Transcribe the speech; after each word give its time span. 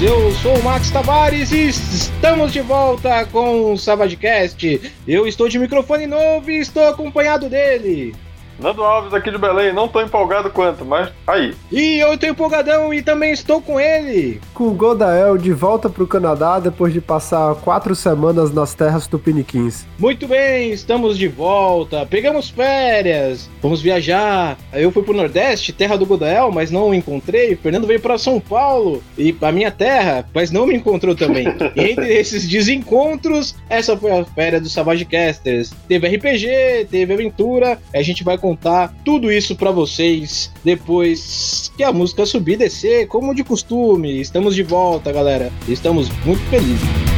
eu 0.00 0.30
sou 0.36 0.56
o 0.56 0.62
Max 0.62 0.90
Tavares 0.90 1.50
e 1.50 1.68
estamos 1.68 2.52
de 2.52 2.60
volta 2.60 3.26
com 3.26 3.72
o 3.72 3.76
Savagecast. 3.76 4.92
Eu 5.06 5.26
estou 5.26 5.48
de 5.48 5.58
microfone 5.58 6.06
novo 6.06 6.50
e 6.50 6.60
estou 6.60 6.86
acompanhado 6.86 7.48
dele. 7.48 8.14
Nando 8.58 8.82
Alves 8.82 9.14
aqui 9.14 9.30
de 9.30 9.38
Belém, 9.38 9.72
não 9.72 9.86
tô 9.86 10.00
empolgado 10.00 10.50
quanto, 10.50 10.84
mas 10.84 11.10
aí. 11.26 11.54
E 11.70 11.98
eu 12.00 12.18
tô 12.18 12.26
empolgadão 12.26 12.92
e 12.92 13.00
também 13.00 13.30
estou 13.30 13.62
com 13.62 13.78
ele. 13.78 14.40
Com 14.52 14.68
o 14.68 14.74
Godael 14.74 15.38
de 15.38 15.52
volta 15.52 15.88
pro 15.88 16.06
Canadá 16.06 16.58
depois 16.58 16.92
de 16.92 17.00
passar 17.00 17.54
quatro 17.56 17.94
semanas 17.94 18.52
nas 18.52 18.74
terras 18.74 19.06
tupiniquins. 19.06 19.86
Muito 19.98 20.26
bem, 20.26 20.72
estamos 20.72 21.16
de 21.16 21.28
volta. 21.28 22.04
Pegamos 22.04 22.50
férias, 22.50 23.48
vamos 23.62 23.80
viajar. 23.80 24.56
Eu 24.72 24.90
fui 24.90 25.04
pro 25.04 25.14
Nordeste, 25.14 25.72
terra 25.72 25.96
do 25.96 26.06
Godael, 26.06 26.50
mas 26.50 26.70
não 26.70 26.88
o 26.88 26.94
encontrei. 26.94 27.54
O 27.54 27.58
Fernando 27.58 27.86
veio 27.86 28.00
para 28.00 28.18
São 28.18 28.40
Paulo 28.40 29.02
e 29.16 29.36
a 29.40 29.52
minha 29.52 29.70
terra, 29.70 30.28
mas 30.34 30.50
não 30.50 30.66
me 30.66 30.74
encontrou 30.74 31.14
também. 31.14 31.46
Entre 31.76 32.12
esses 32.12 32.48
desencontros, 32.48 33.54
essa 33.70 33.96
foi 33.96 34.10
a 34.10 34.24
férias 34.24 34.62
do 34.62 34.68
Savage 34.68 35.04
Casters. 35.04 35.72
Teve 35.86 36.08
RPG, 36.08 36.88
teve 36.90 37.12
aventura. 37.12 37.78
A 37.94 38.02
gente 38.02 38.24
vai 38.24 38.36
contar 38.48 38.94
tudo 39.04 39.30
isso 39.30 39.54
para 39.54 39.70
vocês 39.70 40.50
depois 40.64 41.70
que 41.76 41.82
a 41.82 41.92
música 41.92 42.24
subir 42.24 42.54
e 42.54 42.56
descer, 42.56 43.06
como 43.06 43.34
de 43.34 43.44
costume. 43.44 44.20
Estamos 44.20 44.54
de 44.54 44.62
volta, 44.62 45.12
galera. 45.12 45.52
Estamos 45.68 46.08
muito 46.24 46.42
felizes. 46.48 47.17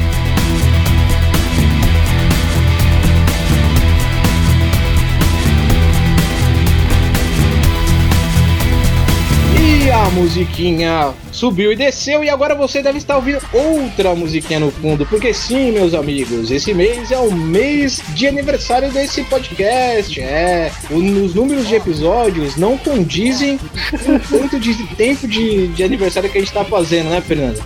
A 10.10 10.12
musiquinha 10.12 11.14
subiu 11.30 11.72
e 11.72 11.76
desceu, 11.76 12.24
e 12.24 12.28
agora 12.28 12.54
você 12.54 12.82
deve 12.82 12.98
estar 12.98 13.16
ouvindo 13.16 13.40
outra 13.52 14.14
musiquinha 14.14 14.58
no 14.58 14.70
fundo, 14.70 15.06
porque 15.06 15.32
sim, 15.32 15.70
meus 15.70 15.94
amigos, 15.94 16.50
esse 16.50 16.74
mês 16.74 17.12
é 17.12 17.18
o 17.18 17.32
mês 17.32 18.02
de 18.08 18.26
aniversário 18.26 18.90
desse 18.90 19.22
podcast. 19.24 20.20
É, 20.20 20.72
os 20.90 21.34
números 21.34 21.68
de 21.68 21.76
episódios 21.76 22.56
não 22.56 22.76
condizem 22.76 23.58
com 24.04 24.16
o 24.16 24.20
quanto 24.20 24.58
de 24.58 24.74
tempo 24.96 25.28
de, 25.28 25.68
de 25.68 25.84
aniversário 25.84 26.28
que 26.28 26.38
a 26.38 26.40
gente 26.40 26.52
tá 26.52 26.64
fazendo, 26.64 27.10
né, 27.10 27.20
Fernando? 27.20 27.62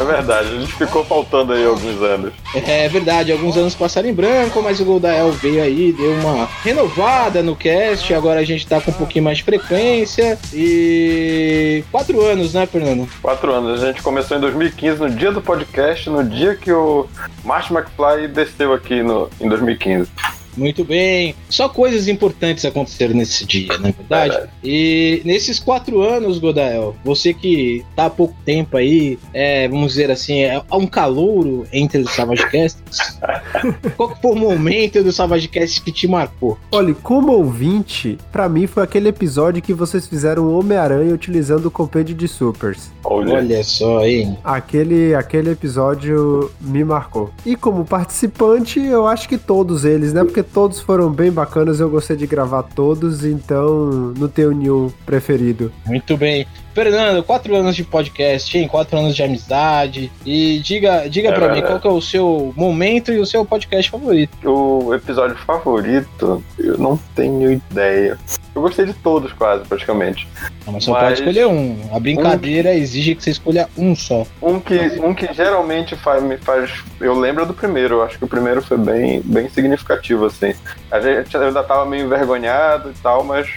É 0.00 0.04
verdade, 0.04 0.48
a 0.48 0.60
gente 0.60 0.72
ficou 0.72 1.04
faltando 1.04 1.52
aí 1.52 1.64
alguns 1.64 2.02
anos. 2.02 2.32
É 2.54 2.88
verdade, 2.88 3.30
alguns 3.30 3.56
anos 3.56 3.74
passaram 3.74 4.08
em 4.08 4.14
branco, 4.14 4.60
mas 4.62 4.80
o 4.80 4.84
Goldael 4.84 5.30
veio 5.32 5.62
aí, 5.62 5.92
deu 5.92 6.12
uma 6.14 6.48
renovada 6.64 7.42
no 7.42 7.54
cast, 7.54 8.12
agora 8.12 8.40
a 8.40 8.44
gente 8.44 8.66
tá 8.66 8.80
com 8.80 8.90
um 8.90 8.94
pouquinho 8.94 9.24
mais 9.24 9.38
de 9.38 9.44
frequência 9.44 10.38
e 10.52 11.73
quatro 11.82 12.20
anos, 12.20 12.54
né, 12.54 12.66
Fernando? 12.66 13.08
Quatro 13.20 13.52
anos. 13.52 13.82
A 13.82 13.86
gente 13.86 14.02
começou 14.02 14.36
em 14.36 14.40
2015, 14.40 15.00
no 15.00 15.10
dia 15.10 15.32
do 15.32 15.40
podcast, 15.40 16.08
no 16.10 16.24
dia 16.24 16.54
que 16.54 16.72
o 16.72 17.06
Martin 17.44 17.74
McFly 17.74 18.28
desceu 18.28 18.72
aqui 18.72 19.02
no, 19.02 19.28
em 19.40 19.48
2015. 19.48 20.10
Muito 20.56 20.84
bem. 20.84 21.34
Só 21.48 21.68
coisas 21.68 22.08
importantes 22.08 22.64
aconteceram 22.64 23.14
nesse 23.14 23.44
dia, 23.44 23.78
não 23.78 23.88
é 23.88 23.92
verdade? 23.92 24.30
Verdade. 24.30 24.50
E 24.62 25.22
nesses 25.24 25.58
quatro 25.58 26.02
anos, 26.02 26.38
Godael, 26.38 26.94
você 27.04 27.32
que 27.34 27.84
tá 27.96 28.06
há 28.06 28.10
pouco 28.10 28.34
tempo 28.44 28.76
aí, 28.76 29.18
é, 29.32 29.68
vamos 29.68 29.92
dizer 29.92 30.10
assim, 30.10 30.42
é 30.42 30.62
um 30.72 30.86
calouro 30.86 31.66
entre 31.72 32.00
os 32.00 32.10
Savagecasts. 32.12 33.18
Qual 33.96 34.10
que 34.10 34.20
foi 34.20 34.32
o 34.32 34.36
momento 34.36 35.02
do 35.02 35.12
Savagecast 35.12 35.82
que 35.82 35.92
te 35.92 36.06
marcou? 36.06 36.58
Olha, 36.70 36.94
como 36.94 37.32
ouvinte, 37.32 38.18
pra 38.30 38.48
mim 38.48 38.66
foi 38.66 38.82
aquele 38.82 39.08
episódio 39.08 39.62
que 39.62 39.72
vocês 39.72 40.06
fizeram 40.06 40.44
o 40.44 40.58
Homem-Aranha 40.58 41.14
utilizando 41.14 41.66
o 41.66 41.70
compêndio 41.70 42.14
de 42.14 42.28
supers. 42.28 42.90
Olha, 43.04 43.34
Olha 43.34 43.64
só, 43.64 44.04
hein? 44.04 44.38
Aquele, 44.44 45.14
aquele 45.14 45.50
episódio 45.50 46.50
me 46.60 46.84
marcou. 46.84 47.30
E 47.44 47.56
como 47.56 47.84
participante, 47.84 48.80
eu 48.80 49.06
acho 49.06 49.28
que 49.28 49.38
todos 49.38 49.84
eles, 49.84 50.12
né? 50.12 50.22
Porque 50.24 50.43
todos 50.52 50.80
foram 50.80 51.10
bem 51.10 51.30
bacanas, 51.30 51.80
eu 51.80 51.90
gostei 51.90 52.16
de 52.16 52.26
gravar 52.26 52.62
todos, 52.62 53.24
então 53.24 54.12
não 54.16 54.28
tenho 54.28 54.52
nenhum 54.52 54.90
preferido. 55.04 55.72
Muito 55.86 56.16
bem. 56.16 56.46
Fernando, 56.74 57.22
quatro 57.22 57.54
anos 57.54 57.76
de 57.76 57.84
podcast, 57.84 58.58
hein? 58.58 58.66
Quatro 58.66 58.98
anos 58.98 59.14
de 59.14 59.22
amizade. 59.22 60.10
E 60.26 60.58
diga, 60.58 61.08
diga 61.08 61.28
É 61.28 61.32
pra 61.32 61.54
mim 61.54 61.62
qual 61.62 61.78
que 61.78 61.86
é 61.86 61.90
o 61.90 62.00
seu 62.00 62.52
momento 62.56 63.12
e 63.12 63.18
o 63.18 63.26
seu 63.26 63.44
podcast 63.44 63.90
favorito. 63.90 64.34
o 64.44 64.92
episódio 64.92 65.36
favorito, 65.36 66.42
eu 66.58 66.76
não 66.76 66.98
tenho 67.14 67.52
ideia. 67.52 68.18
Eu 68.54 68.62
gostei 68.62 68.86
de 68.86 68.92
todos, 68.94 69.32
quase, 69.32 69.64
praticamente. 69.64 70.28
Não, 70.64 70.72
mas 70.74 70.84
só 70.84 70.92
Mas- 70.92 71.02
pode 71.02 71.20
escolher 71.20 71.46
um. 71.46 71.76
A 71.92 71.98
brincadeira 71.98 72.72
exige 72.74 73.14
que 73.14 73.22
você 73.22 73.30
escolha 73.30 73.68
um 73.76 73.94
só. 73.96 74.24
Um 74.40 74.60
que, 74.60 74.76
um 75.00 75.12
que 75.14 75.32
geralmente 75.32 75.96
faz, 75.96 76.22
me 76.22 76.36
faz. 76.38 76.70
Eu 77.00 77.18
lembro 77.18 77.44
do 77.46 77.52
primeiro, 77.54 77.96
eu 77.96 78.02
acho 78.02 78.16
que 78.18 78.24
o 78.24 78.28
primeiro 78.28 78.62
foi 78.62 78.78
bem, 78.78 79.20
bem 79.24 79.48
significativo, 79.48 80.26
assim. 80.26 80.54
A 80.90 81.00
gente 81.00 81.36
ainda 81.36 81.62
tava 81.64 81.84
meio 81.86 82.06
envergonhado 82.06 82.90
e 82.90 82.94
tal, 83.02 83.24
mas, 83.24 83.48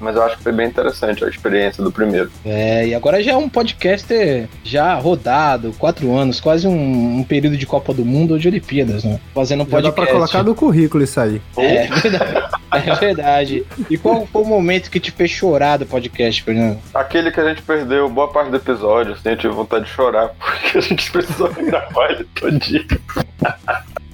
mas 0.00 0.16
eu 0.16 0.22
acho 0.22 0.36
que 0.36 0.42
foi 0.42 0.52
bem 0.52 0.66
interessante 0.66 1.24
a 1.24 1.28
experiência 1.28 1.82
do 1.82 1.90
primeiro. 1.90 2.30
É, 2.44 2.88
e 2.88 2.94
agora 2.94 3.22
já 3.22 3.32
é 3.32 3.36
um 3.36 3.48
podcaster 3.48 4.48
já 4.62 4.94
rodado, 4.94 5.72
quatro 5.78 6.14
anos, 6.14 6.40
quase 6.40 6.66
um, 6.66 7.18
um 7.18 7.24
período 7.24 7.56
de 7.56 7.66
Copa 7.66 7.92
do 7.92 8.04
Mundo 8.04 8.32
ou 8.32 8.38
de 8.38 8.48
Olimpíadas, 8.48 9.04
né? 9.04 9.20
Fazendo 9.34 9.62
um 9.62 9.66
Já 9.68 9.80
dá 9.80 9.92
podcast. 9.92 9.94
pra 9.94 10.06
colocar 10.06 10.42
no 10.42 10.54
currículo 10.54 11.04
isso 11.04 11.20
aí. 11.20 11.40
É 11.56 11.86
verdade. 11.86 12.54
É 12.74 12.94
verdade. 12.96 13.64
E 13.88 13.96
qual 13.96 14.26
foi 14.26 14.42
o 14.42 14.44
momento 14.44 14.90
que 14.90 14.98
te 14.98 15.12
fez 15.12 15.30
chorar 15.30 15.76
do 15.76 15.86
podcast, 15.86 16.42
Fernando? 16.42 16.78
Aquele 16.92 17.30
que 17.30 17.40
a 17.40 17.48
gente 17.48 17.62
perdeu 17.62 18.08
boa 18.08 18.28
parte 18.28 18.50
do 18.50 18.56
episódio, 18.56 19.12
assim, 19.12 19.28
eu 19.28 19.36
tive 19.36 19.54
vontade 19.54 19.84
de 19.84 19.92
chorar, 19.92 20.30
porque 20.38 20.78
a 20.78 20.80
gente 20.80 21.10
precisou 21.10 21.52
gravar 21.54 22.10
ele 22.10 22.24
todinho. 22.34 22.84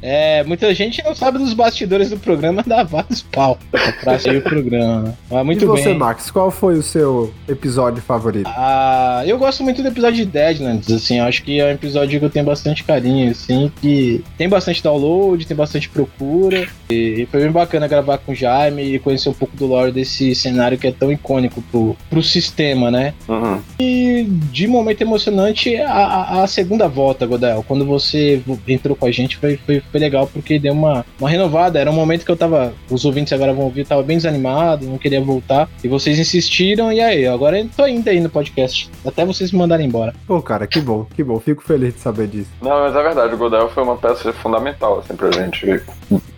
É, 0.03 0.43
muita 0.44 0.72
gente 0.75 1.03
não 1.05 1.15
sabe 1.15 1.38
dos 1.38 1.53
bastidores 1.53 2.11
do 2.11 2.16
programa, 2.19 2.62
dá 2.66 2.83
vários 2.83 3.22
pau 3.22 3.59
pra 4.00 4.19
sair 4.19 4.38
o 4.38 4.43
programa. 4.43 5.15
Mas 5.31 5.44
muito 5.47 5.65
e 5.65 5.66
você, 5.66 5.91
bem. 5.91 5.99
Max, 5.99 6.31
qual 6.31 6.50
foi 6.50 6.75
o 6.78 6.83
seu 6.83 7.33
episódio 7.49 8.03
favorito? 8.03 8.49
Ah, 8.49 9.22
eu 9.27 9.39
gosto 9.39 9.62
muito 9.62 9.83
do 9.83 9.89
episódio 9.89 10.16
de 10.25 10.31
Deadlands, 10.31 10.91
assim, 10.91 11.19
eu 11.19 11.25
acho 11.25 11.43
que 11.43 11.60
é 11.60 11.66
um 11.66 11.71
episódio 11.71 12.19
que 12.19 12.25
eu 12.25 12.31
tenho 12.31 12.44
bastante 12.44 12.84
carinho, 12.84 13.31
assim, 13.31 13.71
que 13.81 14.25
tem 14.39 14.49
bastante 14.49 14.83
download, 14.83 15.47
tem 15.47 15.56
bastante 15.56 15.89
procura, 15.89 16.66
e 16.89 17.27
foi 17.31 17.41
bem 17.43 17.50
bacana 17.50 17.87
gravar 17.87 18.19
com 18.19 18.33
o 18.33 18.34
Jaime 18.34 18.83
e 18.94 18.99
conhecer 18.99 19.28
um 19.28 19.34
pouco 19.34 19.56
do 19.56 19.66
lore 19.66 19.93
desse 19.93 20.34
cenário 20.34 20.78
que 20.78 20.87
é 20.87 20.93
tão 20.93 21.12
icônico 21.12 21.62
pro, 21.71 21.97
pro 22.09 22.22
sistema, 22.22 22.91
né? 22.91 23.15
Uhum. 23.28 23.60
E 23.78 24.27
de 24.50 24.66
momento 24.66 25.03
emocionante, 25.03 25.77
a, 25.77 25.91
a- 25.93 26.43
a 26.43 26.47
segunda 26.47 26.89
volta, 26.89 27.27
Godel, 27.27 27.65
quando 27.66 27.84
você 27.84 28.43
entrou 28.69 28.97
com 28.97 29.06
a 29.06 29.10
gente, 29.10 29.37
foi, 29.37 29.56
foi, 29.56 29.81
foi 29.91 30.01
legal, 30.01 30.27
porque 30.27 30.59
deu 30.59 30.73
uma, 30.73 31.05
uma 31.19 31.28
renovada, 31.28 31.78
era 31.78 31.91
um 31.91 31.95
momento 31.95 32.25
que 32.25 32.31
eu 32.31 32.37
tava, 32.37 32.73
os 32.91 33.05
ouvintes 33.05 33.33
agora 33.33 33.53
vão 33.53 33.65
ouvir, 33.65 33.81
eu 33.81 33.87
tava 33.87 34.03
bem 34.03 34.17
desanimado, 34.17 34.87
não 34.87 34.99
queria 34.99 35.21
voltar, 35.21 35.69
e 35.83 35.89
vocês 35.89 36.19
insistiram, 36.19 36.93
e 36.93 37.01
aí, 37.01 37.27
agora 37.27 37.59
eu 37.59 37.69
tô 37.77 37.87
indo 37.87 38.09
aí 38.09 38.21
no 38.21 38.31
podcast, 38.31 38.91
até 39.05 39.25
vocês 39.25 39.53
me 39.53 39.59
mandarem 39.59 39.87
embora. 39.87 40.15
Pô, 40.27 40.41
cara, 40.43 40.67
que 40.67 40.81
bom, 40.81 41.06
que 41.15 41.23
bom. 41.23 41.39
Fico 41.41 41.62
feliz 41.62 41.95
de 41.95 42.01
saber 42.01 42.28
disso. 42.28 42.51
Não, 42.61 42.81
mas 42.81 42.95
é 42.95 43.03
verdade, 43.03 43.34
o 43.34 43.39
Godel 43.39 43.69
foi 43.71 43.83
uma 43.83 43.97
peça 43.97 44.33
fundamental, 44.33 45.01
assim, 45.01 45.15
pra 45.15 45.31
gente 45.31 45.83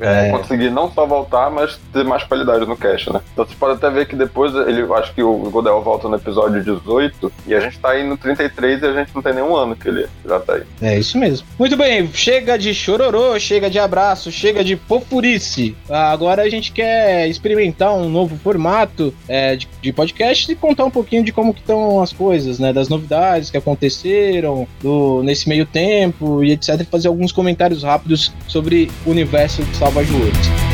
é, 0.03 0.29
É. 0.29 0.31
conseguir 0.31 0.71
não 0.71 0.91
só 0.93 1.07
voltar, 1.07 1.51
mas 1.51 1.79
ter 1.93 2.05
mais 2.05 2.23
qualidade 2.25 2.67
no 2.67 2.77
cast, 2.77 3.13
né? 3.13 3.21
Então 3.33 3.45
você 3.47 3.55
pode 3.55 3.75
até 3.75 3.89
ver 3.91 4.07
que 4.07 4.17
depois, 4.17 4.55
ele, 4.55 4.83
acho 4.95 5.15
que 5.15 5.23
o 5.23 5.35
Godel 5.51 5.81
volta 5.83 6.09
no 6.09 6.17
episódio 6.17 6.63
18, 6.63 7.33
e 7.47 7.55
a 7.55 7.61
gente 7.61 7.79
tá 7.79 7.91
aí 7.91 8.05
no 8.07 8.17
33 8.17 8.83
e 8.83 8.87
a 8.87 8.93
gente 8.93 9.15
não 9.15 9.23
tem 9.23 9.35
nenhum 9.35 9.55
ano 9.57 9.75
que 9.77 9.89
ele 9.89 10.07
já 10.27 10.39
tá 10.41 10.55
aí. 10.55 10.63
É 10.81 10.99
isso 10.99 11.17
mesmo. 11.19 11.47
Muito 11.59 11.77
bem, 11.77 12.09
chega 12.13 12.59
de 12.59 12.75
chororô, 12.75 13.39
chega 13.39 13.71
de 13.71 13.79
abraço, 13.79 14.31
chega 14.31 14.63
de 14.65 14.77
fofurice. 14.77 15.77
Ah, 15.89 16.11
Agora 16.13 16.43
a 16.43 16.49
gente 16.49 16.73
quer 16.73 17.29
experimentar 17.29 17.93
um 17.95 18.09
novo 18.09 18.37
formato 18.37 19.15
é, 19.29 19.57
de, 19.57 19.69
de 19.81 19.93
podcast 19.93 20.51
e 20.51 20.55
contar 20.55 20.85
um 20.85 20.91
pouquinho 20.91 21.25
de 21.25 21.33
como 21.33 21.55
que 21.55 21.61
estão 21.61 22.03
as 22.03 22.13
coisas, 22.13 22.59
né? 22.59 22.73
Das 22.73 22.89
novidades 22.89 23.51
que 23.51 23.57
aconteceram 23.57 24.67
do, 24.81 25.23
nesse 25.23 25.49
meio 25.49 25.65
tempo 25.67 26.43
e 26.45 26.53
etc. 26.53 26.85
Fazer 26.91 27.09
alguns 27.09 27.33
comentários 27.33 27.83
rápidos 27.83 28.33
sobre 28.47 28.91
o 29.07 29.11
universo 29.11 29.63
de 29.63 29.77
Salvage 29.77 29.92
Worlds. 29.95 30.03
Primeira 30.09 30.72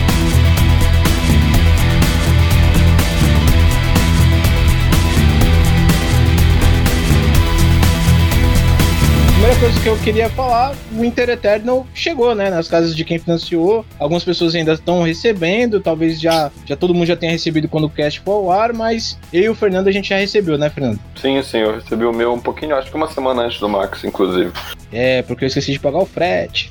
coisa 9.59 9.81
que 9.81 9.89
eu 9.89 9.99
queria 9.99 10.31
falar, 10.31 10.73
o 10.97 11.05
Inter 11.05 11.31
Eternal 11.31 11.85
chegou, 11.93 12.33
né, 12.33 12.49
nas 12.49 12.69
casas 12.69 12.95
de 12.95 13.05
quem 13.05 13.19
financiou. 13.19 13.85
Algumas 13.99 14.23
pessoas 14.23 14.55
ainda 14.55 14.75
estão 14.75 15.03
recebendo, 15.03 15.81
talvez 15.81 16.21
já, 16.21 16.53
já 16.65 16.77
todo 16.77 16.95
mundo 16.95 17.07
já 17.07 17.17
tenha 17.17 17.33
recebido 17.33 17.69
quando 17.69 17.85
o 17.85 17.91
cast 17.91 18.21
for 18.21 18.35
ao 18.35 18.53
ar, 18.53 18.73
mas 18.73 19.19
eu 19.33 19.43
e 19.43 19.49
o 19.49 19.57
Fernando 19.57 19.89
a 19.89 19.93
gente 19.93 20.11
já 20.11 20.17
recebeu, 20.17 20.57
né, 20.57 20.71
Fernando? 20.71 21.01
Sim, 21.21 21.43
sim, 21.43 21.59
eu 21.59 21.75
recebi 21.75 22.05
o 22.05 22.13
meu 22.13 22.33
um 22.33 22.39
pouquinho, 22.39 22.77
acho 22.77 22.89
que 22.89 22.97
uma 22.97 23.09
semana 23.09 23.43
antes 23.43 23.59
do 23.59 23.69
Max, 23.69 24.05
inclusive. 24.05 24.53
É, 24.93 25.23
porque 25.23 25.45
eu 25.45 25.49
esqueci 25.49 25.73
de 25.73 25.81
pagar 25.81 25.99
o 25.99 26.07
frete. 26.07 26.71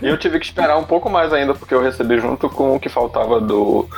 E 0.00 0.06
eu 0.06 0.16
tive 0.16 0.38
que 0.38 0.46
esperar 0.46 0.78
um 0.78 0.84
pouco 0.84 1.10
mais 1.10 1.32
ainda, 1.32 1.54
porque 1.54 1.74
eu 1.74 1.82
recebi 1.82 2.20
junto 2.20 2.48
com 2.48 2.76
o 2.76 2.80
que 2.80 2.88
faltava 2.88 3.40
do 3.40 3.88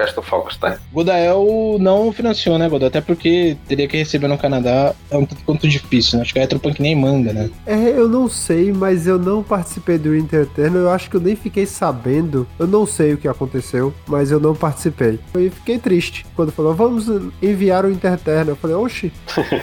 Castle 0.00 0.22
Falkenstein. 0.22 0.74
Godael 0.92 1.76
não 1.80 2.12
financiou, 2.12 2.56
né, 2.58 2.68
Godael? 2.68 2.88
Até 2.88 3.00
porque 3.00 3.56
teria 3.68 3.86
que 3.86 3.96
receber 3.96 4.28
no 4.28 4.38
Canadá 4.38 4.94
é 5.10 5.16
um 5.16 5.26
tanto 5.26 5.42
quanto 5.44 5.68
difícil, 5.68 6.16
né? 6.16 6.22
Acho 6.22 6.32
que 6.32 6.38
a 6.38 6.42
Retropunk 6.42 6.80
nem 6.80 6.96
manda, 6.96 7.32
né? 7.32 7.50
É, 7.66 7.74
eu 7.90 8.08
não 8.08 8.28
sei, 8.28 8.72
mas 8.72 9.06
eu 9.06 9.18
não 9.18 9.42
participei 9.42 9.98
do 9.98 10.12
Winter 10.12 10.42
Eternal. 10.42 10.82
Eu 10.82 10.90
acho 10.90 11.10
que 11.10 11.16
eu 11.16 11.20
nem 11.20 11.36
fiquei 11.36 11.66
sabendo. 11.66 12.46
Eu 12.58 12.66
não 12.66 12.86
sei 12.86 13.12
o 13.14 13.18
que 13.18 13.28
aconteceu, 13.28 13.92
mas 14.06 14.30
eu 14.30 14.40
não 14.40 14.54
participei. 14.54 15.18
E 15.36 15.50
fiquei 15.50 15.78
triste 15.78 16.24
quando 16.34 16.52
falou, 16.52 16.74
vamos 16.74 17.06
enviar 17.42 17.84
o 17.84 17.88
Winter 17.88 18.14
Eternal. 18.14 18.48
Eu 18.50 18.56
falei, 18.56 18.76
oxi, 18.76 19.12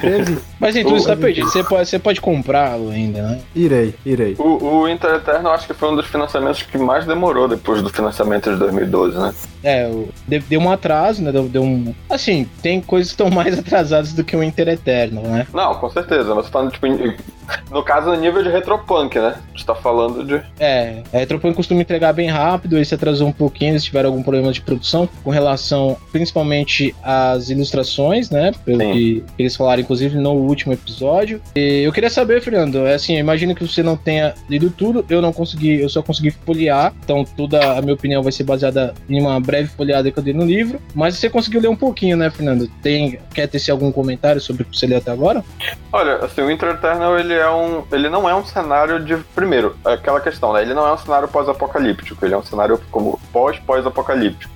teve. 0.02 0.38
Mas 0.60 0.76
então 0.76 0.92
você 0.98 1.08
tá 1.08 1.16
perdido. 1.16 1.48
Você 1.50 1.64
pode, 1.64 1.88
você 1.90 2.00
pode 2.00 2.20
comprá-lo 2.22 2.90
ainda, 2.90 3.22
né? 3.22 3.42
Irei, 3.56 3.94
irei. 4.06 4.36
O, 4.40 4.64
o 4.82 4.90
Inter 4.90 5.12
Eterno, 5.16 5.50
acho 5.50 5.68
que 5.68 5.74
foi 5.74 5.92
um 5.92 5.96
dos 5.96 6.08
financiamentos 6.08 6.64
que 6.64 6.78
mais 6.80 7.06
demorou 7.06 7.48
depois 7.48 7.82
do 7.82 7.90
financiamento 7.90 8.50
de 8.52 8.58
2012, 8.58 9.18
né? 9.18 9.34
É, 9.64 9.88
o- 9.88 10.10
deu, 10.28 10.60
um 10.60 10.72
atraso, 10.72 11.24
né? 11.24 11.32
Deu, 11.32 11.48
deu 11.48 11.64
um. 11.64 11.94
Assim, 12.10 12.48
tem 12.62 12.82
coisas 12.82 13.14
que 13.14 13.22
estão 13.22 13.30
mais 13.34 13.58
atrasadas 13.58 14.14
do 14.14 14.24
que 14.24 14.36
o 14.36 14.44
Inter 14.44 14.68
Eterno, 14.68 15.22
né? 15.22 15.48
Não, 15.54 15.76
com 15.76 15.90
certeza. 15.90 16.36
Tô 16.36 16.44
falando, 16.44 16.72
tipo, 16.72 16.86
no 17.72 17.84
caso, 17.84 18.08
no 18.08 18.16
nível 18.16 18.44
de 18.44 18.50
retropunk, 18.50 19.18
né? 19.20 19.36
A 19.38 19.50
gente 19.50 19.66
tá 19.66 19.76
falando 19.76 20.24
de. 20.24 20.42
É, 20.60 21.04
a 21.14 21.18
Retropunk 21.18 21.56
costuma 21.56 21.82
entregar 21.82 22.14
bem 22.14 22.30
rápido, 22.30 22.78
esse 22.78 22.94
atrasou 22.94 23.28
um 23.28 23.32
pouquinho, 23.32 23.72
eles 23.72 23.84
tiveram 23.84 24.10
algum 24.10 24.24
problema 24.24 24.52
de 24.52 24.62
produção 24.62 25.08
com 25.24 25.30
relação 25.30 25.98
principalmente 26.12 26.96
às 27.04 27.50
ilustrações, 27.50 28.30
né? 28.30 28.52
Pelo 28.66 28.80
Sim. 28.80 28.92
que 28.92 29.24
eles 29.38 29.56
falaram, 29.56 29.82
inclusive, 29.82 30.18
no 30.18 30.32
último 30.32 30.74
episódio. 30.74 31.42
E 31.56 31.84
eu 31.84 31.92
queria 31.92 32.10
saber, 32.10 32.42
Fernando, 32.42 32.86
é 32.86 32.96
assim, 32.96 33.14
eu 33.14 33.20
imagino 33.20 33.56
que 33.56 33.66
você 33.66 33.84
não 33.84 33.96
tenha 33.96 34.34
lido 34.50 34.70
tudo, 34.70 35.06
eu 35.10 35.22
não 35.22 35.34
consegui, 35.34 35.82
eu 35.82 35.90
só 35.90 36.02
consegui 36.02 36.32
folhear, 36.32 36.94
então 37.04 37.24
toda 37.24 37.78
a 37.78 37.82
minha 37.82 37.94
opinião 37.94 38.24
vai 38.24 38.32
ser 38.32 38.44
baseada 38.44 38.94
em 39.10 39.20
uma 39.20 39.40
breve 39.40 39.70
folheada 39.70 40.12
que 40.12 40.20
eu 40.20 40.24
dei 40.24 40.34
no 40.34 40.46
livro, 40.46 40.80
mas 40.94 41.16
você 41.16 41.30
conseguiu 41.30 41.62
ler 41.62 41.70
um 41.70 41.76
pouquinho, 41.76 42.18
né, 42.18 42.30
Fernando? 42.30 42.70
Tem, 42.82 43.20
quer 43.34 43.48
ter 43.48 43.58
algum 43.72 43.92
comentário 43.92 44.40
sobre 44.40 44.64
o 44.64 44.66
que 44.66 44.78
você 44.78 44.88
leu 44.88 44.98
até 44.98 45.12
agora? 45.12 45.44
Olha, 45.92 46.18
assim, 46.18 46.42
o 46.42 46.52
Inter 46.52 46.70
Eternal, 46.70 47.18
ele 47.18 47.37
é 47.38 47.50
um. 47.50 47.84
Ele 47.92 48.10
não 48.10 48.28
é 48.28 48.36
um 48.36 48.46
cenário 48.46 49.04
de. 49.04 49.18
Primeiro, 49.36 49.76
aquela 49.86 50.20
questão, 50.20 50.54
né? 50.54 50.62
Ele 50.62 50.74
não 50.74 50.88
é 50.88 50.94
um 50.94 50.98
cenário 50.98 51.28
pós-apocalíptico, 51.28 52.26
ele 52.26 52.34
é 52.34 52.38
um 52.38 52.44
cenário 52.44 52.80
como 52.92 53.20
pós-pós-apocalíptico. 53.32 54.52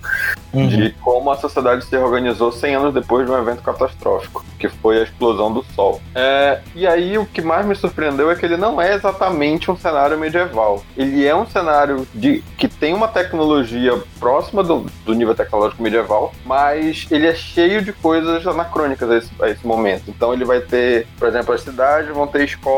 Uhum. 0.53 0.67
de 0.67 0.89
como 1.01 1.31
a 1.31 1.37
sociedade 1.37 1.85
se 1.85 1.95
organizou 1.95 2.51
100 2.51 2.75
anos 2.75 2.93
depois 2.93 3.25
de 3.25 3.31
um 3.31 3.37
evento 3.37 3.61
catastrófico, 3.61 4.43
que 4.59 4.67
foi 4.67 4.99
a 4.99 5.03
explosão 5.03 5.51
do 5.51 5.63
Sol. 5.73 6.01
É, 6.13 6.59
e 6.75 6.85
aí 6.85 7.17
o 7.17 7.25
que 7.25 7.41
mais 7.41 7.65
me 7.65 7.73
surpreendeu 7.73 8.29
é 8.29 8.35
que 8.35 8.45
ele 8.45 8.57
não 8.57 8.81
é 8.81 8.93
exatamente 8.93 9.71
um 9.71 9.77
cenário 9.77 10.17
medieval. 10.17 10.83
Ele 10.97 11.25
é 11.25 11.33
um 11.33 11.45
cenário 11.45 12.05
de 12.13 12.43
que 12.57 12.67
tem 12.67 12.93
uma 12.93 13.07
tecnologia 13.07 13.97
próxima 14.19 14.61
do, 14.61 14.85
do 15.05 15.13
nível 15.13 15.33
tecnológico 15.33 15.81
medieval, 15.81 16.33
mas 16.45 17.07
ele 17.09 17.27
é 17.27 17.33
cheio 17.33 17.81
de 17.81 17.93
coisas 17.93 18.45
anacrônicas 18.45 19.09
a 19.09 19.17
esse, 19.17 19.31
a 19.41 19.49
esse 19.49 19.65
momento. 19.65 20.03
Então 20.09 20.33
ele 20.33 20.43
vai 20.43 20.59
ter, 20.59 21.07
por 21.17 21.29
exemplo, 21.29 21.53
as 21.53 21.61
cidades 21.61 22.13
vão 22.13 22.27
ter 22.27 22.43
escolas 22.43 22.70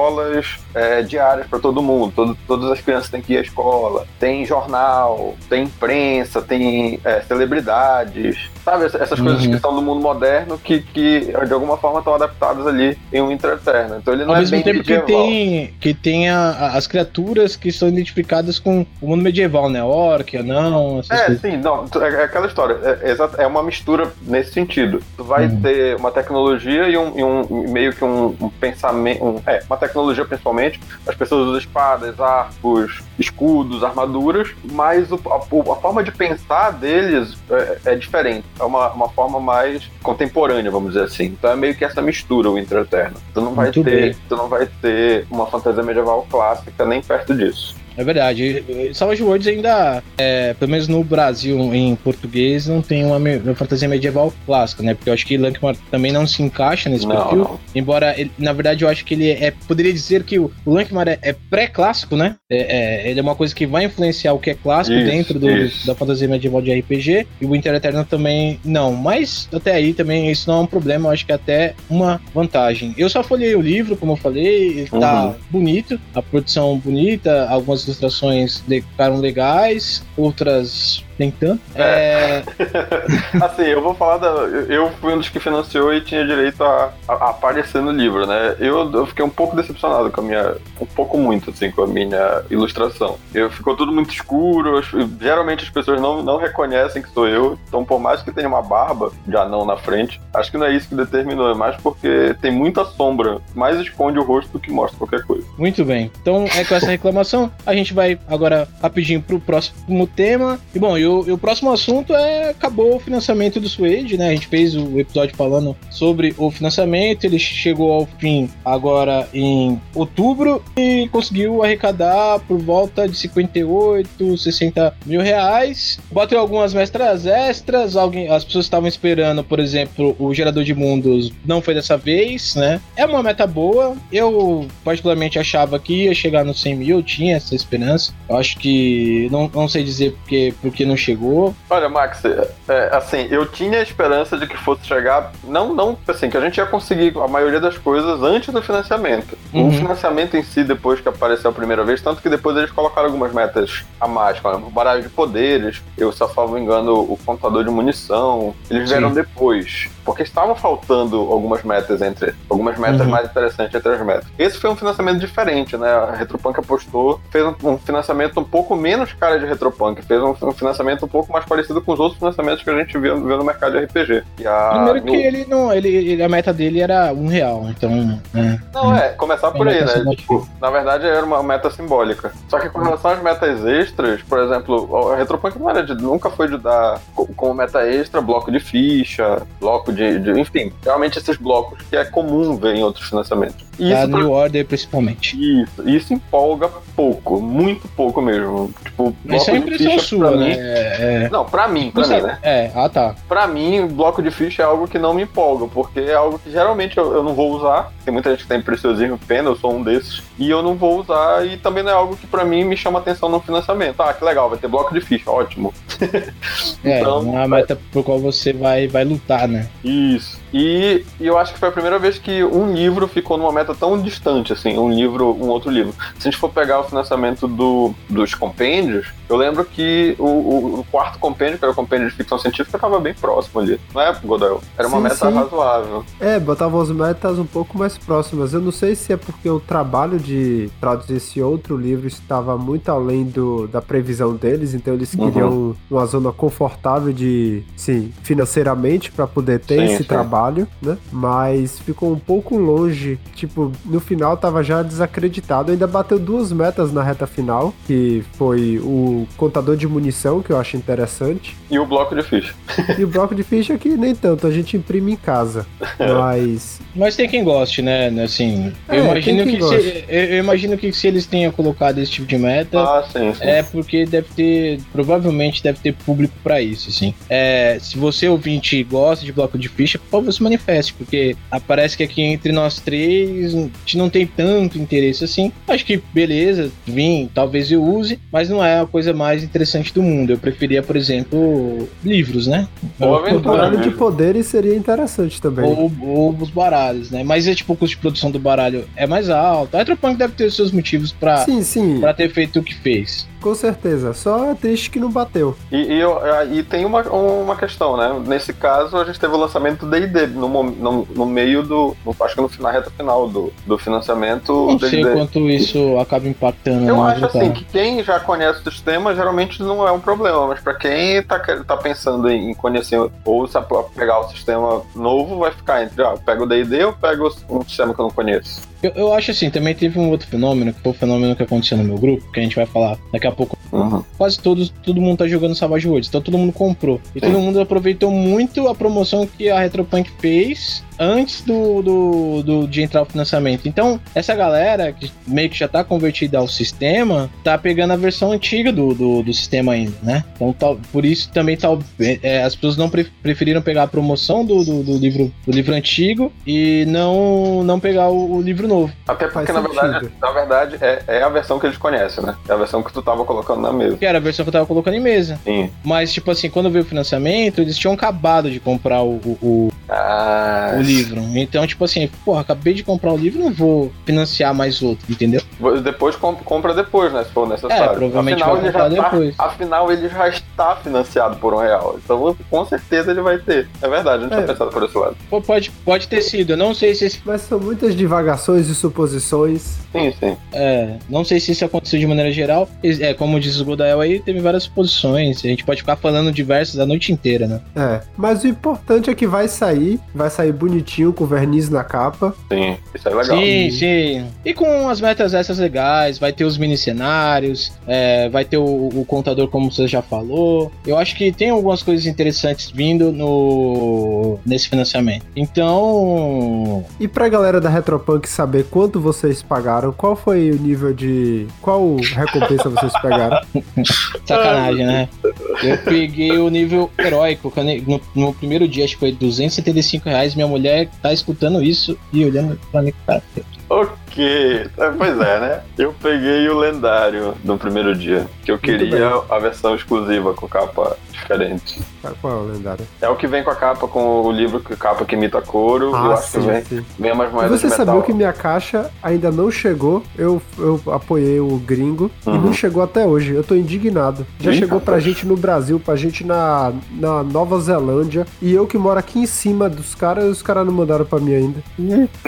é, 0.73 1.01
diárias 1.03 1.47
para 1.47 1.59
todo 1.59 1.81
mundo. 1.81 2.11
Todo- 2.15 2.37
todas 2.47 2.71
as 2.71 2.81
crianças 2.81 3.09
têm 3.09 3.21
que 3.21 3.33
ir 3.33 3.37
à 3.37 3.41
escola. 3.41 4.05
Tem 4.19 4.45
jornal, 4.45 5.35
tem 5.49 5.63
imprensa, 5.63 6.41
tem 6.41 6.99
é, 7.03 7.21
celebridades. 7.21 8.49
Sabe, 8.63 8.85
ess- 8.85 8.95
essas 8.95 9.19
coisas 9.19 9.45
Uhum. 9.45 9.51
que 9.51 9.59
são 9.59 9.75
do 9.75 9.81
mundo 9.81 10.01
moderno 10.01 10.57
que, 10.57 10.81
que 10.81 11.19
de 11.45 11.53
alguma 11.53 11.77
forma 11.77 11.99
estão 11.99 12.15
adaptadas 12.15 12.65
ali 12.65 12.97
em 13.11 13.21
um 13.21 13.31
Inter 13.31 13.51
Eterno. 13.53 13.97
Então 13.97 14.13
ele 14.13 14.23
não 14.23 14.31
Ao 14.31 14.37
é 14.37 14.39
mesmo 14.39 14.55
bem 14.55 14.63
tempo 14.63 14.83
que 14.83 14.91
medieval. 14.97 15.23
tem, 15.25 15.73
que 15.79 15.93
tem 15.93 16.29
a- 16.29 16.71
as 16.75 16.87
criaturas 16.87 17.55
que 17.55 17.71
são 17.71 17.87
identificadas 17.89 18.59
com 18.59 18.85
o 19.01 19.07
mundo 19.07 19.21
medieval, 19.23 19.69
né? 19.69 19.83
Orc, 19.83 20.35
anão, 20.37 20.99
essas 20.99 21.19
É, 21.19 21.25
coisas. 21.25 21.41
sim, 21.41 21.57
não, 21.57 21.85
é, 22.01 22.07
é 22.07 22.23
aquela 22.23 22.47
história, 22.47 22.77
é, 22.83 23.11
é 23.11 23.43
é 23.43 23.47
uma 23.47 23.63
mistura 23.63 24.11
nesse 24.21 24.51
sentido. 24.53 25.01
Tu 25.17 25.23
vai 25.23 25.45
Uhum. 25.45 25.61
ter 25.61 25.95
uma 25.97 26.11
tecnologia 26.11 26.87
e 26.87 26.97
um, 26.97 27.17
e 27.19 27.23
um- 27.23 27.71
meio 27.71 27.93
que 27.93 28.03
um, 28.03 28.35
um 28.39 28.49
pensamento, 28.49 29.23
um- 29.23 29.41
é, 29.45 29.61
uma 29.67 29.77
tecnologia 29.87 30.25
principalmente, 30.25 30.79
as 31.07 31.15
pessoas 31.15 31.47
usam 31.47 31.57
espadas, 31.59 32.19
arcos, 32.19 33.01
escudos, 33.19 33.83
armaduras, 33.83 34.49
mas 34.71 35.11
o- 35.11 35.19
a, 35.29 35.37
a 35.37 35.75
forma 35.75 36.03
de 36.03 36.11
pensar 36.11 36.71
deles 36.71 37.37
é, 37.49 37.77
é 37.93 37.95
diferente, 37.95 38.45
é 38.59 38.63
uma, 38.63 38.91
uma 38.91 39.09
forma 39.09 39.39
mais 39.39 39.89
contemporânea, 40.01 40.71
vamos 40.71 40.93
dizer 40.93 41.05
assim. 41.05 41.25
Então 41.25 41.51
é 41.51 41.55
meio 41.55 41.75
que 41.75 41.83
essa 41.85 42.01
mistura, 42.01 42.49
o 42.49 42.57
Inter 42.57 42.79
Eterno. 42.79 43.17
Tu 43.33 43.41
não 43.41 43.53
vai 43.53 43.65
Muito 43.65 43.83
ter, 43.83 44.01
bem. 44.13 44.15
tu 44.29 44.35
não 44.35 44.47
vai 44.47 44.65
ter 44.81 45.25
uma 45.29 45.45
fantasia 45.47 45.83
medieval 45.83 46.25
clássica 46.29 46.85
nem 46.85 47.01
perto 47.01 47.35
disso. 47.35 47.75
É 47.97 48.03
verdade. 48.03 48.63
Savage 48.93 49.21
Worlds 49.23 49.47
ainda, 49.47 50.03
é, 50.17 50.53
pelo 50.55 50.71
menos 50.71 50.87
no 50.87 51.03
Brasil, 51.03 51.57
em 51.73 51.95
português, 51.95 52.67
não 52.67 52.81
tem 52.81 53.05
uma, 53.05 53.17
uma 53.17 53.55
fantasia 53.55 53.87
medieval 53.87 54.33
clássica, 54.45 54.81
né? 54.83 54.93
Porque 54.93 55.09
eu 55.09 55.13
acho 55.13 55.25
que 55.25 55.37
Lankmar 55.37 55.75
também 55.91 56.11
não 56.11 56.25
se 56.25 56.41
encaixa 56.41 56.89
nesse 56.89 57.05
Não, 57.05 57.15
perfil. 57.15 57.37
não. 57.39 57.59
Embora, 57.75 58.13
ele- 58.19 58.31
na 58.37 58.53
verdade, 58.53 58.83
eu 58.83 58.89
acho 58.89 59.05
que 59.05 59.13
ele 59.13 59.29
é. 59.29 59.53
Poderia 59.67 59.93
dizer 59.93 60.23
que 60.23 60.39
o, 60.39 60.51
o 60.65 60.73
Lankmar 60.73 61.07
é, 61.07 61.19
é 61.21 61.33
pré-clássico, 61.49 62.15
né? 62.15 62.35
É, 62.49 63.03
é- 63.05 63.09
ele 63.09 63.19
é 63.19 63.23
uma 63.23 63.35
coisa 63.35 63.53
que 63.53 63.65
vai 63.65 63.85
influenciar 63.85 64.33
o 64.33 64.39
que 64.39 64.49
é 64.51 64.53
clássico 64.55 64.97
Isso, 64.97 65.05
dentro 65.11 65.39
do- 65.39 65.49
isso. 65.51 65.85
da 65.87 65.95
fantasia 65.95 66.27
medieval 66.27 66.61
de 66.61 66.71
RPG. 66.73 67.27
E 67.41 67.45
o 67.45 67.55
Inter 67.55 67.75
Eterno 67.75 68.03
também 68.05 68.59
não. 68.65 68.93
Mas 68.93 69.47
até 69.53 69.73
aí 69.73 69.93
também 69.93 70.31
isso 70.31 70.49
não 70.49 70.59
é 70.59 70.61
um 70.63 70.67
problema. 70.67 71.09
Eu 71.09 71.13
acho 71.13 71.25
que 71.25 71.31
é 71.31 71.35
até 71.35 71.73
uma 71.89 72.19
vantagem. 72.33 72.93
Eu 72.97 73.09
só 73.09 73.23
folhei 73.23 73.55
o 73.55 73.61
livro, 73.61 73.95
como 73.95 74.13
eu 74.13 74.17
falei, 74.17 74.67
ele 74.79 74.89
tá 74.89 75.25
Uhum. 75.27 75.33
bonito, 75.49 75.99
a 76.15 76.21
produção 76.21 76.77
bonita, 76.77 77.47
algumas 77.49 77.82
ilustrações 77.83 78.63
ficaram 78.67 79.17
legais, 79.17 80.03
outras 80.17 81.03
nem 81.19 81.31
tanto. 81.31 81.61
É, 81.75 82.43
Assim, 83.41 83.63
eu 83.63 83.81
vou 83.81 83.93
falar 83.95 84.17
da. 84.17 84.27
eu- 84.27 84.63
Eu 84.83 84.89
fui 84.99 85.13
um 85.13 85.17
dos 85.17 85.29
que 85.29 85.39
financiou 85.39 85.93
e 85.93 86.01
tinha 86.01 86.25
direito 86.25 86.63
a, 86.63 86.91
a- 87.07 87.13
a 87.13 87.29
aparecer 87.29 87.81
no 87.81 87.91
livro, 87.91 88.25
né? 88.25 88.55
Eu, 88.59 88.91
eu 88.91 89.05
fiquei 89.05 89.23
um 89.23 89.29
pouco 89.29 89.55
decepcionado 89.55 90.09
com 90.11 90.21
a 90.21 90.23
minha. 90.23 90.55
Um 90.79 90.85
pouco 90.85 91.17
muito, 91.17 91.49
assim, 91.51 91.69
com 91.71 91.83
a 91.83 91.87
minha 91.87 92.41
ilustração. 92.49 93.17
Eu, 93.33 93.49
ficou 93.49 93.75
tudo 93.75 93.91
muito 93.91 94.11
escuro. 94.13 94.77
as- 94.77 94.87
geralmente 95.21 95.63
as 95.63 95.69
pessoas 95.69 96.01
não, 96.01 96.21
não 96.23 96.37
reconhecem 96.37 97.01
que 97.01 97.09
sou 97.11 97.27
eu. 97.27 97.57
Então, 97.67 97.83
por 97.85 97.99
mais 97.99 98.21
que 98.21 98.31
tenha 98.31 98.47
uma 98.47 98.61
barba 98.61 99.11
de 99.27 99.35
anão 99.37 99.65
na 99.65 99.77
frente, 99.77 100.19
acho 100.33 100.51
que 100.51 100.57
não 100.57 100.65
é 100.65 100.73
isso 100.75 100.87
que 100.89 100.95
determinou. 100.95 101.49
É 101.49 101.53
mais 101.53 101.75
porque 101.77 102.35
tem 102.41 102.51
muita 102.51 102.85
sombra. 102.85 103.39
Mais 103.55 103.79
esconde 103.79 104.19
o 104.19 104.23
rosto 104.23 104.51
do 104.53 104.59
que 104.59 104.71
mostra 104.71 104.97
qualquer 104.97 105.23
coisa. 105.23 105.45
Muito 105.57 105.83
bem. 105.85 106.11
Então 106.21 106.45
é 106.55 106.63
com 106.63 106.75
essa 106.75 106.87
reclamação. 106.87 107.51
A 107.65 107.73
gente 107.75 107.93
vai 107.93 108.19
agora 108.27 108.67
rapidinho 108.81 109.21
pro 109.21 109.39
próximo 109.39 110.07
tema. 110.07 110.59
E 110.73 110.79
bom, 110.79 110.97
e 111.03 111.07
o, 111.07 111.27
e 111.27 111.31
o 111.31 111.37
próximo 111.37 111.69
assunto 111.71 112.15
é 112.15 112.49
acabou 112.49 112.95
o 112.95 112.99
financiamento 112.99 113.59
do 113.59 113.67
Suede, 113.67 114.17
né? 114.17 114.29
A 114.29 114.31
gente 114.31 114.47
fez 114.47 114.73
o 114.73 114.97
episódio 114.97 115.35
falando 115.35 115.75
sobre 115.89 116.33
o 116.37 116.49
financiamento. 116.49 117.25
Ele 117.25 117.37
chegou 117.37 117.91
ao 117.91 118.05
fim 118.05 118.49
agora 118.63 119.27
em 119.33 119.81
outubro 119.93 120.63
e 120.77 121.09
conseguiu 121.11 121.61
arrecadar 121.61 122.39
por 122.47 122.57
volta 122.57 123.07
de 123.07 123.17
58, 123.17 124.37
60 124.37 124.95
mil 125.05 125.21
reais. 125.21 125.99
Bateu 126.09 126.39
algumas 126.39 126.73
mestras 126.73 127.25
extras. 127.25 127.97
Alguém, 127.97 128.29
as 128.29 128.45
pessoas 128.45 128.65
estavam 128.65 128.87
esperando, 128.87 129.43
por 129.43 129.59
exemplo, 129.59 130.15
o 130.17 130.33
gerador 130.33 130.63
de 130.63 130.73
mundos. 130.73 131.33
Não 131.45 131.61
foi 131.61 131.73
dessa 131.73 131.97
vez, 131.97 132.55
né? 132.55 132.79
É 132.95 133.05
uma 133.05 133.21
meta 133.21 133.45
boa. 133.45 133.97
Eu 134.11 134.67
particularmente 134.85 135.37
achava 135.37 135.77
que 135.77 136.05
ia 136.05 136.13
chegar 136.13 136.45
nos 136.45 136.61
100 136.61 136.75
mil, 136.75 136.97
eu 136.97 137.03
tinha 137.03 137.35
essa 137.35 137.53
esperança. 137.53 138.13
Eu 138.29 138.37
acho 138.37 138.57
que 138.57 139.27
não, 139.29 139.51
não 139.53 139.67
sei 139.67 139.83
dizer 139.83 140.13
porque, 140.13 140.53
porque 140.61 140.85
não 140.85 140.92
chegou. 140.95 141.53
Olha, 141.69 141.89
Max, 141.89 142.23
é, 142.25 142.49
é, 142.67 142.89
assim, 142.95 143.27
eu 143.29 143.45
tinha 143.45 143.79
a 143.79 143.83
esperança 143.83 144.37
de 144.37 144.47
que 144.47 144.57
fosse 144.57 144.85
chegar, 144.85 145.31
não, 145.43 145.73
não, 145.73 145.97
assim, 146.07 146.29
que 146.29 146.37
a 146.37 146.41
gente 146.41 146.57
ia 146.57 146.65
conseguir 146.65 147.13
a 147.17 147.27
maioria 147.27 147.59
das 147.59 147.77
coisas 147.77 148.21
antes 148.21 148.53
do 148.53 148.61
financiamento. 148.61 149.37
Uhum. 149.53 149.69
O 149.69 149.71
financiamento 149.71 150.35
em 150.35 150.43
si, 150.43 150.63
depois 150.63 150.99
que 150.99 151.09
apareceu 151.09 151.49
a 151.49 151.53
primeira 151.53 151.83
vez, 151.83 152.01
tanto 152.01 152.21
que 152.21 152.29
depois 152.29 152.55
eles 152.57 152.71
colocaram 152.71 153.07
algumas 153.07 153.33
metas 153.33 153.83
a 153.99 154.07
mais, 154.07 154.39
como 154.39 154.67
o 154.67 154.69
baralho 154.69 155.01
de 155.03 155.09
poderes, 155.09 155.81
eu 155.97 156.11
só 156.11 156.31
não 156.35 156.47
me 156.49 156.59
engano, 156.61 156.93
o 156.99 157.17
contador 157.25 157.63
de 157.63 157.69
munição, 157.69 158.53
eles 158.69 158.89
Sim. 158.89 158.95
vieram 158.95 159.13
depois, 159.13 159.89
porque 160.03 160.23
estavam 160.23 160.55
faltando 160.55 161.17
algumas 161.17 161.63
metas 161.63 162.01
entre, 162.01 162.33
algumas 162.49 162.77
metas 162.77 163.01
Uhum. 163.01 163.09
mais 163.09 163.25
interessantes 163.29 163.73
entre 163.73 163.91
as 163.93 164.01
metas. 164.05 164.25
Esse 164.37 164.57
foi 164.57 164.69
um 164.69 164.75
financiamento 164.75 165.19
diferente, 165.19 165.75
né? 165.77 165.89
A 165.89 166.11
Retropunk 166.11 166.59
apostou, 166.59 167.19
fez 167.29 167.45
um, 167.45 167.55
um 167.63 167.77
financiamento 167.77 168.39
um 168.39 168.43
pouco 168.43 168.75
menos 168.75 169.13
cara 169.13 169.39
de 169.39 169.45
Retropunk, 169.45 170.01
fez 170.03 170.21
um, 170.21 170.29
um 170.29 170.51
financiamento 170.51 170.73
um 171.03 171.07
pouco 171.07 171.31
mais 171.31 171.45
parecido 171.45 171.81
com 171.81 171.93
os 171.93 171.99
outros 171.99 172.17
financiamentos 172.19 172.63
que 172.63 172.69
a 172.69 172.77
gente 172.77 172.97
viu, 172.97 173.15
viu 173.23 173.37
no 173.37 173.43
mercado 173.43 173.71
de 173.77 173.85
RPG. 173.85 174.23
E 174.39 174.47
a- 174.47 174.69
Primeiro 174.73 175.01
que 175.03 175.11
no- 175.11 175.15
ele 175.15 175.45
não. 175.47 175.73
Ele, 175.73 175.87
ele- 175.87 176.23
a 176.23 176.29
meta 176.29 176.51
dele 176.53 176.81
era 176.81 177.13
um 177.13 177.27
real, 177.27 177.65
então. 177.69 178.19
É, 178.35 178.59
Não, 178.73 178.95
é, 178.95 179.09
começar 179.09 179.51
por 179.51 179.67
aí, 179.67 179.81
né? 179.81 179.87
simbólica. 179.87 180.21
Tipo, 180.21 180.47
na 180.61 180.69
verdade 180.69 181.05
era 181.07 181.25
uma 181.25 181.41
meta 181.43 181.69
simbólica. 181.71 182.31
Só 182.49 182.59
que 182.59 182.69
com 182.69 182.81
relação 182.81 183.11
às 183.11 183.21
metas 183.23 183.63
extras, 183.65 184.21
por 184.23 184.39
exemplo, 184.39 185.07
a 185.11 185.15
Retropunk 185.15 185.57
não 185.59 185.69
era 185.69 185.83
de, 185.83 185.93
nunca 185.95 186.29
foi 186.29 186.47
de 186.49 186.57
dar 186.57 186.99
co- 187.15 187.27
como 187.35 187.53
meta 187.53 187.85
extra 187.87 188.21
bloco 188.21 188.51
de 188.51 188.59
ficha, 188.59 189.41
bloco 189.59 189.91
de, 189.93 190.19
de- 190.19 190.39
Enfim, 190.39 190.71
realmente 190.83 191.17
esses 191.19 191.37
blocos 191.37 191.79
que 191.89 191.95
é 191.95 192.03
comum 192.05 192.55
ver 192.57 192.75
em 192.75 192.83
outros 192.83 193.07
financiamentos. 193.07 193.63
Isso 193.79 194.07
da 194.07 194.07
New 194.07 194.31
Order, 194.31 194.65
principalmente. 194.65 195.35
Isso, 195.35 195.89
isso 195.89 196.13
empolga 196.13 196.69
pouco, 196.95 197.41
muito 197.41 197.87
pouco 197.89 198.21
mesmo. 198.21 198.71
Tipo, 198.83 199.15
Isso 199.25 199.51
é 199.51 199.57
impressão 199.57 199.99
sua, 199.99 200.31
né? 200.31 200.49
Mim, 200.49 200.55
é, 200.57 201.23
é... 201.25 201.29
Não, 201.29 201.45
pra 201.45 201.67
mim, 201.67 201.91
pra 201.91 202.03
Você... 202.03 202.15
mim, 202.15 202.21
né? 202.21 202.37
É, 202.43 202.71
ah 202.75 202.89
tá. 202.89 203.15
Pra 203.27 203.47
mim, 203.47 203.87
bloco 203.87 204.21
de 204.21 204.31
ficha 204.31 204.61
é 204.61 204.65
algo 204.65 204.87
que 204.87 204.99
não 204.99 205.13
me 205.13 205.23
empolga, 205.23 205.67
porque 205.67 205.99
é 205.99 206.13
algo 206.13 206.39
que 206.39 206.51
geralmente 206.51 206.97
eu, 206.97 207.13
eu 207.13 207.23
não 207.23 207.33
vou 207.33 207.51
usar. 207.51 207.91
Tem 208.05 208.13
muita 208.13 208.29
gente 208.31 208.43
que 208.43 208.49
tem 208.49 208.61
preciosismo 208.61 209.17
pena, 209.27 209.49
eu 209.49 209.55
sou 209.55 209.73
um 209.73 209.83
desses. 209.83 210.21
E 210.37 210.49
eu 210.49 210.61
não 210.61 210.75
vou 210.75 210.99
usar, 210.99 211.45
e 211.45 211.57
também 211.57 211.83
não 211.83 211.91
é 211.91 211.95
algo 211.95 212.15
que 212.15 212.27
pra 212.27 212.45
mim 212.45 212.63
me 212.63 212.77
chama 212.77 212.99
atenção 212.99 213.29
no 213.29 213.39
financiamento. 213.39 214.01
Ah, 214.01 214.13
que 214.13 214.23
legal, 214.23 214.49
vai 214.49 214.57
ter 214.57 214.67
bloco 214.67 214.93
de 214.93 215.01
ficha, 215.01 215.29
ótimo. 215.29 215.73
é, 216.83 216.99
então, 216.99 217.21
uma 217.21 217.47
meta 217.47 217.79
por 217.91 218.03
qual 218.03 218.19
você 218.19 218.53
vai, 218.53 218.87
vai 218.87 219.03
lutar, 219.03 219.47
né? 219.47 219.67
Isso. 219.83 220.42
E, 220.53 221.03
e, 221.19 221.25
eu 221.25 221.37
acho 221.37 221.53
que 221.53 221.59
foi 221.59 221.69
a 221.69 221.71
primeira 221.71 221.97
vez 221.97 222.19
que 222.19 222.43
um 222.43 222.71
livro 222.73 223.07
ficou 223.07 223.37
numa 223.37 223.51
meta 223.51 223.73
tão 223.73 223.99
distante, 223.99 224.53
assim, 224.53 224.77
um 224.77 224.91
livro, 224.91 225.31
um 225.33 225.47
outro 225.47 225.71
livro. 225.71 225.93
Se 226.19 226.27
a 226.27 226.31
gente 226.31 226.39
for 226.39 226.49
pegar 226.49 226.79
o 226.81 226.83
financiamento 226.83 227.47
do, 227.47 227.93
dos 228.07 228.35
compêndios, 228.35 229.07
eu 229.27 229.35
lembro 229.35 229.65
que 229.65 230.15
o, 230.19 230.25
o, 230.25 230.79
o 230.81 230.85
quarto 230.91 231.17
compêndio, 231.17 231.57
que 231.57 231.65
era 231.65 231.71
o 231.71 231.75
compêndio 231.75 232.07
de 232.09 232.15
ficção 232.15 232.37
científica, 232.37 232.77
estava 232.77 232.99
bem 232.99 233.15
próximo 233.15 233.61
ali. 233.61 233.79
Não 233.93 234.01
é, 234.01 234.13
Godel? 234.23 234.61
Era 234.77 234.87
uma 234.87 234.97
sim, 234.97 235.03
meta 235.03 235.15
sim. 235.15 235.33
razoável. 235.33 236.05
É, 236.19 236.39
botava 236.39 236.81
as 236.81 236.91
metas 236.91 237.39
um 237.39 237.45
pouco 237.45 237.77
mais 237.77 237.97
próximas. 237.97 238.53
Eu 238.53 238.61
não 238.61 238.71
sei 238.71 238.93
se 238.93 239.11
é 239.11 239.17
porque 239.17 239.49
o 239.49 239.59
trabalho 239.59 240.19
de 240.19 240.69
traduzir 240.79 241.15
esse 241.15 241.41
outro 241.41 241.75
livro 241.75 242.07
estava 242.07 242.57
muito 242.57 242.89
além 242.91 243.23
do, 243.23 243.67
da 243.67 243.81
previsão 243.81 244.35
deles, 244.35 244.75
então 244.75 244.93
eles 244.93 245.13
uhum. 245.15 245.25
queriam 245.25 245.75
uma 245.89 246.05
zona 246.05 246.31
confortável 246.31 247.11
de, 247.11 247.63
sim, 247.75 248.13
financeiramente 248.21 249.11
para 249.11 249.25
poder 249.25 249.59
ter 249.59 249.79
sim, 249.79 249.93
esse 249.93 250.03
trabalho 250.03 250.42
trabalho, 250.43 250.67
né? 250.81 250.97
Mas 251.11 251.79
ficou 251.79 252.11
um 252.11 252.19
pouco 252.19 252.57
longe. 252.57 253.19
Tipo, 253.35 253.71
no 253.85 253.99
final 253.99 254.35
tava 254.35 254.63
já 254.63 254.81
desacreditado. 254.81 255.71
Ainda 255.71 255.87
bateu 255.87 256.19
duas 256.19 256.51
metas 256.51 256.91
na 256.91 257.03
reta 257.03 257.25
final, 257.25 257.73
que 257.87 258.23
foi 258.33 258.79
o 258.79 259.27
contador 259.37 259.75
de 259.75 259.87
munição, 259.87 260.41
que 260.41 260.51
eu 260.51 260.57
acho 260.57 260.75
interessante. 260.75 261.55
E 261.69 261.79
o 261.79 261.85
bloco 261.85 262.15
de 262.15 262.23
ficha. 262.23 262.53
e 262.97 263.03
o 263.03 263.07
bloco 263.07 263.33
de 263.33 263.43
ficha 263.43 263.77
que 263.77 263.89
nem 263.89 264.15
tanto, 264.15 264.45
a 264.45 264.51
gente 264.51 264.75
imprime 264.75 265.13
em 265.13 265.15
casa. 265.15 265.65
Mas. 265.99 266.81
Mas 266.95 267.15
tem 267.15 267.27
quem 267.27 267.43
goste, 267.43 267.81
né? 267.81 268.07
Assim, 268.23 268.71
é, 268.87 268.99
eu 268.99 269.05
imagino 269.05 269.45
que 269.45 269.61
se, 269.61 270.05
eu 270.07 270.37
imagino 270.37 270.77
que 270.77 270.93
se 270.93 271.07
eles 271.07 271.25
tenham 271.25 271.51
colocado 271.51 271.97
esse 271.99 272.11
tipo 272.11 272.27
de 272.27 272.37
meta, 272.37 272.79
ah, 272.79 273.03
sim, 273.11 273.33
sim. 273.33 273.43
é 273.43 273.63
porque 273.63 274.05
deve 274.05 274.27
ter, 274.35 274.79
provavelmente 274.91 275.63
deve 275.63 275.79
ter 275.79 275.93
público 275.93 276.33
para 276.43 276.61
isso, 276.61 276.89
assim. 276.89 277.13
É, 277.29 277.77
se 277.81 277.97
você 277.97 278.27
ouvinte 278.27 278.83
gosta 278.83 279.25
de 279.25 279.31
bloco 279.31 279.57
de 279.57 279.69
ficha, 279.69 279.97
por 279.97 280.09
favor, 280.09 280.32
se 280.33 280.43
manifeste, 280.43 280.93
porque 280.93 281.35
parece 281.67 281.95
que 281.95 282.03
aqui 282.03 282.21
entre 282.21 282.51
nós 282.51 282.79
três 282.79 283.53
a 283.55 283.57
gente 283.57 283.97
não 283.97 284.09
tem 284.09 284.25
tanto 284.25 284.77
interesse 284.77 285.23
assim. 285.23 285.51
Acho 285.67 285.85
que 285.85 286.01
beleza, 286.13 286.71
vim, 286.85 287.29
talvez 287.33 287.71
eu 287.71 287.83
use, 287.83 288.19
mas 288.31 288.49
não 288.49 288.63
é 288.63 288.81
a 288.81 288.85
coisa 288.85 289.13
mais 289.13 289.43
interessante 289.43 289.93
do 289.93 290.01
mundo. 290.01 290.31
Eu 290.31 290.37
preferia, 290.37 290.81
por 290.81 290.95
exemplo, 290.95 291.87
livros, 292.03 292.47
né? 292.47 292.67
Ou 292.99 293.35
o 293.35 293.39
baralho 293.39 293.81
de 293.81 293.91
poderes 293.91 294.47
seria 294.47 294.75
interessante 294.75 295.41
também. 295.41 295.65
Ou, 295.65 295.91
ou 296.01 296.35
os 296.35 296.49
baralhos, 296.49 297.11
né? 297.11 297.23
Mas 297.23 297.47
é 297.47 297.55
tipo 297.55 297.73
o 297.73 297.77
custo 297.77 297.95
de 297.95 298.01
produção 298.01 298.31
do 298.31 298.39
baralho 298.39 298.85
é 298.95 299.07
mais 299.07 299.29
alto. 299.29 299.75
A 299.75 299.79
Retropunk 299.79 300.17
deve 300.17 300.33
ter 300.33 300.45
os 300.45 300.55
seus 300.55 300.71
motivos 300.71 301.11
para 301.11 301.37
sim, 301.37 301.61
sim. 301.61 301.99
Pra 301.99 302.13
ter 302.13 302.29
feito 302.29 302.59
o 302.59 302.63
que 302.63 302.75
fez. 302.75 303.27
Com 303.43 303.53
certeza, 303.53 304.13
só 304.13 304.51
é 304.51 304.55
triste 304.55 304.89
que 304.89 305.01
não 305.01 305.11
bateu. 305.11 305.53
E, 305.69 305.75
e, 305.75 305.99
eu, 305.99 306.17
e 306.53 306.63
tem 306.63 306.85
uma, 306.85 307.01
uma 307.01 307.57
questão, 307.57 307.97
né? 307.97 308.23
Nesse 308.25 308.53
caso, 308.53 308.95
a 308.95 309.03
gente 309.03 309.19
teve 309.19 309.33
o 309.33 309.37
lançamento 309.37 309.85
do 309.85 309.91
D&D 309.91 310.22
no, 310.27 310.47
no, 310.63 311.07
no, 311.13 311.25
meio 311.25 311.63
do... 311.63 311.95
No, 312.05 312.15
acho 312.21 312.35
que 312.35 312.41
no, 312.41 312.49
na 312.59 312.71
reta 312.71 312.89
final 312.91 313.27
do, 313.29 313.53
do 313.65 313.77
financiamento. 313.77 314.51
Não 314.53 314.79
sei 314.79 315.03
quanto 315.03 315.49
isso 315.49 315.97
acaba 315.99 316.27
impactando. 316.27 316.87
Eu 316.87 317.01
acho 317.03 317.25
assim, 317.25 317.51
que 317.51 317.63
quem 317.65 318.03
já 318.03 318.19
conhece 318.19 318.61
o 318.67 318.71
sistema, 318.71 319.15
geralmente 319.15 319.61
não 319.61 319.87
é 319.87 319.91
um 319.91 319.99
problema, 319.99 320.47
mas 320.47 320.59
para 320.59 320.73
quem 320.75 321.21
tá, 321.23 321.39
tá 321.39 321.77
pensando 321.77 322.29
em 322.29 322.53
conhecer 322.53 322.99
ou 323.25 323.47
se 323.47 323.57
pegar 323.95 324.19
o 324.19 324.29
sistema 324.29 324.81
novo, 324.95 325.39
vai 325.39 325.51
ficar 325.51 325.83
entre, 325.83 326.03
ah, 326.03 326.15
pego 326.25 326.43
o 326.43 326.47
D&D 326.47 326.85
ou 326.85 326.93
pego 326.93 327.31
um 327.49 327.61
sistema 327.63 327.93
que 327.93 327.99
eu 327.99 328.03
não 328.03 328.11
conheço. 328.11 328.73
Eu, 328.83 328.91
eu 328.95 329.13
acho 329.13 329.31
assim, 329.31 329.49
também 329.49 329.73
teve 329.73 329.97
um 329.97 330.09
outro 330.09 330.27
fenômeno, 330.27 330.73
que 330.73 330.81
foi 330.81 330.91
o 330.91 330.95
fenômeno 330.95 331.33
que 331.35 331.43
aconteceu 331.43 331.77
no 331.77 331.85
meu 331.85 331.97
grupo, 331.97 332.29
que 332.33 332.39
a 332.39 332.43
gente 332.43 332.55
vai 332.57 332.65
falar 332.65 332.97
daqui 333.13 333.25
a 333.25 333.31
pouco. 333.31 333.57
Uhum. 333.71 334.03
Quase 334.17 334.37
todos, 334.37 334.69
todo 334.83 334.99
mundo 334.99 335.19
tá 335.19 335.27
jogando 335.27 335.55
Savage 335.55 335.87
Worlds, 335.87 336.09
então 336.09 336.21
todo 336.21 336.37
mundo 336.37 336.51
comprou. 336.51 336.99
E 337.15 337.19
Sim. 337.19 337.27
todo 337.27 337.39
mundo 337.39 337.61
aproveitou 337.61 338.11
muito 338.11 338.67
a 338.67 338.75
promoção 338.75 339.25
que 339.25 339.49
a 339.49 339.59
Retropunk 339.59 340.11
fez 340.19 340.83
antes 340.99 341.41
do, 341.41 341.81
do, 341.81 342.43
do, 342.43 342.67
de 342.67 342.81
entrar 342.81 343.01
o 343.01 343.05
financiamento. 343.05 343.67
Então, 343.67 343.99
essa 344.13 344.35
galera 344.35 344.91
que 344.91 345.11
meio 345.27 345.49
que 345.49 345.57
já 345.57 345.67
tá 345.67 345.83
convertida 345.83 346.37
ao 346.37 346.47
sistema, 346.47 347.29
tá 347.43 347.57
pegando 347.57 347.93
a 347.93 347.95
versão 347.95 348.31
antiga 348.31 348.71
do, 348.71 348.93
do, 348.93 349.23
do 349.23 349.33
sistema 349.33 349.73
ainda, 349.73 349.93
né? 350.01 350.23
Então, 350.35 350.53
tal, 350.53 350.77
por 350.91 351.05
isso 351.05 351.31
também 351.31 351.57
tal, 351.57 351.79
é, 351.99 352.43
as 352.43 352.55
pessoas 352.55 352.77
não 352.77 352.89
pre, 352.89 353.05
preferiram 353.21 353.61
pegar 353.61 353.83
a 353.83 353.87
promoção 353.87 354.45
do, 354.45 354.63
do, 354.63 354.83
do, 354.83 354.97
livro, 354.97 355.31
do 355.45 355.51
livro 355.51 355.73
antigo 355.73 356.31
e 356.45 356.85
não, 356.87 357.63
não 357.63 357.79
pegar 357.79 358.09
o, 358.09 358.37
o 358.37 358.41
livro 358.41 358.67
novo. 358.67 358.93
Até 359.07 359.27
porque, 359.27 359.51
na 359.51 359.61
verdade, 359.61 360.11
na 360.21 360.31
verdade, 360.31 360.77
é, 360.81 361.03
é 361.07 361.23
a 361.23 361.29
versão 361.29 361.59
que 361.59 361.65
eles 361.65 361.77
conhecem, 361.77 362.23
né? 362.23 362.35
É 362.47 362.53
a 362.53 362.55
versão 362.55 362.83
que 362.83 362.91
tu 362.93 363.01
tava 363.01 363.25
colocando 363.25 363.61
na 363.61 363.73
mesa. 363.73 363.97
Que 363.97 364.05
era 364.05 364.17
a 364.17 364.21
versão 364.21 364.43
que 364.43 364.49
eu 364.49 364.53
tava 364.53 364.65
colocando 364.65 364.95
em 364.95 364.99
mesa. 364.99 365.39
Sim. 365.43 365.69
Mas, 365.83 366.13
tipo 366.13 366.29
assim, 366.31 366.49
quando 366.49 366.69
veio 366.69 366.83
o 366.83 366.87
financiamento, 366.87 367.61
eles 367.61 367.77
tinham 367.77 367.93
acabado 367.93 368.49
de 368.49 368.59
comprar 368.59 369.01
o, 369.03 369.15
o, 369.41 369.71
ah, 369.89 370.75
o 370.77 370.82
livro. 370.83 371.21
Então, 371.35 371.65
tipo 371.65 371.83
assim, 371.85 372.09
porra, 372.25 372.41
acabei 372.41 372.73
de 372.73 372.83
comprar 372.83 373.13
o 373.13 373.17
livro, 373.17 373.39
não 373.39 373.51
vou 373.51 373.91
financiar 374.05 374.53
mais 374.53 374.81
outro, 374.81 375.05
entendeu? 375.11 375.41
Depois 375.83 376.15
compra 376.15 376.73
depois, 376.73 377.11
né? 377.11 377.23
Se 377.23 377.31
for 377.31 377.47
necessário. 377.47 377.83
É, 377.83 377.95
provavelmente 377.95 378.41
afinal, 378.41 378.55
vai 378.55 378.65
comprar 378.65 378.89
tá, 378.89 379.09
depois. 379.09 379.35
Afinal, 379.37 379.91
ele 379.91 380.09
já 380.09 380.27
está 380.29 380.75
financiado 380.77 381.37
por 381.37 381.53
um 381.53 381.57
real. 381.57 381.99
Então, 382.03 382.35
com 382.49 382.65
certeza 382.65 383.11
ele 383.11 383.21
vai 383.21 383.37
ter. 383.37 383.67
É 383.81 383.87
verdade, 383.87 384.19
a 384.19 384.27
gente 384.27 384.33
é. 384.33 384.35
tinha 384.37 384.47
pensado 384.47 384.71
por 384.71 384.83
esse 384.83 384.97
lado. 384.97 385.15
Pô, 385.29 385.41
pode, 385.41 385.71
pode 385.83 386.07
ter 386.07 386.21
sido, 386.21 386.51
eu 386.53 386.57
não 386.57 386.73
sei 386.73 386.93
se. 386.95 387.05
Esse... 387.05 387.21
Mas 387.25 387.41
são 387.41 387.59
muitas 387.59 387.95
divagações 387.95 388.67
e 388.67 388.75
suposições. 388.75 389.77
Sim, 389.91 390.13
sim. 390.19 390.37
É, 390.51 390.97
não 391.09 391.23
sei 391.23 391.39
se 391.39 391.51
isso 391.51 391.63
aconteceu 391.63 391.99
de 391.99 392.07
maneira 392.07 392.31
geral. 392.31 392.67
É, 392.83 393.13
como 393.13 393.39
diz 393.39 393.59
o 393.59 393.65
Godael 393.65 394.01
aí, 394.01 394.19
teve 394.19 394.39
várias 394.39 394.63
suposições. 394.63 395.43
A 395.43 395.47
gente 395.47 395.63
pode 395.63 395.81
ficar 395.81 395.95
falando 395.95 396.31
diversas 396.31 396.79
a 396.79 396.85
noite 396.85 397.11
inteira, 397.11 397.47
né? 397.47 397.61
É, 397.75 398.01
mas 398.17 398.43
o 398.43 398.47
importante 398.47 399.09
é 399.09 399.15
que 399.15 399.27
vai 399.27 399.47
sair, 399.47 399.99
vai 400.13 400.29
sair 400.29 400.51
bonitinho 400.73 401.13
com 401.13 401.25
verniz 401.25 401.69
na 401.69 401.83
capa. 401.83 402.35
Sim, 402.51 402.77
isso 402.93 403.07
é 403.07 403.13
legal. 403.13 403.37
Sim, 403.37 403.71
sim. 403.71 404.25
E 404.43 404.53
com 404.53 404.89
as 404.89 404.99
metas 404.99 405.33
essas 405.33 405.59
legais, 405.59 406.17
vai 406.17 406.33
ter 406.33 406.43
os 406.43 406.57
mini 406.57 406.77
cenários, 406.77 407.71
é, 407.87 408.27
vai 408.29 408.43
ter 408.43 408.57
o, 408.57 408.89
o, 408.93 409.05
contador, 409.05 409.47
como 409.47 409.71
você 409.71 409.87
já 409.87 410.01
falou. 410.01 410.71
Eu 410.85 410.97
acho 410.97 411.15
que 411.15 411.31
tem 411.31 411.51
algumas 411.51 411.83
coisas 411.83 412.05
interessantes 412.05 412.71
vindo 412.71 413.11
no 413.11 414.39
nesse 414.45 414.67
financiamento. 414.67 415.25
Então. 415.35 416.83
E 416.99 417.07
pra 417.07 417.29
galera 417.29 417.61
da 417.61 417.69
Retropunk 417.69 418.27
saber 418.27 418.65
quanto 418.65 418.99
vocês 418.99 419.43
pagaram, 419.43 419.91
qual 419.91 420.15
foi 420.15 420.51
o 420.51 420.55
nível 420.55 420.93
de. 420.93 421.47
Qual 421.61 421.95
recompensa 421.97 422.69
vocês 422.69 422.93
pegaram? 423.01 423.41
Sacanagem, 424.25 424.85
né? 424.85 425.09
Eu 425.63 425.77
peguei 425.77 426.37
o 426.37 426.49
nível 426.49 426.91
heróico. 426.97 427.51
No, 427.87 428.01
no 428.15 428.33
primeiro 428.33 428.67
dia, 428.67 428.85
acho 428.85 428.93
que 428.93 428.99
foi 428.99 429.11
275 429.11 430.09
reais. 430.09 430.35
Minha 430.35 430.47
mulher 430.47 430.89
tá 431.01 431.13
escutando 431.13 431.63
isso 431.63 431.97
e 432.11 432.25
olhando 432.25 432.59
pra 432.71 432.81
mim 432.81 432.93
cara 433.05 433.21
Ok, 433.69 434.69
é, 434.77 434.89
pois 434.97 435.19
é, 435.19 435.39
né? 435.39 435.61
Eu 435.77 435.93
peguei 435.93 436.47
o 436.47 436.59
lendário 436.59 437.33
no 437.43 437.57
primeiro 437.57 437.95
dia, 437.95 438.27
que 438.43 438.51
eu 438.51 438.59
queria 438.59 439.07
a 439.29 439.39
versão 439.39 439.73
exclusiva 439.73 440.33
com 440.33 440.47
capa 440.47 440.95
diferente. 441.23 441.79
Qual 442.21 442.33
é 442.33 442.35
o 442.35 442.43
lendário? 442.53 442.85
É 443.01 443.09
o 443.09 443.15
que 443.15 443.27
vem 443.27 443.43
com 443.43 443.49
a 443.49 443.55
capa, 443.55 443.87
com 443.87 444.21
o 444.21 444.31
livro 444.31 444.59
com 444.59 444.75
capa 444.75 445.05
que 445.05 445.15
imita 445.15 445.41
couro. 445.41 445.95
Ah, 445.95 446.05
eu 446.05 446.11
acho 446.13 446.31
sim, 446.31 446.39
que 446.39 446.47
vem, 446.47 446.63
sim. 446.65 446.85
vem 446.99 447.11
umas 447.11 447.31
moedas 447.31 447.61
Você 447.61 447.69
sabia 447.69 448.01
que 448.01 448.13
minha 448.13 448.33
caixa 448.33 448.91
ainda 449.01 449.31
não 449.31 449.49
chegou? 449.49 450.03
Eu, 450.17 450.41
eu 450.57 450.81
apoiei 450.87 451.39
o 451.39 451.57
gringo 451.57 452.11
uhum. 452.25 452.35
e 452.35 452.37
não 452.37 452.53
chegou 452.53 452.83
até 452.83 453.05
hoje. 453.05 453.33
Eu 453.33 453.43
tô 453.43 453.55
indignado. 453.55 454.25
Já 454.39 454.51
Ih, 454.51 454.57
chegou 454.57 454.79
pra 454.79 454.99
gente 454.99 455.25
no 455.25 455.35
Brasil, 455.35 455.79
pra 455.79 455.95
gente 455.95 456.25
na, 456.25 456.73
na 456.91 457.23
Nova 457.23 457.59
Zelândia. 457.59 458.25
E 458.41 458.53
eu 458.53 458.67
que 458.67 458.77
moro 458.77 458.99
aqui 458.99 459.19
em 459.19 459.25
cima 459.25 459.69
dos 459.69 459.95
caras, 459.95 460.25
os 460.25 460.41
caras 460.41 460.65
não 460.65 460.73
mandaram 460.73 461.05
pra 461.05 461.19
mim 461.19 461.33
ainda. 461.33 461.63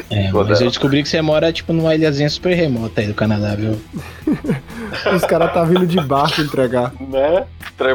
É, 0.10 0.32
mas 0.32 0.62
eu 0.62 0.68
descobri 0.68 1.04
que 1.04 1.10
você 1.10 1.22
mora, 1.22 1.52
tipo, 1.52 1.74
numa 1.74 1.94
ilhazinha 1.94 2.30
super 2.30 2.54
remota 2.54 3.02
aí 3.02 3.08
do 3.08 3.14
Canadá, 3.14 3.56
viu? 3.56 3.80
os 5.14 5.24
caras 5.26 5.54
tá 5.54 5.64
vindo 5.64 5.86
de 5.86 6.00
barco 6.02 6.42
entregar. 6.42 6.94
Né? 7.00 7.46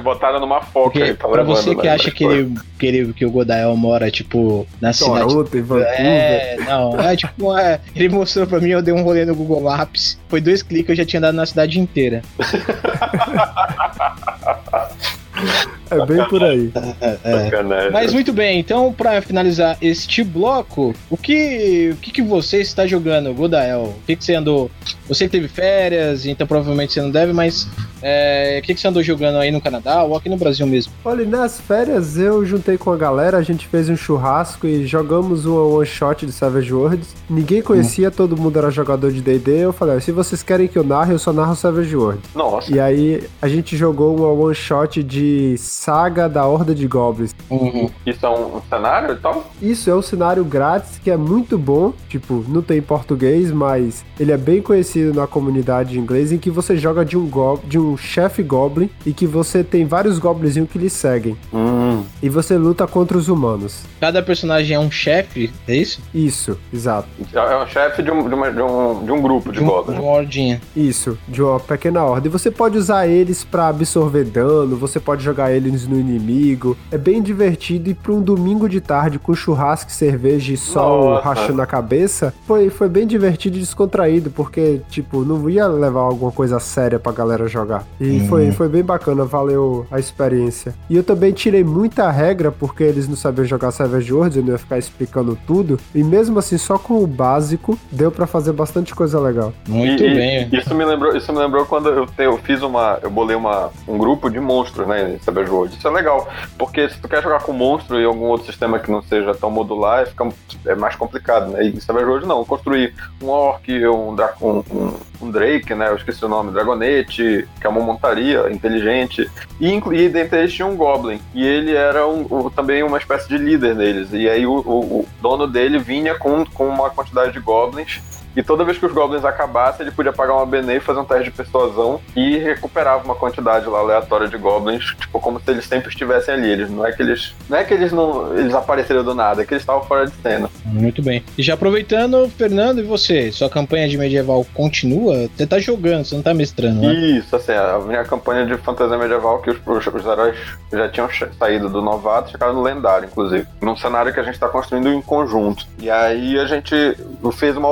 Botaram 0.02 0.40
numa 0.40 0.60
foca 0.60 0.89
Porque, 0.90 1.14
tá 1.14 1.28
Pra 1.28 1.42
você 1.42 1.74
que 1.74 1.88
acha 1.88 2.10
que 2.10 2.24
ele, 2.24 2.54
que 2.78 2.86
ele 2.86 3.12
que 3.12 3.24
o 3.24 3.30
Godael 3.30 3.74
mora, 3.76 4.10
tipo, 4.10 4.66
na 4.80 4.92
Toronto, 4.92 5.48
cidade. 5.48 5.58
Em 5.58 5.62
Vancouver. 5.62 5.94
É, 5.98 6.56
não, 6.66 7.00
é 7.00 7.16
tipo, 7.16 7.56
é, 7.56 7.80
ele 7.94 8.08
mostrou 8.08 8.46
pra 8.46 8.60
mim, 8.60 8.70
eu 8.70 8.82
dei 8.82 8.94
um 8.94 9.02
rolê 9.02 9.24
no 9.24 9.34
Google 9.34 9.62
Maps. 9.62 10.18
Foi 10.28 10.40
dois 10.40 10.62
cliques, 10.62 10.90
eu 10.90 10.96
já 10.96 11.04
tinha 11.04 11.20
dado 11.20 11.34
na 11.34 11.46
cidade 11.46 11.78
inteira. 11.78 12.22
É 15.90 16.06
bem 16.06 16.24
por 16.28 16.42
aí. 16.42 16.70
É. 17.00 17.90
Mas 17.90 18.12
muito 18.12 18.32
bem, 18.32 18.58
então 18.58 18.92
para 18.92 19.20
finalizar 19.22 19.76
este 19.80 20.22
bloco, 20.22 20.94
o 21.08 21.16
que, 21.16 21.90
o 21.92 21.96
que, 21.96 22.10
que 22.12 22.22
você 22.22 22.58
está 22.58 22.86
jogando, 22.86 23.32
Godael? 23.34 23.82
O 23.82 24.06
que, 24.06 24.16
que 24.16 24.24
você 24.24 24.34
andou? 24.34 24.70
Você 25.08 25.28
teve 25.28 25.48
férias, 25.48 26.26
então 26.26 26.46
provavelmente 26.46 26.92
você 26.92 27.02
não 27.02 27.10
deve, 27.10 27.32
mas 27.32 27.68
é, 28.02 28.58
o 28.62 28.66
que, 28.66 28.74
que 28.74 28.80
você 28.80 28.88
andou 28.88 29.02
jogando 29.02 29.36
aí 29.38 29.50
no 29.50 29.60
Canadá 29.60 30.02
ou 30.02 30.16
aqui 30.16 30.28
no 30.28 30.36
Brasil 30.36 30.66
mesmo? 30.66 30.92
Olha, 31.04 31.24
nas 31.26 31.60
férias 31.60 32.16
eu 32.16 32.44
juntei 32.44 32.78
com 32.78 32.90
a 32.90 32.96
galera, 32.96 33.36
a 33.36 33.42
gente 33.42 33.66
fez 33.66 33.88
um 33.88 33.96
churrasco 33.96 34.66
e 34.66 34.86
jogamos 34.86 35.44
uma 35.44 35.62
one 35.62 35.86
shot 35.86 36.24
de 36.24 36.32
Savage 36.32 36.72
Worlds. 36.72 37.14
Ninguém 37.28 37.62
conhecia, 37.62 38.08
hum. 38.08 38.12
todo 38.12 38.36
mundo 38.36 38.58
era 38.58 38.70
jogador 38.70 39.12
de 39.12 39.20
DD. 39.20 39.58
Eu 39.58 39.72
falei, 39.72 40.00
se 40.00 40.12
vocês 40.12 40.42
querem 40.42 40.66
que 40.66 40.78
eu 40.78 40.84
narre, 40.84 41.12
eu 41.12 41.18
só 41.18 41.32
narro 41.32 41.54
Savage 41.54 41.94
Worlds. 41.94 42.30
Nossa. 42.34 42.72
E 42.72 42.80
aí 42.80 43.22
a 43.40 43.48
gente 43.48 43.76
jogou 43.76 44.16
uma 44.16 44.28
one 44.28 44.54
shot 44.54 45.02
de 45.02 45.56
Saga 45.80 46.28
da 46.28 46.46
Horda 46.46 46.74
de 46.74 46.86
Goblins. 46.86 47.34
Uhum. 47.48 47.88
Isso 48.04 48.26
é 48.26 48.28
um, 48.28 48.60
cenário 48.68 49.14
e 49.14 49.16
tal? 49.16 49.50
Isso 49.62 49.88
é 49.88 49.96
um 49.96 50.02
cenário 50.02 50.44
grátis 50.44 50.98
que 50.98 51.10
é 51.10 51.16
muito 51.16 51.56
bom. 51.56 51.94
Tipo, 52.06 52.44
não 52.46 52.60
tem 52.60 52.82
português, 52.82 53.50
mas 53.50 54.04
ele 54.18 54.30
é 54.30 54.36
bem 54.36 54.60
conhecido 54.60 55.18
na 55.18 55.26
comunidade 55.26 55.98
inglesa 55.98 56.34
em 56.34 56.38
que 56.38 56.50
você 56.50 56.76
joga 56.76 57.02
de 57.02 57.16
um, 57.16 57.26
go 57.26 57.58
de 57.64 57.78
um 57.78 57.96
chefe 57.96 58.42
Goblin 58.42 58.90
e 59.06 59.14
que 59.14 59.26
você 59.26 59.64
tem 59.64 59.86
vários 59.86 60.18
Goblinzinhos 60.18 60.68
que 60.68 60.78
lhe 60.78 60.90
seguem. 60.90 61.34
Hum. 61.50 62.04
E 62.20 62.28
você 62.28 62.56
luta 62.56 62.86
contra 62.86 63.16
os 63.16 63.28
humanos. 63.28 63.82
Cada 64.00 64.22
personagem 64.22 64.76
é 64.76 64.80
um 64.80 64.90
chefe, 64.90 65.52
é 65.68 65.76
isso? 65.76 66.00
Isso, 66.12 66.58
exato. 66.72 67.08
É 67.32 67.56
um 67.56 67.66
chefe 67.66 68.02
de 68.02 68.10
um, 68.10 68.28
de, 68.28 68.34
uma, 68.34 68.50
de, 68.50 68.60
um, 68.60 69.04
de 69.04 69.12
um 69.12 69.22
grupo 69.22 69.52
de 69.52 69.60
de 69.60 69.64
um, 69.64 69.68
Goblins. 69.68 69.98
De 69.98 70.02
uma 70.02 70.12
ordinha. 70.12 70.60
Isso, 70.74 71.18
de 71.28 71.42
uma 71.42 71.60
pequena 71.60 72.02
ordem. 72.02 72.30
Você 72.30 72.50
pode 72.50 72.76
usar 72.76 73.06
eles 73.06 73.44
para 73.44 73.68
absorver 73.68 74.24
dano, 74.24 74.76
você 74.76 74.98
pode 74.98 75.22
jogar 75.22 75.52
eles 75.52 75.86
no 75.86 75.98
inimigo. 75.98 76.76
É 76.90 76.98
bem 76.98 77.22
divertido 77.22 77.90
e 77.90 77.94
para 77.94 78.12
um 78.12 78.20
domingo 78.20 78.68
de 78.68 78.80
tarde 78.80 79.18
com 79.18 79.34
churrasco, 79.34 79.92
cerveja 79.92 80.52
e 80.52 80.56
sol 80.56 81.10
Nossa. 81.10 81.28
rachando 81.28 81.62
a 81.62 81.66
cabeça, 81.66 82.34
foi, 82.46 82.70
foi 82.70 82.88
bem 82.88 83.06
divertido 83.06 83.56
e 83.56 83.60
descontraído, 83.60 84.30
porque, 84.30 84.80
tipo, 84.88 85.24
não 85.24 85.48
ia 85.48 85.66
levar 85.66 86.00
alguma 86.00 86.32
coisa 86.32 86.58
séria 86.58 86.98
pra 86.98 87.12
galera 87.12 87.46
jogar. 87.46 87.84
E 88.00 88.10
hum. 88.10 88.28
foi, 88.28 88.50
foi 88.52 88.68
bem 88.68 88.82
bacana, 88.82 89.24
valeu 89.24 89.86
a 89.90 89.98
experiência. 89.98 90.74
E 90.88 90.96
eu 90.96 91.04
também 91.04 91.32
tirei 91.32 91.62
muita 91.62 92.09
regra, 92.10 92.50
porque 92.50 92.82
eles 92.82 93.08
não 93.08 93.16
sabiam 93.16 93.44
jogar 93.44 93.70
Savage 93.70 94.12
Worlds, 94.12 94.36
eu 94.36 94.42
não 94.42 94.52
ia 94.52 94.58
ficar 94.58 94.78
explicando 94.78 95.38
tudo. 95.46 95.78
E 95.94 96.02
mesmo 96.02 96.38
assim, 96.38 96.58
só 96.58 96.78
com 96.78 97.02
o 97.02 97.06
básico, 97.06 97.78
deu 97.90 98.10
para 98.10 98.26
fazer 98.26 98.52
bastante 98.52 98.94
coisa 98.94 99.18
legal. 99.20 99.52
Muito 99.68 100.02
e, 100.02 100.14
bem. 100.14 100.48
Isso 100.52 100.74
me 100.74 100.84
lembrou, 100.84 101.16
isso 101.16 101.32
me 101.32 101.38
lembrou 101.38 101.66
quando 101.66 101.88
eu, 101.88 102.06
te, 102.06 102.24
eu 102.24 102.36
fiz 102.38 102.62
uma. 102.62 102.98
Eu 103.02 103.10
bolei 103.10 103.36
uma, 103.36 103.70
um 103.86 103.98
grupo 103.98 104.30
de 104.30 104.40
monstros, 104.40 104.86
né? 104.86 105.14
Em 105.14 105.18
Savage 105.18 105.50
Worlds. 105.50 105.78
Isso 105.78 105.88
é 105.88 105.90
legal. 105.90 106.28
Porque 106.58 106.88
se 106.88 106.98
tu 106.98 107.08
quer 107.08 107.22
jogar 107.22 107.42
com 107.42 107.52
monstro 107.52 108.00
e 108.00 108.04
algum 108.04 108.26
outro 108.26 108.46
sistema 108.46 108.78
que 108.78 108.90
não 108.90 109.02
seja 109.02 109.34
tão 109.34 109.50
modular, 109.50 110.06
fica, 110.06 110.28
é 110.66 110.74
mais 110.74 110.96
complicado, 110.96 111.50
né? 111.50 111.64
E 111.64 111.68
em 111.76 111.80
Savage 111.80 112.06
Worlds 112.06 112.28
não. 112.28 112.44
Construir 112.44 112.94
um 113.22 113.28
orc, 113.28 113.68
um, 113.86 114.16
um, 114.40 114.58
um, 114.70 114.92
um 115.20 115.30
Drake, 115.30 115.74
né? 115.74 115.88
Eu 115.88 115.96
esqueci 115.96 116.24
o 116.24 116.28
nome, 116.28 116.52
Dragonete, 116.52 117.46
que 117.60 117.66
é 117.66 117.68
uma 117.68 117.80
montaria 117.80 118.50
inteligente. 118.50 119.30
E, 119.60 119.74
e 119.74 120.08
dentre 120.08 120.38
eles 120.38 120.52
tinha 120.52 120.66
um 120.66 120.76
Goblin. 120.76 121.20
E 121.34 121.46
ele 121.46 121.74
era 121.74 122.06
um, 122.06 122.26
um, 122.30 122.50
também 122.50 122.82
uma 122.82 122.98
espécie 122.98 123.28
de 123.28 123.36
líder 123.36 123.74
deles. 123.74 124.10
E 124.12 124.28
aí 124.28 124.46
o, 124.46 124.52
o, 124.52 125.00
o 125.00 125.08
dono 125.20 125.46
dele 125.46 125.78
vinha 125.78 126.14
com, 126.14 126.44
com 126.44 126.66
uma 126.68 126.90
quantidade 126.90 127.32
de 127.32 127.40
Goblins 127.40 128.00
e 128.36 128.42
toda 128.42 128.64
vez 128.64 128.78
que 128.78 128.86
os 128.86 128.92
goblins 128.92 129.24
acabassem, 129.24 129.84
ele 129.84 129.94
podia 129.94 130.12
pagar 130.12 130.34
uma 130.34 130.46
BNE 130.46 130.76
e 130.76 130.80
fazer 130.80 131.00
um 131.00 131.04
teste 131.04 131.24
de 131.24 131.30
persuasão 131.30 132.00
e 132.14 132.38
recuperava 132.38 133.04
uma 133.04 133.14
quantidade 133.14 133.66
lá 133.66 133.78
aleatória 133.80 134.28
de 134.28 134.36
goblins, 134.36 134.94
tipo, 134.98 135.18
como 135.20 135.40
se 135.40 135.50
eles 135.50 135.66
sempre 135.66 135.88
estivessem 135.88 136.34
ali. 136.34 136.50
Eles 136.50 136.70
não 136.70 136.86
é 136.86 136.92
que 136.92 137.02
eles. 137.02 137.34
Não 137.48 137.58
é 137.58 137.64
que 137.64 137.74
eles 137.74 137.92
não. 137.92 138.36
Eles 138.36 138.54
apareceram 138.54 139.02
do 139.02 139.14
nada, 139.14 139.42
é 139.42 139.44
que 139.44 139.54
eles 139.54 139.62
estavam 139.62 139.82
fora 139.84 140.06
de 140.06 140.14
cena. 140.22 140.48
Muito 140.64 141.02
bem. 141.02 141.24
E 141.36 141.42
já 141.42 141.54
aproveitando, 141.54 142.28
Fernando, 142.28 142.80
e 142.80 142.82
você? 142.82 143.32
Sua 143.32 143.50
campanha 143.50 143.88
de 143.88 143.98
medieval 143.98 144.46
continua? 144.54 145.28
Você 145.36 145.46
tá 145.46 145.58
jogando, 145.58 146.04
você 146.04 146.14
não 146.14 146.22
tá 146.22 146.32
mestrando, 146.32 146.80
né? 146.80 146.94
Isso, 146.94 147.34
assim, 147.34 147.52
a 147.52 147.78
minha 147.78 148.04
campanha 148.04 148.46
de 148.46 148.56
fantasia 148.58 148.96
medieval, 148.96 149.40
que 149.40 149.50
os, 149.50 149.58
os, 149.66 149.86
os 149.86 150.06
heróis 150.06 150.36
já 150.72 150.88
tinham 150.88 151.08
saído 151.38 151.68
do 151.68 151.82
novato, 151.82 152.30
chegaram 152.30 152.54
no 152.54 152.62
lendário, 152.62 153.08
inclusive. 153.10 153.46
Num 153.60 153.76
cenário 153.76 154.12
que 154.12 154.20
a 154.20 154.22
gente 154.22 154.38
tá 154.38 154.48
construindo 154.48 154.88
em 154.88 155.02
conjunto. 155.02 155.66
E 155.78 155.90
aí 155.90 156.38
a 156.38 156.44
gente 156.46 156.96
fez 157.32 157.56
uma 157.56 157.68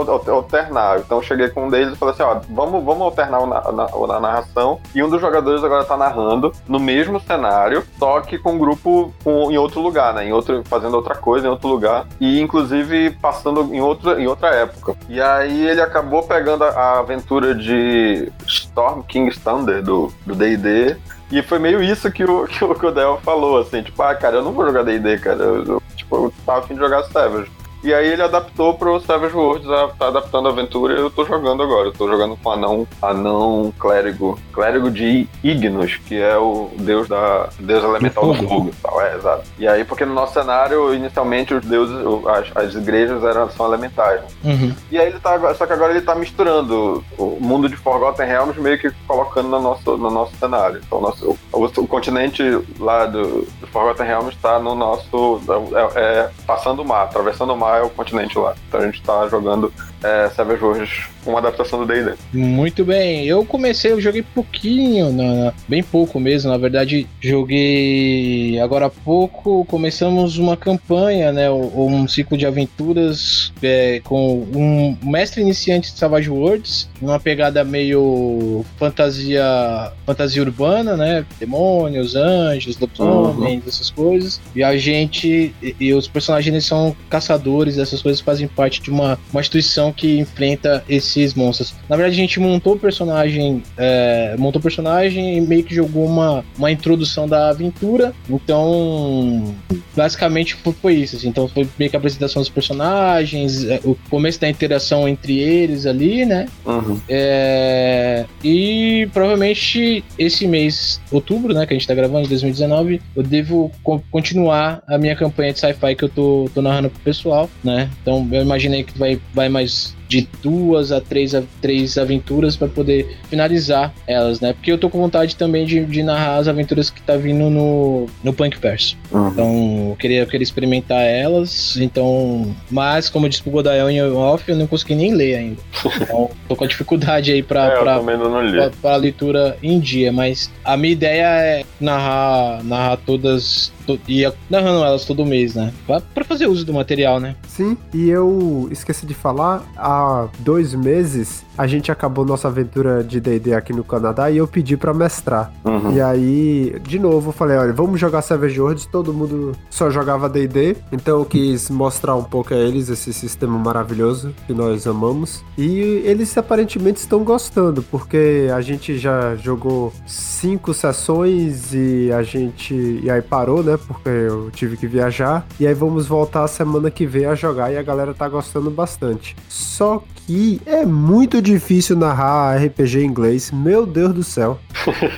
alternar. 0.48 0.98
Então 0.98 1.18
eu 1.18 1.22
cheguei 1.22 1.48
com 1.48 1.66
um 1.66 1.70
deles 1.70 1.92
e 1.92 1.96
falei 1.96 2.14
assim: 2.14 2.22
ó, 2.22 2.40
vamos, 2.48 2.84
vamos 2.84 3.02
alternar 3.02 3.46
na, 3.46 3.72
na, 3.72 4.06
na 4.06 4.20
narração. 4.20 4.80
E 4.94 5.02
um 5.02 5.08
dos 5.08 5.20
jogadores 5.20 5.62
agora 5.62 5.84
tá 5.84 5.96
narrando 5.96 6.52
no 6.66 6.80
mesmo 6.80 7.20
cenário, 7.20 7.84
só 7.98 8.20
que 8.20 8.38
com 8.38 8.52
um 8.52 8.58
grupo 8.58 9.12
com, 9.22 9.50
em 9.50 9.58
outro 9.58 9.80
lugar, 9.80 10.14
né? 10.14 10.26
Em 10.26 10.32
outro, 10.32 10.62
fazendo 10.64 10.94
outra 10.94 11.14
coisa 11.14 11.46
em 11.46 11.50
outro 11.50 11.68
lugar. 11.68 12.06
E 12.20 12.40
inclusive 12.40 13.10
passando 13.10 13.74
em, 13.74 13.80
outro, 13.80 14.18
em 14.18 14.26
outra 14.26 14.48
época. 14.48 14.94
E 15.08 15.20
aí 15.20 15.66
ele 15.66 15.80
acabou 15.80 16.22
pegando 16.22 16.64
a, 16.64 16.68
a 16.68 16.98
aventura 17.00 17.54
de 17.54 18.32
Storm 18.46 19.02
King's 19.02 19.38
Thunder 19.38 19.82
do 19.82 20.12
DD. 20.26 20.96
E 21.30 21.42
foi 21.42 21.58
meio 21.58 21.82
isso 21.82 22.10
que 22.10 22.24
o, 22.24 22.46
que 22.48 22.64
o 22.64 22.74
Codel 22.74 23.20
falou, 23.22 23.58
assim, 23.58 23.82
tipo, 23.82 24.02
ah, 24.02 24.14
cara, 24.14 24.36
eu 24.36 24.42
não 24.42 24.52
vou 24.52 24.64
jogar 24.64 24.82
D&D, 24.82 25.18
cara. 25.18 25.42
Eu, 25.42 25.64
eu, 25.64 25.82
tipo, 25.94 26.16
eu 26.16 26.32
tava 26.44 26.60
afim 26.60 26.74
de 26.74 26.80
jogar 26.80 27.04
Savage. 27.04 27.50
E 27.82 27.94
aí 27.94 28.08
ele 28.08 28.22
adaptou 28.22 28.74
pro 28.74 29.00
Savage 29.00 29.34
Worlds, 29.34 29.68
tá 29.98 30.08
adaptando 30.08 30.48
a 30.48 30.50
aventura 30.50 30.94
e 30.94 31.00
eu 31.00 31.10
tô 31.10 31.24
jogando 31.24 31.62
agora. 31.62 31.88
Eu 31.88 31.92
tô 31.92 32.08
jogando 32.08 32.36
com 32.36 32.50
anão, 32.50 32.86
anão 33.00 33.72
clérigo, 33.78 34.38
clérigo 34.52 34.90
de 34.90 35.28
Ignos, 35.42 35.96
que 35.96 36.20
é 36.20 36.36
o 36.36 36.70
deus 36.78 37.08
da 37.08 37.48
deus 37.58 37.84
elemental 37.84 38.32
do 38.32 38.48
fogo. 38.48 38.70
Tal. 38.82 39.00
É, 39.00 39.14
exato. 39.16 39.44
E 39.58 39.68
aí, 39.68 39.84
porque 39.84 40.04
no 40.04 40.14
nosso 40.14 40.34
cenário, 40.34 40.92
inicialmente, 40.92 41.54
os 41.54 41.64
deuses, 41.64 41.96
as, 42.26 42.64
as 42.64 42.74
igrejas 42.74 43.22
eram, 43.22 43.48
são 43.50 43.66
elementais. 43.66 44.22
Uhum. 44.44 44.74
E 44.90 44.98
aí 44.98 45.08
ele 45.08 45.20
tá, 45.20 45.54
só 45.54 45.66
que 45.66 45.72
agora 45.72 45.92
ele 45.92 46.00
tá 46.00 46.14
misturando 46.14 47.04
o 47.16 47.38
mundo 47.40 47.68
de 47.68 47.76
Forgotten 47.76 48.26
Realms 48.26 48.60
meio 48.60 48.78
que 48.78 48.90
colocando 49.06 49.48
no 49.48 49.60
nosso, 49.60 49.96
no 49.96 50.10
nosso 50.10 50.36
cenário. 50.36 50.80
Então, 50.84 51.00
nosso, 51.00 51.36
o, 51.52 51.64
o 51.64 51.86
continente 51.86 52.42
lá 52.78 53.06
do, 53.06 53.46
do 53.60 53.66
Forgotten 53.68 54.06
Realms 54.06 54.36
tá 54.42 54.58
no 54.58 54.74
nosso, 54.74 55.40
é, 55.74 56.00
é, 56.00 56.30
passando 56.46 56.82
o 56.82 56.84
mar, 56.84 57.04
atravessando 57.04 57.52
o 57.52 57.56
mar 57.56 57.67
é 57.76 57.82
o 57.82 57.90
continente 57.90 58.38
lá. 58.38 58.54
Então 58.68 58.80
a 58.80 58.84
gente 58.84 59.02
tá 59.02 59.28
jogando 59.28 59.72
é, 60.02 60.28
Savage 60.30 60.62
Worlds, 60.62 61.08
uma 61.26 61.38
adaptação 61.38 61.80
do 61.80 61.86
D&D. 61.86 62.14
Muito 62.32 62.84
bem. 62.84 63.26
Eu 63.26 63.44
comecei, 63.44 63.92
eu 63.92 64.00
joguei 64.00 64.22
pouquinho, 64.22 65.12
na, 65.12 65.52
bem 65.68 65.82
pouco 65.82 66.18
mesmo. 66.20 66.50
Na 66.50 66.56
verdade, 66.56 67.06
joguei 67.20 68.58
agora 68.60 68.86
há 68.86 68.90
pouco. 68.90 69.64
Começamos 69.66 70.38
uma 70.38 70.56
campanha, 70.56 71.32
né? 71.32 71.50
Um 71.50 72.06
ciclo 72.06 72.36
de 72.36 72.46
aventuras 72.46 73.52
é, 73.62 74.00
com 74.04 74.46
um 74.54 74.96
mestre 75.02 75.40
iniciante 75.40 75.92
de 75.92 75.98
Savage 75.98 76.30
Worlds, 76.30 76.88
uma 77.00 77.18
pegada 77.18 77.64
meio 77.64 78.64
fantasia, 78.78 79.92
fantasia 80.06 80.42
urbana, 80.42 80.96
né? 80.96 81.24
Demônios, 81.38 82.14
anjos, 82.14 82.78
lobisomens, 82.78 83.62
uhum. 83.62 83.68
essas 83.68 83.90
coisas. 83.90 84.40
E 84.54 84.62
a 84.62 84.76
gente 84.76 85.54
e, 85.62 85.76
e 85.80 85.94
os 85.94 86.06
personagens 86.08 86.64
são 86.64 86.94
caçadores, 87.10 87.78
essas 87.78 88.02
coisas 88.02 88.20
fazem 88.20 88.48
parte 88.48 88.80
de 88.80 88.90
uma, 88.90 89.18
uma 89.32 89.40
instituição 89.40 89.87
que 89.92 90.18
enfrenta 90.18 90.84
esses 90.88 91.34
monstros. 91.34 91.74
Na 91.88 91.96
verdade, 91.96 92.16
a 92.16 92.20
gente 92.20 92.40
montou 92.40 92.74
o 92.74 92.78
personagem, 92.78 93.62
é, 93.76 94.34
montou 94.38 94.60
o 94.60 94.62
personagem 94.62 95.36
e 95.36 95.40
meio 95.40 95.64
que 95.64 95.74
jogou 95.74 96.06
uma, 96.06 96.44
uma 96.56 96.70
introdução 96.70 97.28
da 97.28 97.50
aventura. 97.50 98.12
Então, 98.28 99.54
basicamente 99.96 100.54
foi, 100.54 100.72
foi 100.72 100.94
isso. 100.94 101.16
Assim. 101.16 101.28
Então, 101.28 101.48
foi 101.48 101.68
meio 101.78 101.90
que 101.90 101.96
a 101.96 101.98
apresentação 101.98 102.40
dos 102.40 102.48
personagens, 102.48 103.64
é, 103.64 103.80
o 103.84 103.96
começo 104.08 104.40
da 104.40 104.48
interação 104.48 105.08
entre 105.08 105.38
eles 105.38 105.86
ali, 105.86 106.24
né? 106.24 106.46
Uhum. 106.64 107.00
É, 107.08 108.24
e 108.42 109.08
provavelmente 109.12 110.04
esse 110.18 110.46
mês, 110.46 111.00
outubro, 111.10 111.52
né, 111.54 111.66
que 111.66 111.74
a 111.74 111.76
gente 111.76 111.86
tá 111.86 111.94
gravando, 111.94 112.22
de 112.22 112.30
2019, 112.30 113.00
eu 113.16 113.22
devo 113.22 113.70
co 113.82 114.02
continuar 114.10 114.82
a 114.86 114.96
minha 114.98 115.14
campanha 115.14 115.52
de 115.52 115.58
sci-fi 115.58 115.94
que 115.94 116.04
eu 116.04 116.08
tô, 116.08 116.50
tô 116.54 116.62
narrando 116.62 116.90
pro 116.90 117.00
pessoal, 117.00 117.48
né? 117.62 117.90
Então, 118.02 118.26
eu 118.32 118.42
imaginei 118.42 118.84
que 118.84 118.96
vai, 118.98 119.20
vai 119.34 119.48
mais 119.48 119.77
de 120.08 120.26
duas 120.42 120.90
a 120.90 121.00
três, 121.00 121.34
a 121.34 121.42
três 121.60 121.98
aventuras 121.98 122.56
para 122.56 122.66
poder 122.66 123.16
finalizar 123.28 123.94
elas, 124.06 124.40
né? 124.40 124.52
Porque 124.54 124.72
eu 124.72 124.78
tô 124.78 124.88
com 124.88 124.98
vontade 124.98 125.36
também 125.36 125.66
de, 125.66 125.84
de 125.84 126.02
narrar 126.02 126.36
as 126.36 126.48
aventuras 126.48 126.90
que 126.90 127.02
tá 127.02 127.16
vindo 127.16 127.50
no, 127.50 128.06
no 128.24 128.32
Punk 128.32 128.58
Verso. 128.58 128.96
Uhum. 129.12 129.28
Então, 129.28 129.86
eu 129.90 129.96
queria, 129.96 130.20
eu 130.20 130.26
queria 130.26 130.42
experimentar 130.42 131.02
elas. 131.02 131.76
Então, 131.76 132.54
mas, 132.70 133.10
como 133.10 133.26
eu 133.26 133.30
disse 133.30 133.42
pro 133.42 133.52
Godael 133.52 133.90
em 133.90 134.02
off, 134.02 134.48
eu 134.48 134.56
não 134.56 134.66
consegui 134.66 134.94
nem 134.94 135.12
ler 135.14 135.36
ainda. 135.36 135.60
Então, 136.00 136.30
tô 136.48 136.56
com 136.56 136.66
dificuldade 136.66 137.30
aí 137.30 137.42
pra, 137.42 137.66
é, 137.66 137.78
pra, 137.78 138.00
pra, 138.00 138.70
pra, 138.80 138.96
leitura 138.96 139.56
em 139.62 139.78
dia. 139.78 140.10
Mas 140.10 140.50
a 140.64 140.76
minha 140.76 140.92
ideia 140.92 141.24
é 141.24 141.64
narrar, 141.78 142.64
narrar 142.64 142.96
todas 142.96 143.72
ia 144.08 144.34
narrando 144.50 144.84
elas 144.84 145.04
todo 145.04 145.24
mês, 145.24 145.54
né? 145.54 145.72
Pra, 145.86 146.00
pra, 146.00 146.24
fazer 146.24 146.46
uso 146.46 146.64
do 146.64 146.74
material, 146.74 147.20
né? 147.20 147.36
Sim, 147.46 147.76
e 147.94 148.08
eu 148.08 148.68
esqueci 148.70 149.06
de 149.06 149.14
falar, 149.14 149.62
há 149.76 150.28
dois 150.40 150.74
meses 150.74 151.46
a 151.58 151.66
gente 151.66 151.90
acabou 151.90 152.24
nossa 152.24 152.46
aventura 152.46 153.02
de 153.02 153.18
D&D 153.18 153.52
aqui 153.52 153.72
no 153.72 153.82
Canadá 153.82 154.30
e 154.30 154.36
eu 154.36 154.46
pedi 154.46 154.76
para 154.76 154.94
mestrar. 154.94 155.52
Uhum. 155.64 155.92
E 155.92 156.00
aí, 156.00 156.80
de 156.84 157.00
novo, 157.00 157.30
eu 157.30 157.32
falei, 157.32 157.56
olha, 157.56 157.72
vamos 157.72 157.98
jogar 157.98 158.22
Savage 158.22 158.60
Worlds, 158.60 158.86
todo 158.86 159.12
mundo 159.12 159.56
só 159.68 159.90
jogava 159.90 160.28
D&D, 160.28 160.76
então 160.92 161.18
eu 161.18 161.24
quis 161.24 161.68
mostrar 161.68 162.14
um 162.14 162.22
pouco 162.22 162.54
a 162.54 162.56
eles 162.56 162.88
esse 162.88 163.12
sistema 163.12 163.58
maravilhoso 163.58 164.32
que 164.46 164.54
nós 164.54 164.86
amamos. 164.86 165.42
E 165.56 166.02
eles 166.04 166.36
aparentemente 166.38 167.00
estão 167.00 167.24
gostando, 167.24 167.82
porque 167.82 168.48
a 168.54 168.60
gente 168.60 168.96
já 168.96 169.34
jogou 169.34 169.92
cinco 170.06 170.72
sessões 170.72 171.74
e 171.74 172.12
a 172.12 172.22
gente... 172.22 173.00
E 173.02 173.10
aí 173.10 173.20
parou, 173.20 173.64
né, 173.64 173.76
porque 173.78 174.08
eu 174.08 174.50
tive 174.50 174.76
que 174.76 174.86
viajar. 174.86 175.46
E 175.58 175.66
aí 175.66 175.74
vamos 175.74 176.06
voltar 176.06 176.46
semana 176.48 176.90
que 176.90 177.06
vem 177.06 177.26
a 177.26 177.34
jogar 177.34 177.72
e 177.72 177.76
a 177.76 177.82
galera 177.82 178.14
tá 178.14 178.28
gostando 178.28 178.70
bastante. 178.70 179.36
Só 179.48 180.02
que 180.26 180.60
é 180.66 180.84
muito 180.84 181.40
difícil 181.40 181.96
narrar 181.96 182.56
RPG 182.56 183.00
em 183.00 183.06
inglês. 183.06 183.50
Meu 183.50 183.86
Deus 183.86 184.12
do 184.12 184.22
céu. 184.22 184.58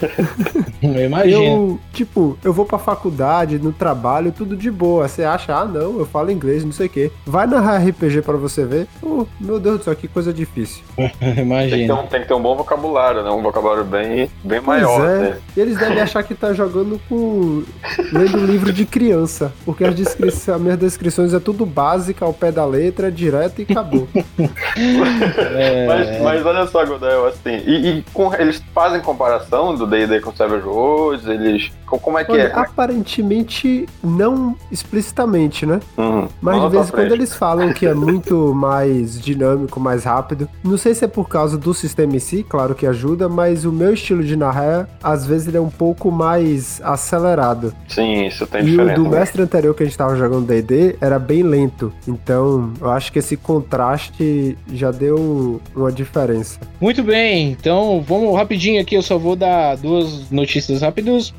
eu 0.81 1.05
imagino. 1.05 1.43
Eu, 1.43 1.81
tipo, 1.93 2.39
eu 2.45 2.53
vou 2.53 2.65
pra 2.65 2.79
faculdade, 2.79 3.59
no 3.59 3.73
trabalho, 3.73 4.31
tudo 4.31 4.57
de 4.57 4.71
boa. 4.71 5.09
Você 5.09 5.25
acha, 5.25 5.55
ah, 5.55 5.65
não, 5.65 5.99
eu 5.99 6.07
falo 6.07 6.31
inglês, 6.31 6.65
não 6.65 6.71
sei 6.71 6.87
o 6.87 6.91
quê. 6.91 7.11
Vai 7.27 7.47
narrar 7.47 7.79
RPG 7.79 8.23
para 8.23 8.37
você 8.37 8.65
ver. 8.65 8.87
Oh, 9.03 9.27
meu 9.41 9.59
Deus 9.59 9.79
do 9.79 9.85
céu, 9.85 9.97
que 9.97 10.07
coisa 10.07 10.33
difícil. 10.33 10.83
Imagina. 11.37 11.77
Tem 11.77 11.87
que, 11.87 11.93
um, 11.93 12.07
tem 12.07 12.21
que, 12.23 12.29
ter 12.29 12.35
um, 12.35 12.43
bom 12.43 12.57
vocabulário, 12.57 13.25
né? 13.25 13.31
Um 13.31 13.43
vocabulário 13.43 13.85
bem, 13.85 14.31
bem 14.45 14.61
maior. 14.61 15.05
É. 15.09 15.19
Né? 15.19 15.39
E 15.57 15.61
eles 15.61 15.77
devem 15.77 16.01
achar 16.01 16.23
que 16.23 16.35
tá 16.35 16.53
jogando 16.53 17.01
com. 17.09 17.65
lendo 18.13 18.47
livro 18.51 18.73
de 18.73 18.85
criança. 18.85 19.53
Porque 19.65 19.85
as, 19.85 19.95
descri... 19.95 20.29
as 20.29 20.61
minhas 20.61 20.79
descrições 20.79 21.33
é 21.33 21.41
tudo 21.41 21.65
básica, 21.65 22.25
ao 22.25 22.33
pé 22.33 22.51
da 22.51 22.65
letra, 22.65 23.11
direto 23.11 23.61
e 23.61 23.67
acabou. 23.71 24.09
É... 24.77 25.87
Mas, 25.87 26.21
mas, 26.23 26.47
olha 26.47 26.67
só, 26.67 26.85
Godel, 26.85 27.27
assim, 27.27 27.57
e, 27.67 27.89
e 27.89 28.05
com, 28.13 28.33
eles 28.35 28.63
fazem 28.75 29.01
comparação 29.01 29.75
do 29.75 29.87
D&D 29.87 30.21
com 30.21 30.33
Savage 30.35 30.67
Worlds, 30.67 31.27
eles... 31.27 31.71
Como 31.87 32.19
é 32.19 32.25
que 32.25 32.31
olha, 32.31 32.43
é? 32.43 32.53
Aparentemente 32.55 33.87
não 34.03 34.57
explicitamente, 34.71 35.67
né? 35.67 35.81
Uhum. 35.97 36.29
Mas 36.41 36.63
de 36.63 36.69
vez 36.69 36.89
em 36.89 36.93
quando 36.93 37.13
eles 37.13 37.35
falam 37.35 37.73
que 37.73 37.85
é 37.85 37.95
muito 37.95 38.55
mais 38.55 39.21
dinâmico, 39.21 39.81
mais 39.81 40.05
rápido. 40.05 40.49
Não 40.63 40.79
sei 40.79 40.95
se 40.95 41.05
é 41.05 41.09
por 41.09 41.29
causa 41.29 41.59
do 41.59 41.75
sistema 41.75 42.15
em 42.15 42.21
si, 42.21 42.45
claro 42.49 42.75
que 42.75 42.87
ajuda, 42.87 43.29
mas 43.29 43.65
o 43.65 43.73
meu 43.73 43.93
estilo 43.93 44.23
de 44.23 44.37
narrar, 44.37 44.89
às 45.03 45.27
vezes 45.27 45.49
ele 45.49 45.57
é 45.57 45.61
um 45.61 45.71
pouco 45.71 46.11
mais 46.11 46.81
acelerado. 46.83 47.75
Sim, 47.89 48.31
isso 48.41 48.47
tem 48.47 48.63
e 48.63 48.65
diferença. 48.65 48.99
E 48.99 49.01
o 49.01 49.05
do 49.05 49.11
mestre 49.11 49.43
anterior 49.43 49.75
que 49.75 49.83
a 49.83 49.87
gente 49.87 49.97
tava 49.99 50.17
jogando 50.17 50.47
D&D 50.47 50.97
era 51.01 51.19
bem 51.19 51.43
lento. 51.43 51.93
Então, 52.07 52.73
eu 52.81 52.91
acho 52.91 53.13
que 53.13 53.19
esse 53.19 53.37
contraste 53.37 54.57
já 54.73 54.91
deu 54.91 55.61
uma 55.75 55.93
diferença. 55.93 56.59
Muito 56.81 57.03
bem, 57.03 57.51
então 57.51 58.03
vamos 58.07 58.35
rapidinho 58.37 58.81
aqui, 58.81 58.95
eu 58.95 59.03
só 59.03 59.19
vou 59.19 59.37
dar 59.37 59.77
duas 59.77 60.31
notícias 60.31 60.83
rápidas 60.83 61.33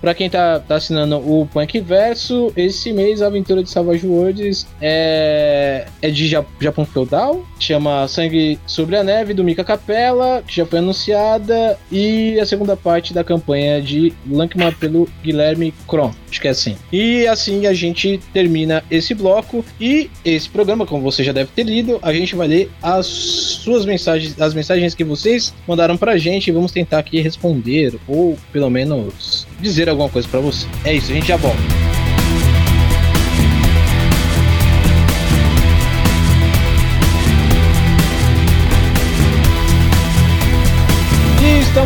para 0.00 0.14
quem 0.14 0.28
tá, 0.28 0.60
tá 0.60 0.76
assinando 0.76 1.16
o 1.16 1.46
Punk 1.46 1.80
Verso. 1.80 2.52
Esse 2.56 2.92
mês 2.92 3.22
a 3.22 3.26
aventura 3.26 3.62
de 3.62 3.70
Savage 3.70 4.06
Worlds 4.06 4.66
é, 4.80 5.86
é 6.00 6.10
de 6.10 6.26
Japão 6.26 6.84
Feudal, 6.84 7.44
chama 7.58 8.06
Sangue 8.08 8.58
sobre 8.66 8.96
a 8.96 9.04
Neve 9.04 9.34
do 9.34 9.44
Mika 9.44 9.64
Capella, 9.64 10.42
que 10.46 10.56
já 10.56 10.66
foi 10.66 10.80
anunciada, 10.80 11.78
e 11.90 12.38
a 12.38 12.46
segunda 12.46 12.76
parte 12.76 13.14
da 13.14 13.24
campanha 13.24 13.80
de 13.80 14.12
Lankma 14.28 14.72
pelo 14.72 15.08
Guilherme 15.22 15.72
Kron. 15.86 16.12
Acho 16.30 16.40
que 16.42 16.48
é 16.48 16.50
assim. 16.50 16.76
E 16.92 17.26
assim 17.26 17.66
a 17.66 17.72
gente 17.72 18.20
termina 18.32 18.84
esse 18.90 19.14
bloco 19.14 19.64
e 19.80 20.10
esse 20.24 20.48
programa, 20.48 20.84
como 20.84 21.02
você 21.02 21.22
já 21.22 21.32
deve 21.32 21.50
ter 21.54 21.62
lido, 21.62 21.98
a 22.02 22.12
gente 22.12 22.34
vai 22.34 22.48
ler 22.48 22.70
as 22.82 23.06
suas 23.06 23.86
mensagens, 23.86 24.38
as 24.40 24.52
mensagens 24.52 24.94
que 24.94 25.04
vocês 25.04 25.54
mandaram 25.66 25.96
pra 25.96 26.18
gente 26.18 26.48
e 26.48 26.52
vamos 26.52 26.72
tentar 26.72 26.98
aqui 26.98 27.20
responder 27.20 27.94
ou 28.06 28.36
pelo 28.52 28.68
menos 28.68 29.46
dizer 29.60 29.88
alguma 29.88 30.08
coisa 30.08 30.28
para 30.28 30.40
você. 30.40 30.66
É 30.84 30.92
isso, 30.92 31.12
a 31.12 31.14
gente 31.14 31.28
já 31.28 31.36
volta. 31.36 31.81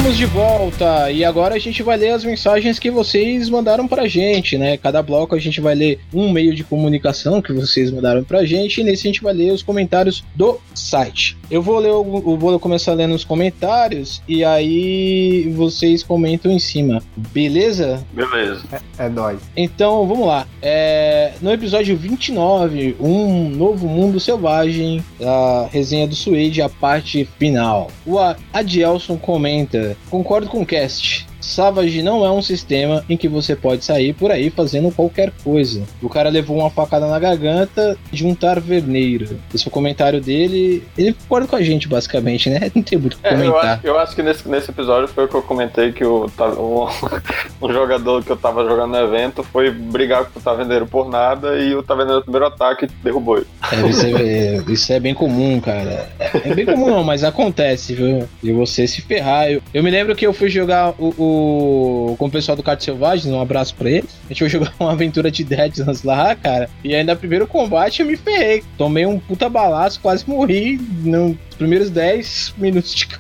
Estamos 0.07 0.19
de 0.19 0.27
volta 0.27 1.11
e 1.11 1.25
agora 1.25 1.57
a 1.57 1.59
gente 1.59 1.83
vai 1.83 1.97
ler 1.97 2.11
as 2.11 2.23
mensagens 2.23 2.79
que 2.79 2.92
vocês 2.92 3.49
mandaram 3.49 3.88
pra 3.88 4.07
gente, 4.07 4.57
né? 4.57 4.77
Cada 4.77 5.03
bloco 5.03 5.35
a 5.35 5.38
gente 5.40 5.61
vai 5.61 5.75
ler 5.75 5.99
um 6.14 6.31
meio 6.31 6.55
de 6.55 6.62
comunicação 6.62 7.42
que 7.42 7.53
vocês 7.53 7.90
mandaram 7.90 8.23
pra 8.23 8.45
gente 8.45 8.81
e 8.81 8.85
nesse 8.85 9.09
a 9.09 9.11
gente 9.11 9.21
vai 9.21 9.35
ler 9.35 9.51
os 9.51 9.64
comentários 9.64 10.23
do 10.37 10.61
site. 10.73 11.37
Eu 11.51 11.61
vou 11.61 11.81
ler, 11.81 11.90
eu 11.90 12.37
vou 12.37 12.61
começar 12.61 12.92
lendo 12.92 13.16
os 13.16 13.25
comentários 13.25 14.23
e 14.29 14.45
aí 14.45 15.53
vocês 15.57 16.05
comentam 16.05 16.53
em 16.53 16.59
cima, 16.61 17.03
beleza? 17.16 18.07
Beleza. 18.12 18.62
É, 18.71 19.07
é 19.07 19.09
nóis. 19.09 19.40
Então 19.57 20.07
vamos 20.07 20.29
lá. 20.29 20.47
É, 20.62 21.33
no 21.40 21.51
episódio 21.51 21.97
29, 21.97 22.95
Um 23.01 23.49
Novo 23.49 23.88
Mundo 23.88 24.21
Selvagem, 24.21 25.05
a 25.21 25.69
resenha 25.73 26.07
do 26.07 26.14
Suede, 26.14 26.62
a 26.62 26.69
parte 26.69 27.29
final. 27.38 27.90
O 28.07 28.19
Adielson 28.53 29.16
comenta 29.16 29.95
concordo 30.11 30.48
com 30.48 30.62
o 30.62 30.66
cast. 30.66 31.26
Savage 31.46 32.02
não 32.02 32.24
é 32.24 32.30
um 32.30 32.42
sistema 32.42 33.04
em 33.09 33.16
que 33.16 33.28
você 33.28 33.54
pode 33.54 33.85
sair 33.85 34.12
por 34.12 34.30
aí 34.30 34.50
fazendo 34.50 34.90
qualquer 34.90 35.32
coisa. 35.44 35.82
O 36.02 36.09
cara 36.09 36.28
levou 36.28 36.59
uma 36.59 36.70
facada 36.70 37.06
na 37.06 37.18
garganta 37.18 37.96
de 38.11 38.26
um 38.26 38.35
tarverneiro. 38.35 39.38
Esse 39.54 39.64
foi 39.64 39.70
o 39.70 39.74
comentário 39.74 40.20
dele. 40.20 40.82
Ele 40.96 41.12
concorda 41.12 41.46
com 41.46 41.56
a 41.56 41.62
gente, 41.62 41.88
basicamente, 41.88 42.50
né? 42.50 42.70
Não 42.74 42.82
tem 42.82 42.98
muito 42.98 43.14
o 43.14 43.16
que 43.18 43.28
comentar. 43.28 43.44
É, 43.44 43.46
eu, 43.46 43.59
acho, 43.59 43.87
eu, 43.87 43.98
acho, 43.98 44.16
que 44.16 44.22
nesse, 44.22 44.48
nesse 44.48 44.70
episódio 44.70 45.09
foi 45.09 45.24
o 45.24 45.28
que 45.28 45.35
eu 45.35 45.42
comentei 45.42 45.92
que 45.92 46.04
o, 46.04 46.26
o 46.59 46.88
um 47.62 47.72
jogador 47.72 48.24
que 48.24 48.30
eu 48.30 48.37
tava 48.37 48.64
jogando 48.64 48.90
no 48.90 48.98
evento 48.98 49.42
foi 49.42 49.70
brigar 49.70 50.24
com 50.24 50.38
o 50.38 50.42
taverneiro 50.42 50.87
por 50.87 51.09
nada 51.09 51.56
e 51.59 51.74
o 51.74 51.82
taverneiro 51.82 52.18
no 52.18 52.24
primeiro 52.24 52.46
ataque 52.46 52.88
derrubou 53.02 53.38
ele. 53.38 53.46
É, 53.72 53.88
isso, 53.88 54.06
é, 54.06 54.72
isso 54.72 54.92
é 54.92 55.00
bem 55.00 55.14
comum, 55.14 55.61
cara. 55.61 56.09
É 56.18 56.54
bem 56.54 56.66
comum 56.66 56.88
não, 56.88 57.04
mas 57.04 57.24
acontece, 57.24 57.94
viu? 57.94 58.28
E 58.42 58.52
você 58.52 58.87
se 58.87 59.00
ferrar. 59.02 59.50
Eu, 59.50 59.62
eu 59.72 59.82
me 59.82 59.90
lembro 59.90 60.14
que 60.14 60.26
eu 60.26 60.32
fui 60.32 60.48
jogar 60.48 60.94
o, 60.98 61.14
o 61.16 61.36
com 62.18 62.27
o 62.27 62.31
pessoal 62.31 62.57
do 62.57 62.62
Kart 62.62 62.81
Selvagens, 62.81 63.33
um 63.33 63.40
abraço 63.40 63.75
pra 63.75 63.90
eles. 63.90 64.11
A 64.25 64.29
gente 64.29 64.38
foi 64.38 64.49
jogar 64.51 64.72
uma 64.79 64.92
aventura 64.92 65.31
de 65.31 65.44
Deadlands 65.44 66.03
lá, 66.03 66.35
cara. 66.35 66.68
E 66.83 66.94
ainda 66.94 67.16
primeiro 67.16 67.46
combate 67.46 68.01
eu 68.01 68.07
me 68.07 68.16
ferrei. 68.16 68.62
Tomei 68.77 69.07
um 69.07 69.18
puta 69.18 69.49
balaço, 69.49 70.01
quase 70.01 70.29
morri. 70.29 70.81
Não, 71.03 71.37
primeiros 71.57 71.90
10 71.90 72.55
minutos 72.57 72.95
de 72.95 73.07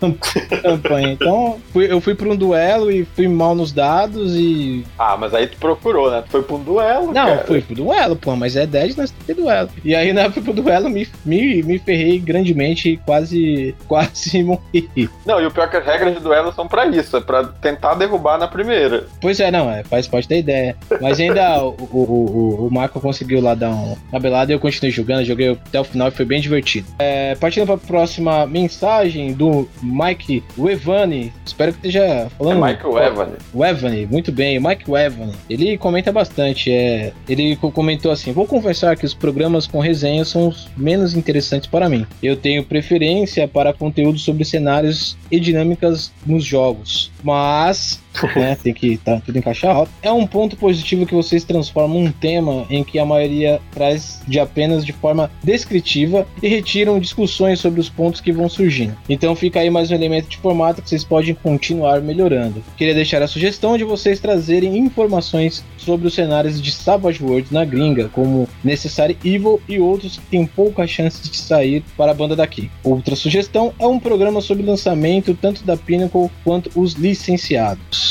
campanha. 0.62 1.12
Então, 1.12 1.58
fui, 1.72 1.90
eu 1.90 2.00
fui 2.00 2.14
pra 2.14 2.28
um 2.28 2.36
duelo 2.36 2.90
e 2.90 3.04
fui 3.04 3.28
mal 3.28 3.54
nos 3.54 3.72
dados 3.72 4.34
e. 4.34 4.84
Ah, 4.98 5.16
mas 5.18 5.34
aí 5.34 5.46
tu 5.46 5.56
procurou, 5.58 6.10
né? 6.10 6.22
Tu 6.22 6.30
foi 6.30 6.42
pra 6.42 6.56
um 6.56 6.62
duelo. 6.62 7.06
Não, 7.12 7.26
cara. 7.26 7.44
fui 7.46 7.60
pro 7.60 7.74
duelo, 7.74 8.16
pô, 8.16 8.36
mas 8.36 8.56
é 8.56 8.66
10 8.66 8.96
nós 8.96 9.10
tem 9.26 9.34
duelo. 9.34 9.68
E 9.84 9.94
aí, 9.94 10.12
na 10.12 10.30
fui 10.30 10.42
pro 10.42 10.52
duelo, 10.52 10.88
me, 10.88 11.08
me, 11.24 11.62
me 11.62 11.78
ferrei 11.78 12.18
grandemente 12.18 12.90
e 12.90 12.96
quase, 12.98 13.74
quase 13.88 14.42
morri. 14.42 15.10
Não, 15.24 15.40
e 15.40 15.46
o 15.46 15.50
pior 15.50 15.64
é 15.64 15.68
que 15.68 15.76
as 15.76 15.86
regras 15.86 16.14
de 16.14 16.20
duelo 16.20 16.52
são 16.52 16.68
pra 16.68 16.86
isso, 16.86 17.16
é 17.16 17.20
pra 17.20 17.44
tentar 17.44 17.94
derrubar 17.94 18.38
na 18.38 18.48
primeira. 18.48 19.06
Pois 19.20 19.40
é, 19.40 19.50
não, 19.50 19.70
é, 19.70 19.82
faz 19.84 20.06
parte 20.06 20.28
da 20.28 20.36
ideia. 20.36 20.76
Mas 21.00 21.18
ainda 21.18 21.62
o, 21.64 21.74
o, 21.78 21.98
o, 21.98 22.66
o 22.66 22.70
Marco 22.72 23.00
conseguiu 23.00 23.40
lá 23.40 23.54
dar 23.54 23.70
um 23.70 23.96
tabelado 24.10 24.50
e 24.50 24.54
eu 24.54 24.60
continuei 24.60 24.92
jogando, 24.92 25.24
joguei 25.24 25.52
até 25.52 25.80
o 25.80 25.84
final 25.84 26.08
e 26.08 26.10
foi 26.10 26.24
bem 26.24 26.40
divertido. 26.40 26.86
É, 26.98 27.34
partindo 27.36 27.66
pra 27.66 27.76
próxima 27.76 28.25
uma 28.26 28.46
mensagem 28.46 29.32
do 29.32 29.68
Mike 29.82 30.42
Wevani. 30.58 31.32
Espero 31.44 31.72
que 31.72 31.86
esteja 31.86 32.28
falando. 32.36 32.64
É 32.64 32.72
Mike 32.72 32.86
Wevani. 32.86 33.32
Wevani, 33.54 34.06
muito 34.06 34.32
bem. 34.32 34.58
Mike 34.58 34.90
Wevani. 34.90 35.32
Ele 35.48 35.78
comenta 35.78 36.10
bastante. 36.10 36.70
É, 36.70 37.12
ele 37.28 37.56
comentou 37.56 38.10
assim: 38.10 38.32
Vou 38.32 38.46
confessar 38.46 38.96
que 38.96 39.06
os 39.06 39.14
programas 39.14 39.66
com 39.66 39.78
resenhas 39.78 40.28
são 40.28 40.48
os 40.48 40.68
menos 40.76 41.14
interessantes 41.14 41.68
para 41.68 41.88
mim. 41.88 42.06
Eu 42.22 42.36
tenho 42.36 42.64
preferência 42.64 43.46
para 43.46 43.72
conteúdo 43.72 44.18
sobre 44.18 44.44
cenários 44.44 45.16
e 45.30 45.38
dinâmicas 45.38 46.12
nos 46.24 46.44
jogos. 46.44 47.10
Mas 47.22 48.00
né? 48.36 48.56
Tem 48.62 48.72
que 48.72 48.96
tá, 48.98 49.20
tudo 49.24 49.38
encaixar. 49.38 49.86
É 50.02 50.10
um 50.10 50.26
ponto 50.26 50.56
positivo 50.56 51.06
que 51.06 51.14
vocês 51.14 51.44
transformam 51.44 51.98
um 51.98 52.12
tema 52.12 52.66
em 52.70 52.82
que 52.82 52.98
a 52.98 53.04
maioria 53.04 53.60
traz 53.72 54.20
de 54.26 54.38
apenas 54.38 54.84
de 54.84 54.92
forma 54.92 55.30
descritiva 55.42 56.26
e 56.42 56.48
retiram 56.48 56.98
discussões 56.98 57.60
sobre 57.60 57.80
os 57.80 57.88
pontos 57.88 58.20
que 58.20 58.32
vão 58.32 58.48
surgindo. 58.48 58.96
Então 59.08 59.34
fica 59.34 59.60
aí 59.60 59.70
mais 59.70 59.90
um 59.90 59.94
elemento 59.94 60.28
de 60.28 60.36
formato 60.38 60.82
que 60.82 60.88
vocês 60.88 61.04
podem 61.04 61.34
continuar 61.34 62.00
melhorando. 62.00 62.62
Queria 62.76 62.94
deixar 62.94 63.22
a 63.22 63.28
sugestão 63.28 63.76
de 63.76 63.84
vocês 63.84 64.20
trazerem 64.20 64.78
informações 64.78 65.64
sobre 65.76 66.08
os 66.08 66.14
cenários 66.14 66.60
de 66.60 66.72
Savage 66.72 67.22
Worlds 67.22 67.50
na 67.50 67.64
gringa, 67.64 68.08
como 68.08 68.48
Necessary 68.64 69.16
Evil 69.24 69.60
e 69.68 69.78
outros 69.78 70.16
que 70.16 70.26
têm 70.26 70.46
poucas 70.46 70.90
chances 70.90 71.28
de 71.28 71.36
sair 71.36 71.84
para 71.96 72.10
a 72.12 72.14
banda 72.14 72.34
daqui. 72.34 72.70
Outra 72.82 73.14
sugestão 73.14 73.72
é 73.78 73.86
um 73.86 73.98
programa 73.98 74.40
sobre 74.40 74.64
lançamento 74.64 75.36
tanto 75.40 75.64
da 75.64 75.76
Pinnacle 75.76 76.30
quanto 76.44 76.70
os 76.74 76.94
licenciados. 76.94 78.05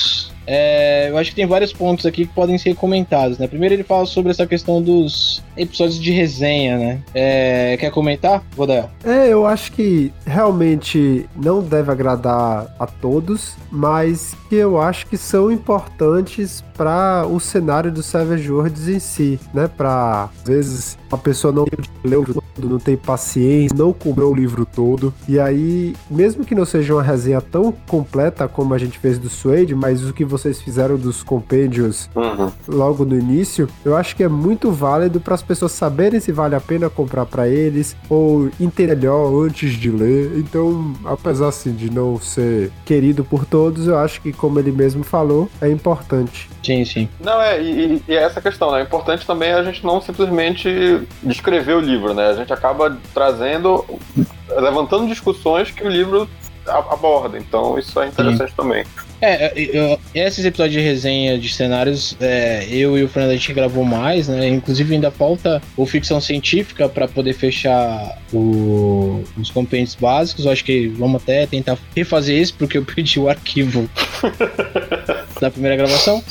É, 0.48 1.10
eu 1.10 1.18
acho 1.18 1.32
que 1.32 1.36
tem 1.36 1.46
vários 1.46 1.74
pontos 1.74 2.06
aqui 2.06 2.26
que 2.26 2.34
podem 2.34 2.58
ser 2.58 2.76
comentados, 2.76 3.38
né? 3.38 3.48
Primeiro 3.48 3.76
ele 3.76 3.84
fala 3.84 4.06
sobre 4.06 4.32
essa 4.32 4.46
questão 4.46 4.82
dos 4.82 5.44
episódios 5.58 6.00
de 6.00 6.12
resenha, 6.12 6.78
né? 6.78 7.02
É, 7.14 7.78
quer 7.80 7.92
comentar, 7.92 8.44
Godel? 8.56 8.90
É, 9.04 9.28
eu 9.30 9.46
acho 9.46 9.72
que 9.72 10.12
realmente 10.26 11.26
não 11.36 11.62
deve 11.62 11.92
agradar 11.92 12.74
a 12.80 12.86
todos, 12.86 13.56
mas 13.72 14.36
que 14.50 14.56
eu 14.56 14.80
acho 14.80 15.08
que 15.08 15.18
são 15.18 15.52
importantes 15.52 16.64
para 16.76 17.26
o 17.26 17.40
cenário 17.40 17.92
do 17.92 18.04
Savage 18.04 18.52
Worlds 18.52 18.88
em 18.88 19.00
si, 19.00 19.40
né? 19.54 19.68
Para 19.68 20.30
às 20.42 20.48
vezes 20.48 20.98
a 21.12 21.18
pessoa 21.18 21.54
não 21.54 21.66
leu 22.04 22.26
não 22.64 22.80
tem 22.80 22.96
paciência, 22.96 23.76
não 23.78 23.92
comprou 23.92 24.32
o 24.32 24.36
livro 24.36 24.66
todo. 24.66 25.14
E 25.28 25.40
aí, 25.40 25.94
mesmo 26.10 26.46
que 26.46 26.56
não 26.56 26.66
seja 26.66 26.94
uma 26.94 27.04
resenha 27.04 27.42
tão 27.42 27.72
completa 27.88 28.48
como 28.48 28.74
a 28.74 28.78
gente 28.78 28.98
fez 28.98 29.18
do 29.18 29.30
Suede, 29.30 29.76
mas 29.76 30.04
o 30.04 30.14
que 30.14 30.24
vocês 30.38 30.62
fizeram 30.62 30.98
dos 30.98 31.24
compêndios 31.24 32.10
uhum. 32.16 32.52
logo 32.68 33.06
no 33.06 33.18
início, 33.18 33.68
eu 33.84 33.96
acho 33.96 34.16
que 34.16 34.24
é 34.24 34.28
muito 34.28 34.72
válido 34.72 35.20
para 35.20 35.36
as 35.36 35.44
pessoas 35.44 35.72
saberem 35.72 36.20
se 36.20 36.32
vale 36.32 36.56
a 36.56 36.62
pena 36.62 36.90
comprar 36.90 37.26
para 37.26 37.48
eles 37.48 37.96
ou 38.10 38.50
entender 38.60 38.96
melhor 38.96 39.46
antes 39.46 39.74
de 39.74 39.92
ler. 39.92 40.38
Então, 40.38 40.94
apesar 41.06 41.50
assim 41.50 41.74
de 41.74 41.92
não 41.92 42.20
ser 42.20 42.72
querido 42.86 43.24
por 43.24 43.46
todos, 43.46 43.88
eu 43.88 43.98
acho 43.98 44.22
que 44.22 44.32
como 44.32 44.60
ele 44.60 44.72
mesmo 44.72 45.04
falou, 45.04 45.50
é 45.62 45.70
importante. 45.70 46.50
Sim, 46.64 46.84
sim. 46.84 47.10
Não, 47.20 47.40
é, 47.42 47.62
e, 47.62 48.02
e 48.08 48.14
é 48.14 48.24
essa 48.24 48.42
questão, 48.42 48.72
né? 48.72 48.80
É 48.80 48.84
importante 48.84 49.26
também 49.26 49.52
a 49.52 49.64
gente 49.64 49.86
não 49.86 50.02
simplesmente 50.02 50.70
descrever 51.22 51.74
o 51.74 51.80
livro, 51.80 52.14
né? 52.14 52.28
A 52.28 52.34
gente 52.34 52.52
acaba 52.52 52.98
trazendo, 53.14 53.86
levantando 54.50 55.08
discussões 55.08 55.70
que 55.70 55.84
o 55.84 55.90
livro 55.90 56.28
aborda. 56.68 57.38
Então, 57.38 57.78
isso 57.78 58.00
é 58.00 58.08
interessante 58.08 58.50
sim. 58.50 58.56
também. 58.56 58.86
É, 59.22 59.54
eu, 59.56 60.00
esses 60.14 60.44
episódios 60.46 60.74
de 60.74 60.80
resenha 60.80 61.38
de 61.38 61.50
cenários, 61.50 62.16
é, 62.20 62.68
eu 62.70 62.98
e 62.98 63.04
o 63.04 63.08
Fernando 63.08 63.32
a 63.32 63.36
gente 63.36 63.54
gravou 63.54 63.84
mais, 63.84 64.28
né? 64.28 64.48
Inclusive 64.48 64.94
ainda 64.94 65.10
falta 65.10 65.62
o 65.78 65.86
ficção 65.86 66.20
científica 66.20 66.90
para 66.90 67.08
poder 67.08 67.34
fechar 67.34 68.22
o, 68.34 69.24
os 69.38 69.50
compêndios 69.50 69.96
básicos. 69.96 70.46
Eu 70.46 70.52
acho 70.52 70.64
que 70.64 70.88
vamos 70.88 71.22
até 71.22 71.46
tentar 71.48 71.78
refazer 71.96 72.40
isso, 72.40 72.54
porque 72.56 72.78
eu 72.78 72.84
perdi 72.86 73.20
o 73.20 73.30
arquivo 73.30 73.90
da 75.40 75.50
primeira 75.50 75.78
gravação. 75.78 76.24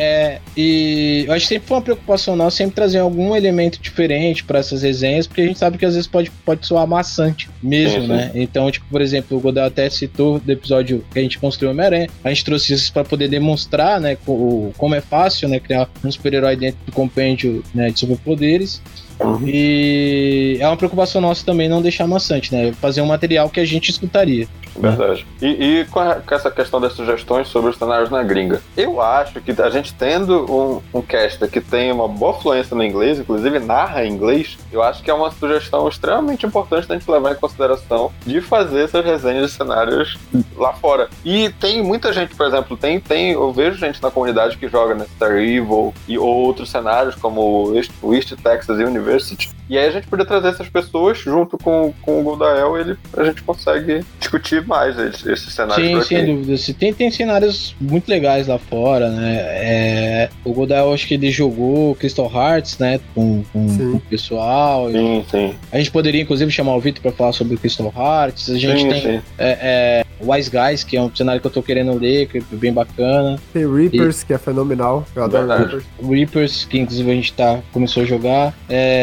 É, 0.00 0.38
e 0.56 1.24
eu 1.26 1.32
acho 1.32 1.42
que 1.42 1.54
sempre 1.54 1.66
foi 1.66 1.76
uma 1.76 1.82
preocupação 1.82 2.36
nossa 2.36 2.58
sempre 2.58 2.76
trazer 2.76 3.00
algum 3.00 3.34
elemento 3.34 3.80
diferente 3.82 4.44
para 4.44 4.60
essas 4.60 4.82
resenhas, 4.82 5.26
porque 5.26 5.40
a 5.40 5.46
gente 5.46 5.58
sabe 5.58 5.76
que 5.76 5.84
às 5.84 5.94
vezes 5.94 6.06
pode, 6.06 6.30
pode 6.44 6.64
soar 6.64 6.86
maçante 6.86 7.50
mesmo, 7.60 8.06
né? 8.06 8.30
Então, 8.32 8.70
tipo, 8.70 8.86
por 8.88 9.02
exemplo, 9.02 9.36
o 9.36 9.40
Godel 9.40 9.64
até 9.64 9.90
citou 9.90 10.38
do 10.38 10.52
episódio 10.52 11.04
que 11.12 11.18
a 11.18 11.22
gente 11.22 11.36
construiu 11.38 11.72
Homem-Aranha, 11.72 12.08
a 12.22 12.28
gente 12.28 12.44
trouxe 12.44 12.72
isso 12.72 12.92
para 12.92 13.04
poder 13.04 13.26
demonstrar, 13.26 14.00
né, 14.00 14.16
como 14.24 14.94
é 14.94 15.00
fácil, 15.00 15.48
né, 15.48 15.58
criar 15.58 15.88
um 16.04 16.12
super-herói 16.12 16.54
dentro 16.54 16.78
do 16.86 16.92
compêndio 16.92 17.64
né, 17.74 17.90
de 17.90 17.98
superpoderes. 17.98 18.80
Uhum. 19.20 19.42
E 19.46 20.58
é 20.60 20.66
uma 20.66 20.76
preocupação 20.76 21.20
nossa 21.20 21.44
também 21.44 21.68
não 21.68 21.82
deixar 21.82 22.06
maçante, 22.06 22.54
né? 22.54 22.72
Fazer 22.72 23.00
um 23.00 23.06
material 23.06 23.48
que 23.48 23.60
a 23.60 23.64
gente 23.64 23.90
escutaria. 23.90 24.46
Verdade. 24.78 25.26
E, 25.42 25.46
e 25.80 25.84
com, 25.86 26.00
a, 26.00 26.16
com, 26.16 26.34
essa 26.34 26.50
questão 26.50 26.80
das 26.80 26.92
sugestões 26.92 27.48
sobre 27.48 27.70
os 27.70 27.76
cenários 27.76 28.10
na 28.10 28.22
gringa, 28.22 28.62
eu 28.76 29.00
acho 29.00 29.40
que 29.40 29.60
a 29.60 29.70
gente 29.70 29.92
tendo 29.94 30.44
um, 30.50 30.98
um 30.98 31.02
caster 31.02 31.50
que 31.50 31.60
tem 31.60 31.90
uma 31.90 32.06
boa 32.06 32.34
fluência 32.34 32.76
no 32.76 32.84
inglês, 32.84 33.18
inclusive 33.18 33.58
narra 33.58 34.04
em 34.04 34.12
inglês, 34.12 34.56
eu 34.72 34.82
acho 34.82 35.02
que 35.02 35.10
é 35.10 35.14
uma 35.14 35.30
sugestão 35.30 35.88
extremamente 35.88 36.46
importante 36.46 36.86
da 36.86 36.94
gente 36.94 37.10
levar 37.10 37.32
em 37.32 37.36
consideração 37.36 38.12
de 38.24 38.40
fazer 38.40 38.84
essas 38.84 39.04
resenhas 39.04 39.50
de 39.50 39.56
cenários 39.56 40.16
lá 40.56 40.72
fora. 40.72 41.08
E 41.24 41.50
tem 41.60 41.82
muita 41.82 42.12
gente, 42.12 42.34
por 42.34 42.46
exemplo, 42.46 42.76
tem, 42.76 43.00
tem 43.00 43.32
eu 43.32 43.52
vejo 43.52 43.78
gente 43.78 44.02
na 44.02 44.10
comunidade 44.10 44.56
que 44.56 44.68
joga 44.68 44.94
nesse 44.94 45.10
Star 45.12 45.36
Evil 45.36 45.92
e 46.06 46.18
ou 46.18 46.26
outros 46.26 46.70
cenários 46.70 47.14
como 47.16 47.72
o 48.02 48.14
East 48.14 48.32
Texas 48.42 48.78
University. 49.08 49.50
E 49.68 49.76
aí 49.76 49.86
a 49.86 49.90
gente 49.90 50.06
poderia 50.06 50.26
trazer 50.26 50.48
essas 50.48 50.68
pessoas 50.68 51.18
junto 51.18 51.58
com, 51.58 51.92
com 52.00 52.20
o 52.20 52.22
Goldael, 52.22 52.78
ele 52.78 52.96
a 53.16 53.24
gente 53.24 53.42
consegue 53.42 54.02
discutir 54.18 54.66
mais 54.66 54.98
esses, 54.98 55.52
cenários. 55.52 56.06
Sim, 56.06 56.16
sem 56.16 56.36
dúvida. 56.36 56.74
Tem, 56.78 56.94
tem 56.94 57.10
cenários 57.10 57.76
muito 57.78 58.08
legais 58.08 58.46
lá 58.46 58.58
fora, 58.58 59.10
né? 59.10 59.36
É, 59.40 60.30
o 60.42 60.52
Godel, 60.54 60.92
acho 60.94 61.06
que 61.06 61.14
ele 61.14 61.30
jogou 61.30 61.94
Crystal 61.96 62.30
Hearts, 62.34 62.78
né? 62.78 62.98
Com, 63.14 63.44
com, 63.52 63.76
com 63.76 63.96
o 63.96 64.00
pessoal. 64.00 64.90
Sim, 64.90 65.24
sim. 65.30 65.54
A 65.70 65.76
gente 65.76 65.90
poderia, 65.90 66.22
inclusive, 66.22 66.50
chamar 66.50 66.74
o 66.74 66.80
Vitor 66.80 67.02
para 67.02 67.12
falar 67.12 67.32
sobre 67.32 67.56
Crystal 67.58 67.92
Hearts. 67.94 68.48
A 68.48 68.58
gente 68.58 68.80
sim, 68.80 68.88
tem 68.88 69.02
sim. 69.02 69.22
É, 69.36 69.58
é, 69.60 70.06
Wise 70.20 70.50
Guys, 70.50 70.82
que 70.82 70.96
é 70.96 71.02
um 71.02 71.14
cenário 71.14 71.40
que 71.42 71.46
eu 71.46 71.50
tô 71.50 71.62
querendo 71.62 71.92
ler, 71.98 72.26
que 72.26 72.38
é 72.38 72.42
bem 72.52 72.72
bacana. 72.72 73.38
Tem 73.52 73.70
Reapers, 73.70 74.22
e... 74.22 74.26
que 74.26 74.32
é 74.32 74.38
fenomenal. 74.38 75.06
Eu 75.14 75.24
adoro. 75.24 75.46
Reapers. 75.46 75.84
Reapers, 76.02 76.64
que 76.64 76.78
inclusive 76.78 77.10
a 77.10 77.14
gente 77.14 77.32
tá, 77.34 77.60
começou 77.70 78.02
a 78.02 78.06
jogar. 78.06 78.54
É, 78.68 78.97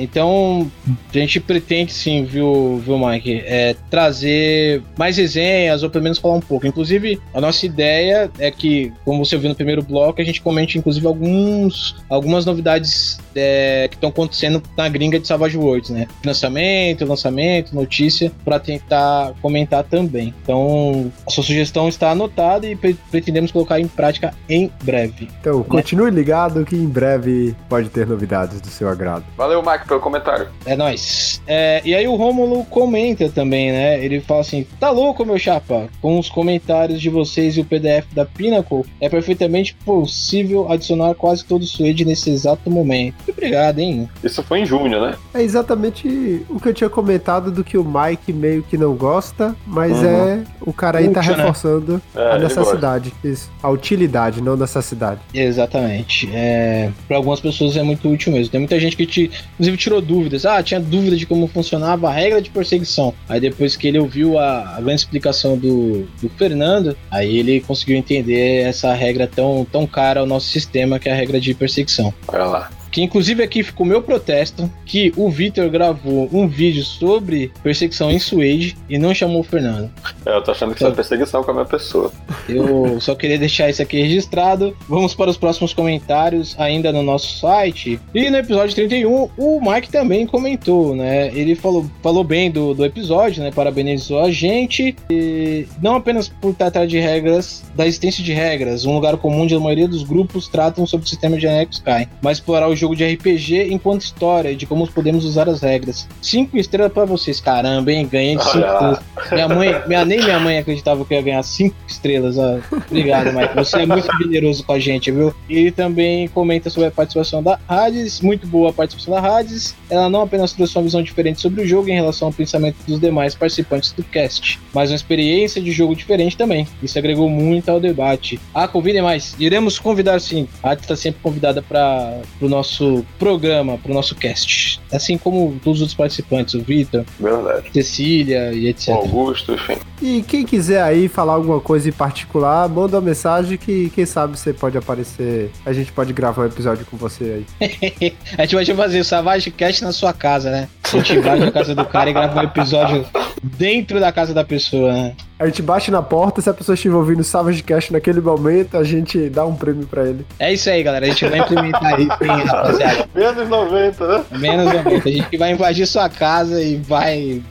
então, 0.00 0.70
a 1.12 1.18
gente 1.18 1.40
pretende 1.40 1.92
sim, 1.92 2.24
viu, 2.24 2.80
viu 2.84 2.98
Mike? 2.98 3.42
É, 3.44 3.74
trazer 3.90 4.82
mais 4.96 5.16
resenhas, 5.16 5.82
ou 5.82 5.90
pelo 5.90 6.04
menos 6.04 6.18
falar 6.18 6.34
um 6.34 6.40
pouco. 6.40 6.66
Inclusive, 6.66 7.20
a 7.32 7.40
nossa 7.40 7.66
ideia 7.66 8.30
é 8.38 8.50
que, 8.50 8.92
como 9.04 9.24
você 9.24 9.36
viu 9.36 9.48
no 9.48 9.54
primeiro 9.54 9.82
bloco, 9.82 10.20
a 10.20 10.24
gente 10.24 10.40
comente, 10.40 10.78
inclusive, 10.78 11.06
alguns, 11.06 11.96
algumas 12.08 12.44
novidades 12.44 13.18
é, 13.34 13.88
que 13.88 13.96
estão 13.96 14.10
acontecendo 14.10 14.62
na 14.76 14.88
gringa 14.88 15.18
de 15.18 15.26
Savage 15.26 15.56
Worlds, 15.56 15.90
né? 15.90 16.06
Financiamento, 16.20 17.04
lançamento, 17.04 17.74
notícia, 17.74 18.30
para 18.44 18.58
tentar 18.58 19.32
comentar 19.42 19.84
também. 19.84 20.34
Então, 20.42 21.12
a 21.26 21.30
sua 21.30 21.42
sugestão 21.42 21.88
está 21.88 22.10
anotada 22.10 22.66
e 22.66 22.76
pretendemos 22.76 23.50
colocar 23.50 23.80
em 23.80 23.88
prática 23.88 24.34
em 24.48 24.70
breve. 24.82 25.28
Então, 25.40 25.58
né? 25.58 25.64
continue 25.68 26.10
ligado 26.10 26.64
que 26.64 26.76
em 26.76 26.86
breve 26.86 27.54
pode 27.68 27.88
ter 27.88 28.06
novidades 28.06 28.60
do 28.60 28.68
seu 28.68 28.88
agrado. 28.88 29.24
Valeu, 29.36 29.62
Mike, 29.62 29.86
pelo 29.86 30.00
comentário. 30.00 30.48
É 30.64 30.76
nóis. 30.76 31.40
É, 31.46 31.82
e 31.84 31.94
aí 31.94 32.06
o 32.06 32.14
Rômulo 32.14 32.64
comenta 32.64 33.28
também, 33.28 33.72
né? 33.72 34.02
Ele 34.04 34.20
fala 34.20 34.40
assim: 34.40 34.66
tá 34.78 34.90
louco, 34.90 35.24
meu 35.24 35.38
chapa? 35.38 35.88
Com 36.00 36.18
os 36.18 36.28
comentários 36.28 37.00
de 37.00 37.10
vocês 37.10 37.56
e 37.56 37.60
o 37.60 37.64
PDF 37.64 38.06
da 38.12 38.24
Pinnacle, 38.24 38.84
é 39.00 39.08
perfeitamente 39.08 39.74
possível 39.84 40.70
adicionar 40.70 41.14
quase 41.14 41.44
todo 41.44 41.62
o 41.62 41.66
Suede 41.66 42.04
nesse 42.04 42.30
exato 42.30 42.70
momento. 42.70 43.14
Muito 43.26 43.30
obrigado, 43.30 43.78
hein? 43.78 44.08
Isso 44.22 44.42
foi 44.42 44.60
em 44.60 44.66
junho, 44.66 45.00
né? 45.00 45.14
É 45.32 45.42
exatamente 45.42 46.44
o 46.48 46.60
que 46.60 46.68
eu 46.68 46.74
tinha 46.74 46.90
comentado 46.90 47.50
do 47.50 47.64
que 47.64 47.76
o 47.76 47.84
Mike 47.84 48.32
meio 48.32 48.62
que 48.62 48.76
não 48.76 48.94
gosta, 48.94 49.54
mas 49.66 49.98
uhum. 49.98 50.08
é 50.08 50.44
o 50.60 50.72
cara 50.72 50.98
aí 50.98 51.08
tá 51.08 51.20
Útil, 51.20 51.34
tá 51.34 51.36
reforçando 51.36 52.02
né? 52.14 52.30
a 52.32 52.38
necessidade, 52.38 53.12
isso, 53.22 53.50
a 53.62 53.68
utilidade, 53.68 54.40
não 54.40 54.56
necessidade. 54.56 55.20
Exatamente. 55.32 56.28
É, 56.32 56.90
para 57.06 57.16
algumas 57.16 57.40
pessoas 57.40 57.76
é 57.76 57.82
muito 57.82 58.08
útil 58.08 58.32
mesmo. 58.32 58.50
Tem 58.50 58.60
muita 58.60 58.78
gente 58.78 58.96
que 58.96 59.06
te, 59.14 59.30
inclusive 59.54 59.76
tirou 59.76 60.00
dúvidas. 60.00 60.44
Ah, 60.44 60.62
tinha 60.62 60.80
dúvida 60.80 61.16
de 61.16 61.26
como 61.26 61.46
funcionava 61.46 62.08
a 62.08 62.12
regra 62.12 62.42
de 62.42 62.50
perseguição. 62.50 63.14
Aí 63.28 63.40
depois 63.40 63.76
que 63.76 63.88
ele 63.88 63.98
ouviu 63.98 64.38
a, 64.38 64.76
a 64.76 64.80
grande 64.80 65.00
explicação 65.00 65.56
do, 65.56 66.06
do 66.20 66.28
Fernando, 66.30 66.96
aí 67.10 67.38
ele 67.38 67.60
conseguiu 67.60 67.96
entender 67.96 68.62
essa 68.62 68.92
regra 68.92 69.26
tão, 69.26 69.66
tão 69.70 69.86
cara 69.86 70.20
ao 70.20 70.26
nosso 70.26 70.48
sistema 70.48 70.98
que 70.98 71.08
é 71.08 71.12
a 71.12 71.16
regra 71.16 71.40
de 71.40 71.54
perseguição. 71.54 72.12
Olha 72.28 72.44
lá 72.44 72.70
que 72.94 73.02
inclusive 73.02 73.42
aqui 73.42 73.64
ficou 73.64 73.84
meu 73.84 74.00
protesto, 74.00 74.70
que 74.86 75.12
o 75.16 75.28
Victor 75.28 75.68
gravou 75.68 76.28
um 76.32 76.46
vídeo 76.46 76.84
sobre 76.84 77.50
perseguição 77.60 78.08
em 78.08 78.20
Suede 78.20 78.76
e 78.88 78.96
não 78.96 79.12
chamou 79.12 79.40
o 79.40 79.42
Fernando. 79.42 79.90
É, 80.24 80.36
eu 80.36 80.40
tô 80.40 80.52
achando 80.52 80.72
que 80.72 80.76
então, 80.76 80.90
isso 80.90 80.94
é 80.94 81.02
perseguição 81.02 81.42
com 81.42 81.50
a 81.50 81.54
minha 81.54 81.66
pessoa. 81.66 82.12
Eu 82.48 83.00
só 83.00 83.16
queria 83.16 83.36
deixar 83.36 83.68
isso 83.68 83.82
aqui 83.82 84.00
registrado. 84.00 84.76
Vamos 84.88 85.12
para 85.12 85.28
os 85.28 85.36
próximos 85.36 85.74
comentários 85.74 86.54
ainda 86.56 86.92
no 86.92 87.02
nosso 87.02 87.36
site. 87.40 87.98
E 88.14 88.30
no 88.30 88.36
episódio 88.36 88.76
31, 88.76 89.28
o 89.36 89.60
Mike 89.60 89.90
também 89.90 90.24
comentou, 90.24 90.94
né? 90.94 91.32
Ele 91.34 91.56
falou, 91.56 91.84
falou 92.00 92.22
bem 92.22 92.48
do, 92.48 92.74
do 92.74 92.84
episódio, 92.84 93.42
né? 93.42 93.50
Parabenizou 93.50 94.20
a 94.20 94.30
gente. 94.30 94.94
E 95.10 95.66
não 95.82 95.96
apenas 95.96 96.28
por 96.28 96.54
tratar 96.54 96.86
de 96.86 97.00
regras, 97.00 97.64
da 97.74 97.84
existência 97.88 98.22
de 98.22 98.32
regras, 98.32 98.84
um 98.84 98.94
lugar 98.94 99.16
comum 99.16 99.46
de 99.48 99.56
a 99.56 99.58
maioria 99.58 99.88
dos 99.88 100.04
grupos 100.04 100.46
tratam 100.46 100.86
sobre 100.86 101.06
o 101.06 101.08
sistema 101.08 101.36
de 101.36 101.48
Anexo 101.48 101.80
Sky, 101.80 102.08
mas 102.22 102.38
explorar 102.38 102.68
o 102.68 102.76
jogo 102.76 102.83
de 102.92 103.04
RPG 103.04 103.68
enquanto 103.70 104.02
história 104.02 104.56
de 104.56 104.66
como 104.66 104.88
podemos 104.88 105.24
usar 105.24 105.48
as 105.48 105.60
regras. 105.60 106.08
Cinco 106.20 106.56
estrelas 106.58 106.92
para 106.92 107.04
vocês, 107.04 107.40
caramba, 107.40 107.92
hein? 107.92 108.08
Ganhei 108.10 108.36
cinco 108.38 108.58
estrelas. 108.58 109.00
Minha 109.30 109.48
mãe, 109.48 109.82
minha, 109.86 110.04
nem 110.04 110.18
minha 110.18 110.40
mãe 110.40 110.58
acreditava 110.58 111.04
que 111.04 111.14
eu 111.14 111.18
ia 111.18 111.24
ganhar 111.24 111.42
cinco 111.42 111.76
estrelas. 111.86 112.36
Ó. 112.36 112.58
Obrigado, 112.90 113.32
Mike. 113.32 113.54
Você 113.54 113.82
é 113.82 113.86
muito 113.86 114.08
generoso 114.18 114.64
com 114.64 114.72
a 114.72 114.78
gente, 114.78 115.10
viu? 115.10 115.34
Ele 115.48 115.70
também 115.70 116.28
comenta 116.28 116.68
sobre 116.70 116.88
a 116.88 116.90
participação 116.90 117.42
da 117.42 117.58
Hades. 117.68 118.20
Muito 118.20 118.46
boa 118.46 118.70
a 118.70 118.72
participação 118.72 119.14
da 119.14 119.20
Hades. 119.20 119.74
Ela 119.88 120.08
não 120.10 120.22
apenas 120.22 120.52
trouxe 120.52 120.76
uma 120.76 120.84
visão 120.84 121.02
diferente 121.02 121.40
sobre 121.40 121.62
o 121.62 121.66
jogo 121.66 121.88
em 121.88 121.94
relação 121.94 122.28
ao 122.28 122.34
pensamento 122.34 122.76
dos 122.86 123.00
demais 123.00 123.34
participantes 123.34 123.92
do 123.92 124.02
cast, 124.02 124.60
mas 124.72 124.90
uma 124.90 124.96
experiência 124.96 125.60
de 125.60 125.70
jogo 125.70 125.94
diferente 125.94 126.36
também. 126.36 126.66
Isso 126.82 126.98
agregou 126.98 127.28
muito 127.28 127.68
ao 127.68 127.80
debate. 127.80 128.40
Ah, 128.54 128.66
convidem 128.66 129.02
mais. 129.02 129.34
Iremos 129.38 129.78
convidar 129.78 130.20
sim. 130.20 130.48
A 130.62 130.70
Hades 130.70 130.84
está 130.84 130.96
sempre 130.96 131.20
convidada 131.22 131.62
para 131.62 132.20
o 132.40 132.48
nosso 132.48 132.73
nosso 132.74 133.04
programa, 133.18 133.78
pro 133.78 133.92
nosso 133.92 134.14
cast. 134.14 134.80
Assim 134.92 135.16
como 135.16 135.58
todos 135.62 135.78
os 135.78 135.82
outros 135.82 135.94
participantes, 135.94 136.54
o 136.54 136.60
Vitor, 136.60 137.04
Verdade. 137.18 137.70
Cecília 137.72 138.52
e 138.52 138.68
etc. 138.68 138.88
O 138.88 138.92
Augusto, 138.92 139.52
enfim. 139.52 139.76
E 140.02 140.22
quem 140.22 140.44
quiser 140.44 140.82
aí 140.82 141.08
falar 141.08 141.34
alguma 141.34 141.60
coisa 141.60 141.88
em 141.88 141.92
particular, 141.92 142.68
manda 142.68 142.96
uma 142.96 143.02
mensagem 143.02 143.56
que 143.56 143.90
quem 143.90 144.04
sabe 144.04 144.38
você 144.38 144.52
pode 144.52 144.76
aparecer. 144.76 145.50
A 145.64 145.72
gente 145.72 145.92
pode 145.92 146.12
gravar 146.12 146.42
um 146.42 146.46
episódio 146.46 146.84
com 146.86 146.96
você 146.96 147.44
aí. 147.60 148.14
A 148.36 148.42
gente 148.42 148.56
vai 148.56 148.64
fazer 148.64 149.00
o 149.00 149.04
Savage 149.04 149.50
Cast 149.50 149.84
na 149.84 149.92
sua 149.92 150.12
casa, 150.12 150.50
né? 150.50 150.68
A 150.84 150.96
gente 150.98 151.18
vai 151.20 151.38
na 151.38 151.50
casa 151.50 151.74
do 151.74 151.84
cara 151.84 152.10
e 152.10 152.12
grava 152.12 152.40
um 152.40 152.42
episódio 152.42 153.06
dentro 153.42 154.00
da 154.00 154.12
casa 154.12 154.34
da 154.34 154.44
pessoa, 154.44 154.92
né? 154.92 155.16
A 155.44 155.46
gente 155.46 155.60
bate 155.60 155.90
na 155.90 156.00
porta, 156.00 156.40
se 156.40 156.48
a 156.48 156.54
pessoa 156.54 156.74
estiver 156.74 156.96
ouvindo 156.96 157.20
o 157.20 157.24
Savage 157.24 157.62
Cast 157.62 157.92
naquele 157.92 158.18
momento, 158.18 158.78
a 158.78 158.82
gente 158.82 159.28
dá 159.28 159.44
um 159.44 159.54
prêmio 159.54 159.86
pra 159.86 160.08
ele. 160.08 160.24
É 160.38 160.50
isso 160.54 160.70
aí, 160.70 160.82
galera. 160.82 161.04
A 161.04 161.08
gente 161.10 161.28
vai 161.28 161.38
implementar 161.38 162.00
isso, 162.00 162.24
hein, 162.24 162.46
rapaziada. 162.46 163.08
Menos 163.14 163.48
90, 163.50 164.08
né? 164.08 164.24
Menos 164.38 164.72
90. 164.72 165.06
A 165.06 165.12
gente 165.12 165.36
vai 165.36 165.52
invadir 165.52 165.86
sua 165.86 166.08
casa 166.08 166.62
e 166.62 166.76
vai 166.76 167.42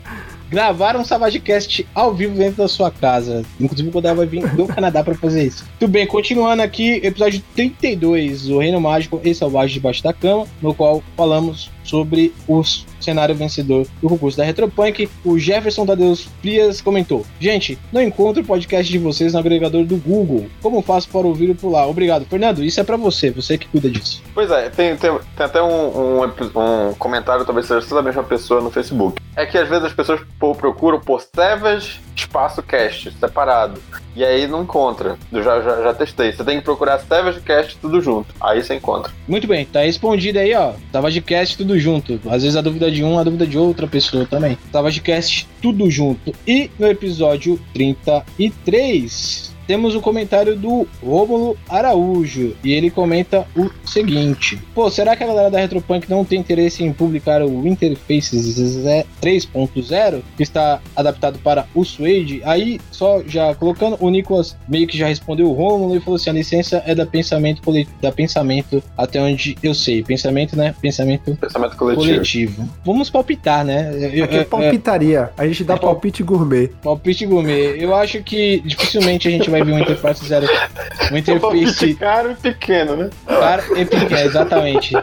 gravar 0.50 0.96
um 0.96 1.06
Savagecast 1.06 1.86
ao 1.94 2.16
vivo 2.16 2.36
dentro 2.36 2.64
da 2.64 2.68
sua 2.68 2.90
casa. 2.90 3.44
Inclusive, 3.60 3.90
o 3.90 3.92
Godel 3.92 4.16
vai 4.16 4.26
vir 4.26 4.48
do 4.56 4.66
Canadá 4.66 5.04
para 5.04 5.14
fazer 5.14 5.44
isso. 5.44 5.64
Tudo 5.80 5.92
bem, 5.92 6.08
continuando 6.08 6.64
aqui, 6.64 7.00
episódio 7.04 7.44
32, 7.56 8.50
O 8.50 8.58
Reino 8.58 8.82
Mágico 8.82 9.22
e 9.24 9.36
Selvagem 9.36 9.76
Debaixo 9.76 10.02
da 10.02 10.14
Cama, 10.14 10.48
no 10.64 10.74
qual 10.74 11.04
falamos 11.16 11.70
sobre 11.84 12.34
o 12.48 12.64
cenário 13.00 13.36
vencedor 13.36 13.86
do 14.02 14.10
concurso 14.10 14.38
da 14.38 14.44
Retropunk. 14.44 15.10
O 15.24 15.38
Jefferson 15.38 15.86
Tadeus 15.86 16.28
Frias 16.42 16.82
comentou: 16.82 17.26
Gente, 17.40 17.78
não 17.92 18.02
encontro 18.02 18.42
o 18.42 18.46
podcast 18.46 18.92
de 18.92 18.98
vocês 18.98 19.34
no 19.34 19.40
agregador 19.40 19.84
do 19.84 19.98
Google. 19.98 20.48
Como 20.62 20.82
faço 20.82 21.10
para 21.10 21.28
ouvir 21.28 21.54
por 21.56 21.70
lá? 21.70 21.86
Obrigado. 21.86 22.26
Fernando, 22.26 22.64
isso 22.64 22.80
é 22.80 22.84
para 22.84 22.98
você, 22.98 23.30
você 23.32 23.58
que 23.58 23.68
cuida 23.68 23.90
disso. 23.90 24.24
Pois 24.34 24.50
é, 24.50 24.70
tem, 24.70 24.96
tem, 24.96 25.12
tem 25.36 25.46
até 25.46 25.62
um, 25.62 26.22
um, 26.22 26.24
um, 26.24 26.94
comentário, 26.96 27.46
talvez 27.46 27.68
seja 27.68 27.86
da 27.94 28.02
mesma 28.02 28.24
pessoa 28.24 28.62
no 28.62 28.72
Facebook. 28.72 29.22
É 29.36 29.46
que 29.46 29.58
às 29.58 29.68
vezes 29.68 29.86
as 29.86 29.94
pessoas 29.94 30.22
procuram 30.40 31.00
por 31.00 31.22
Savage 31.36 32.02
espaço 32.16 32.62
cast 32.64 33.12
separado. 33.20 33.82
E 34.16 34.24
aí 34.24 34.46
não 34.48 34.64
encontra. 34.64 35.18
Eu 35.32 35.44
já, 35.44 35.60
já, 35.62 35.84
já 35.84 35.94
testei. 35.94 36.32
Você 36.32 36.44
tem 36.44 36.60
que 36.60 36.64
procurar 36.64 37.00
Savage 37.00 37.42
Cast 37.42 37.78
tudo 37.78 38.00
junto. 38.00 38.34
Aí 38.40 38.64
você 38.64 38.76
encontra. 38.76 39.12
Muito 39.28 39.48
bem, 39.48 39.66
tá 39.66 39.82
respondido 39.82 40.38
aí, 40.38 40.54
ó. 40.54 40.74
Savage 40.92 41.22
Cast 41.22 41.58
tudo 41.58 41.73
junto. 41.80 42.20
Às 42.28 42.44
vezes 42.44 42.56
a 42.56 42.62
dúvida 42.62 42.92
de 42.92 43.04
um, 43.04 43.18
a 43.18 43.24
dúvida 43.24 43.46
de 43.46 43.58
outra 43.58 43.88
pessoa 43.88 44.26
também. 44.26 44.58
Savage 44.72 45.02
Cast 45.02 45.48
tudo 45.62 45.90
junto. 45.90 46.34
E 46.48 46.70
no 46.78 46.88
episódio 46.88 47.60
33, 47.74 49.53
temos 49.68 49.96
o 49.96 50.02
comentário 50.02 50.56
do 50.56 50.88
Rômulo 51.04 51.58
Araújo 51.70 52.56
e 52.64 52.74
ele 52.74 52.90
comenta 52.90 53.48
o 53.56 53.70
seguinte: 53.86 54.60
Pô, 54.74 54.90
será 54.90 55.16
que 55.16 55.24
a 55.24 55.28
galera 55.28 55.50
da 55.50 55.60
Retropunk 55.60 56.10
não 56.10 56.26
tem 56.26 56.40
interesse 56.40 56.84
em 56.84 56.92
publicar 56.92 57.42
o 57.42 57.68
Interfaces 57.68 58.58
3.0 59.22 60.22
que 60.36 60.44
está 60.44 60.82
adaptado 60.96 61.40
para 61.40 61.66
o 61.74 61.84
Suede? 61.84 62.42
Aí, 62.44 62.80
só 62.92 63.22
já 63.26 63.54
colocando, 63.56 63.98
o 64.00 64.10
Nicolas 64.10 64.56
meio 64.68 64.88
que 64.88 64.98
já 64.98 65.08
respondeu 65.08 65.50
o 65.50 65.54
Rômulo 65.54 65.96
e 65.96 66.00
falou 66.00 66.16
assim: 66.16 66.30
a 66.30 66.34
licença 66.34 66.84
é 66.86 66.94
da 66.94 67.06
pensamento 67.06 67.62
da 68.02 68.12
pensamento 68.12 68.84
até 68.98 69.22
onde 69.22 69.58
eu 69.64 69.74
sei. 69.74 70.04
Pensamento, 70.04 70.56
né? 70.56 70.76
Pensamento, 70.82 71.36
pensamento 71.36 71.76
coletivo. 71.78 72.06
coletivo. 72.06 72.70
Vamos 72.86 73.10
palpitar, 73.10 73.64
né? 73.64 73.92
Eu, 74.14 74.26
Aqui 74.26 74.38
é 74.38 74.44
palpitaria. 74.44 75.32
A 75.38 75.48
gente 75.48 75.64
dá 75.64 75.76
é 75.76 75.78
palpite 75.78 76.24
gourmet. 76.24 76.70
Palpite 76.82 77.26
gourmet. 77.26 77.76
Eu 77.78 77.96
acho 77.96 78.22
que 78.24 78.62
dificilmente 78.66 79.28
a 79.28 79.32
gente 79.32 79.50
vai 79.54 79.64
ver 79.64 79.72
uma 79.72 79.82
interface 79.82 80.26
zero. 80.26 80.48
Uma 81.10 81.20
interface. 81.20 81.94
Caro 81.96 82.32
e 82.32 82.36
pequeno, 82.36 82.96
né? 82.96 83.10
Caro 83.28 83.78
e 83.78 83.86
pequeno, 83.86 84.22
exatamente. 84.22 84.96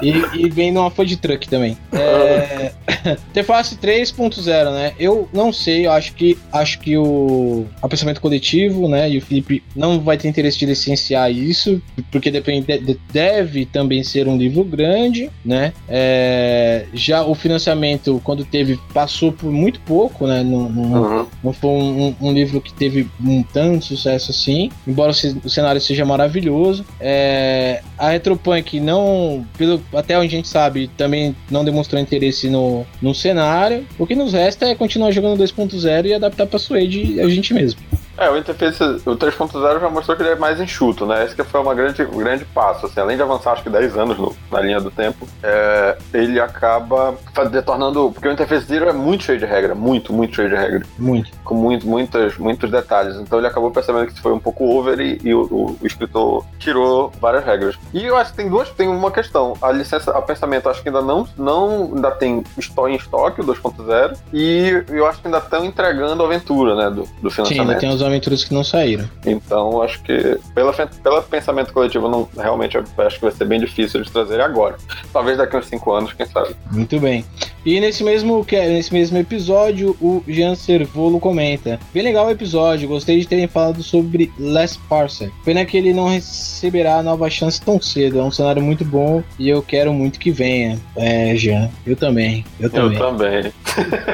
E, 0.00 0.40
e 0.40 0.50
vem 0.50 0.72
numa 0.72 0.90
food 0.90 1.16
truck 1.18 1.48
também. 1.48 1.76
É... 1.92 2.72
interface 3.30 3.76
3.0, 3.76 4.72
né? 4.72 4.92
Eu 4.98 5.28
não 5.32 5.52
sei, 5.52 5.86
eu 5.86 5.92
acho 5.92 6.14
que 6.14 6.38
acho 6.52 6.80
que 6.80 6.96
o, 6.96 7.66
o 7.82 7.88
pensamento 7.88 8.20
coletivo, 8.20 8.88
né? 8.88 9.10
E 9.10 9.18
o 9.18 9.20
Felipe 9.20 9.62
não 9.76 10.00
vai 10.00 10.16
ter 10.16 10.28
interesse 10.28 10.58
de 10.58 10.66
licenciar 10.66 11.30
isso, 11.30 11.80
porque 12.10 12.30
depende, 12.30 12.66
deve 13.12 13.66
também 13.66 14.02
ser 14.02 14.26
um 14.26 14.36
livro 14.36 14.64
grande, 14.64 15.30
né? 15.44 15.72
É... 15.88 16.86
já 16.94 17.24
o 17.24 17.34
financiamento, 17.34 18.20
quando 18.24 18.44
teve, 18.44 18.78
passou 18.92 19.32
por 19.32 19.50
muito 19.50 19.80
pouco, 19.80 20.26
né? 20.26 20.42
Não, 20.42 20.68
não, 20.68 21.02
uhum. 21.02 21.26
não 21.44 21.52
foi 21.52 21.70
um, 21.70 22.16
um, 22.20 22.32
livro 22.32 22.60
que 22.60 22.72
teve 22.72 23.08
um 23.24 23.42
tanto 23.42 23.91
sucesso 23.96 24.30
assim, 24.30 24.70
embora 24.86 25.12
o 25.12 25.50
cenário 25.50 25.80
seja 25.80 26.04
maravilhoso. 26.04 26.84
É, 27.00 27.82
a 27.98 28.10
Retropunk 28.10 28.80
não, 28.80 29.46
pelo, 29.56 29.82
até 29.94 30.18
onde 30.18 30.26
a 30.26 30.36
gente 30.36 30.48
sabe, 30.48 30.90
também 30.96 31.34
não 31.50 31.64
demonstrou 31.64 32.00
interesse 32.00 32.48
no, 32.48 32.86
no 33.00 33.14
cenário. 33.14 33.86
O 33.98 34.06
que 34.06 34.14
nos 34.14 34.32
resta 34.32 34.66
é 34.66 34.74
continuar 34.74 35.10
jogando 35.10 35.42
2.0 35.42 36.06
e 36.06 36.14
adaptar 36.14 36.46
para 36.46 36.58
Suede 36.58 37.20
a 37.20 37.28
gente 37.28 37.52
mesmo. 37.54 37.80
É, 38.16 38.30
o 38.30 38.36
interface, 38.36 38.82
o 38.82 39.16
3.0 39.16 39.80
já 39.80 39.88
mostrou 39.88 40.16
que 40.16 40.22
ele 40.22 40.30
é 40.30 40.36
mais 40.36 40.60
enxuto, 40.60 41.06
né? 41.06 41.24
Esse 41.24 41.34
que 41.34 41.42
foi 41.42 41.60
uma 41.60 41.74
grande, 41.74 42.02
um 42.02 42.18
grande 42.18 42.44
passo, 42.44 42.86
assim, 42.86 43.00
além 43.00 43.16
de 43.16 43.22
avançar 43.22 43.52
acho 43.52 43.62
que 43.62 43.70
10 43.70 43.96
anos 43.96 44.18
no, 44.18 44.34
na 44.50 44.60
linha 44.60 44.80
do 44.80 44.90
tempo, 44.90 45.26
é, 45.42 45.96
ele 46.12 46.40
acaba 46.40 47.14
detornando, 47.50 48.10
porque 48.12 48.28
o 48.28 48.32
interface 48.32 48.66
zero 48.66 48.88
é 48.88 48.92
muito 48.92 49.24
cheio 49.24 49.38
de 49.38 49.46
regra, 49.46 49.74
muito, 49.74 50.12
muito 50.12 50.34
cheio 50.34 50.48
de 50.48 50.54
regra. 50.54 50.82
Muito. 50.98 51.30
Com 51.42 51.54
muito, 51.54 51.86
muitas, 51.86 52.36
muitos 52.36 52.70
detalhes, 52.70 53.16
então 53.16 53.38
ele 53.38 53.46
acabou 53.46 53.70
percebendo 53.70 54.06
que 54.06 54.12
isso 54.12 54.22
foi 54.22 54.32
um 54.32 54.38
pouco 54.38 54.64
over 54.64 55.00
e, 55.00 55.18
e 55.22 55.34
o, 55.34 55.42
o, 55.42 55.78
o, 55.80 55.86
escritor 55.86 56.44
tirou 56.58 57.12
várias 57.20 57.44
regras. 57.44 57.78
E 57.92 58.04
eu 58.04 58.16
acho 58.16 58.30
que 58.30 58.36
tem 58.36 58.48
duas, 58.48 58.70
tem 58.70 58.88
uma 58.88 59.10
questão, 59.10 59.54
a 59.60 59.72
licença, 59.72 60.10
a 60.10 60.22
pensamento 60.22 60.68
acho 60.68 60.82
que 60.82 60.88
ainda 60.88 61.02
não, 61.02 61.26
não 61.36 61.92
ainda 61.94 62.10
tem 62.10 62.42
em 62.42 62.94
estoque 62.94 63.40
o 63.40 63.44
2.0 63.44 64.16
e 64.32 64.84
eu 64.88 65.06
acho 65.06 65.20
que 65.20 65.28
ainda 65.28 65.38
estão 65.38 65.64
entregando 65.64 66.22
a 66.22 66.26
aventura, 66.26 66.74
né, 66.74 66.90
do, 66.90 67.08
do 67.20 67.30
financiamento. 67.30 67.48
Sim, 67.48 67.60
ainda 67.60 67.78
tem 67.78 67.90
os 67.90 68.01
aventuras 68.02 68.44
que 68.44 68.52
não 68.52 68.64
saíram. 68.64 69.08
Então, 69.24 69.82
acho 69.82 70.02
que 70.02 70.38
pela, 70.54 70.72
pela 70.72 71.22
pensamento 71.22 71.72
coletivo, 71.72 72.08
não, 72.08 72.28
realmente 72.36 72.76
acho 72.76 73.16
que 73.16 73.22
vai 73.22 73.32
ser 73.32 73.44
bem 73.44 73.60
difícil 73.60 74.02
de 74.02 74.10
trazer 74.10 74.40
agora. 74.40 74.76
Talvez 75.12 75.38
daqui 75.38 75.56
uns 75.56 75.66
5 75.66 75.92
anos, 75.92 76.12
quem 76.12 76.26
sabe. 76.26 76.54
Muito 76.70 76.98
bem. 77.00 77.24
E 77.64 77.78
nesse 77.80 78.02
mesmo, 78.02 78.44
nesse 78.50 78.92
mesmo 78.92 79.18
episódio, 79.18 79.96
o 80.00 80.22
Jean 80.26 80.56
Servolo 80.56 81.20
comenta: 81.20 81.78
Bem 81.94 82.02
legal 82.02 82.26
o 82.26 82.30
episódio, 82.30 82.88
gostei 82.88 83.20
de 83.20 83.26
terem 83.26 83.46
falado 83.46 83.82
sobre 83.82 84.32
Les 84.36 84.76
Parser. 84.76 85.30
Pena 85.44 85.64
que 85.64 85.76
ele 85.76 85.92
não 85.92 86.08
receberá 86.08 86.96
a 86.96 87.02
nova 87.02 87.30
chance 87.30 87.60
tão 87.60 87.80
cedo. 87.80 88.18
É 88.18 88.22
um 88.22 88.32
cenário 88.32 88.60
muito 88.60 88.84
bom 88.84 89.22
e 89.38 89.48
eu 89.48 89.62
quero 89.62 89.92
muito 89.92 90.18
que 90.18 90.32
venha. 90.32 90.78
É, 90.96 91.36
Jean, 91.36 91.70
eu 91.86 91.94
também. 91.94 92.44
Eu 92.58 92.68
também. 92.68 92.98
Eu 92.98 93.04
também. 93.04 93.52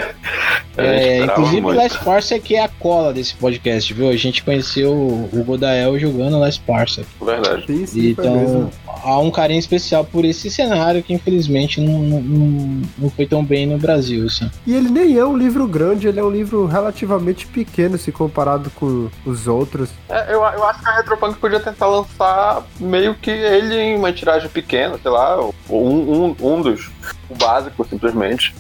é, 0.77 1.25
inclusive, 1.25 1.67
Les 1.69 1.97
Parser 1.97 2.43
que 2.43 2.55
é 2.55 2.65
a 2.65 2.69
cola 2.69 3.15
desse 3.15 3.35
podcast, 3.35 3.78
viu? 3.87 4.09
A 4.09 4.17
gente 4.17 4.43
conheceu 4.43 4.93
o 4.93 5.45
Godael 5.45 5.99
jogando 5.99 6.41
Les 6.41 6.59
Parser. 6.59 7.05
Verdade. 7.21 7.67
Sim, 7.67 7.87
sim, 7.87 8.09
então, 8.11 8.71
há 8.87 9.19
um 9.19 9.31
carinho 9.31 9.59
especial 9.59 10.05
por 10.05 10.25
esse 10.25 10.51
cenário 10.51 11.03
que 11.03 11.13
infelizmente 11.13 11.81
não, 11.81 12.01
não, 12.01 12.83
não 12.99 13.11
foi 13.11 13.27
tão 13.27 13.45
bem 13.45 13.67
no 13.67 13.79
Brasil. 13.79 14.27
Assim. 14.27 14.51
E 14.67 14.75
ele 14.75 14.89
nem 14.89 15.17
é 15.17 15.25
um 15.25 15.37
livro 15.37 15.67
grande, 15.67 16.09
ele 16.09 16.21
é 16.21 16.25
um 16.25 16.31
livro 16.31 16.67
relativamente 16.67 17.47
pequeno 17.47 17.99
se 17.99 18.11
comparado 18.11 18.71
com 18.71 19.09
os 19.25 19.47
outros. 19.47 19.91
É, 20.09 20.33
eu, 20.33 20.43
eu 20.43 20.65
acho 20.65 20.83
que 20.83 20.89
a 20.89 20.97
Retropunk 20.97 21.39
podia 21.39 21.61
tentar 21.61 21.87
lançar 21.87 22.67
meio 22.81 23.15
que 23.15 23.31
ele 23.31 23.75
em 23.75 23.97
uma 23.97 24.13
tiragem 24.13 24.49
pequena, 24.49 24.99
sei 25.01 25.11
lá, 25.11 25.41
um, 25.43 25.55
um, 25.71 26.37
um 26.41 26.63
dos, 26.63 26.91
o 27.29 27.35
básico 27.35 27.87
simplesmente. 27.89 28.55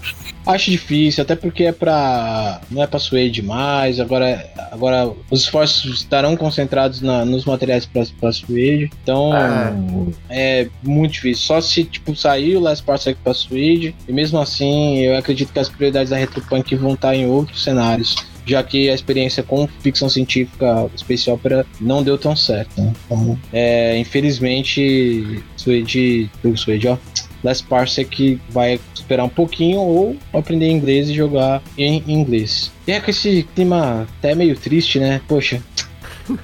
Acho 0.48 0.70
difícil, 0.70 1.22
até 1.22 1.36
porque 1.36 1.64
é 1.64 1.72
pra. 1.72 2.62
não 2.70 2.82
é 2.82 2.86
pra 2.86 2.98
suer 2.98 3.28
demais. 3.28 4.00
Agora, 4.00 4.50
agora 4.72 5.12
os 5.30 5.42
esforços 5.42 6.00
estarão 6.00 6.34
concentrados 6.38 7.02
na, 7.02 7.22
nos 7.22 7.44
materiais 7.44 7.84
pra, 7.84 8.02
pra 8.18 8.32
suede. 8.32 8.90
Então 9.02 9.30
é. 9.36 10.62
é. 10.62 10.68
muito 10.82 11.12
difícil. 11.12 11.44
Só 11.44 11.60
se 11.60 11.84
tipo 11.84 12.16
sair 12.16 12.56
o 12.56 12.60
Last 12.60 12.82
Parsec 12.82 13.18
pra 13.22 13.34
suede. 13.34 13.94
E 14.08 14.12
mesmo 14.12 14.38
assim, 14.38 15.00
eu 15.00 15.18
acredito 15.18 15.52
que 15.52 15.58
as 15.58 15.68
prioridades 15.68 16.08
da 16.08 16.16
Retropunk 16.16 16.74
vão 16.76 16.94
estar 16.94 17.14
em 17.14 17.26
outros 17.26 17.62
cenários 17.62 18.16
já 18.46 18.62
que 18.62 18.88
a 18.88 18.94
experiência 18.94 19.42
com 19.42 19.68
ficção 19.80 20.08
científica 20.08 20.90
Space 20.96 21.30
Opera 21.30 21.66
não 21.78 22.02
deu 22.02 22.16
tão 22.16 22.34
certo. 22.34 22.80
Né? 22.80 22.94
Então, 23.04 23.38
é, 23.52 23.98
infelizmente, 23.98 25.42
Suede, 25.54 26.30
Suede, 26.56 26.88
ó, 26.88 26.96
Last 27.42 27.64
Parsec 27.64 28.40
vai 28.50 28.80
esperar 28.94 29.24
um 29.24 29.28
pouquinho 29.28 29.80
ou 29.80 30.16
aprender 30.32 30.68
inglês 30.68 31.08
e 31.08 31.14
jogar 31.14 31.62
em 31.76 32.02
inglês. 32.06 32.72
E 32.86 32.92
é 32.92 33.00
com 33.00 33.10
esse 33.10 33.46
clima 33.54 34.06
até 34.18 34.34
meio 34.34 34.56
triste, 34.56 34.98
né? 34.98 35.20
Poxa, 35.28 35.62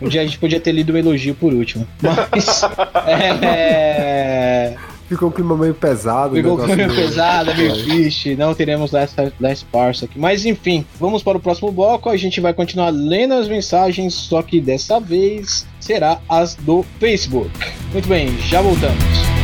um 0.00 0.08
dia 0.08 0.22
a 0.22 0.24
gente 0.24 0.38
podia 0.38 0.60
ter 0.60 0.72
lido 0.72 0.90
o 0.90 0.94
um 0.94 0.98
elogio 0.98 1.34
por 1.34 1.52
último. 1.52 1.86
Mas. 2.00 2.62
é... 3.06 4.74
Ficou 5.08 5.28
um 5.28 5.32
clima 5.32 5.56
meio 5.56 5.74
pesado. 5.74 6.34
Ficou 6.34 6.54
um 6.54 6.64
clima 6.64 6.76
meio 6.76 6.94
pesado, 6.94 7.54
meio 7.54 7.72
triste. 7.84 8.34
Não 8.34 8.54
teremos 8.54 8.90
Last, 8.90 9.16
Last 9.38 9.66
Parsec. 9.66 10.18
Mas 10.18 10.46
enfim, 10.46 10.84
vamos 10.98 11.22
para 11.22 11.36
o 11.36 11.40
próximo 11.40 11.70
bloco. 11.70 12.08
A 12.08 12.16
gente 12.16 12.40
vai 12.40 12.54
continuar 12.54 12.90
lendo 12.90 13.34
as 13.34 13.46
mensagens, 13.46 14.14
só 14.14 14.42
que 14.42 14.60
dessa 14.60 14.98
vez 14.98 15.66
será 15.78 16.20
as 16.28 16.54
do 16.54 16.84
Facebook. 16.98 17.50
Muito 17.92 18.08
bem, 18.08 18.36
já 18.48 18.62
voltamos. 18.62 19.43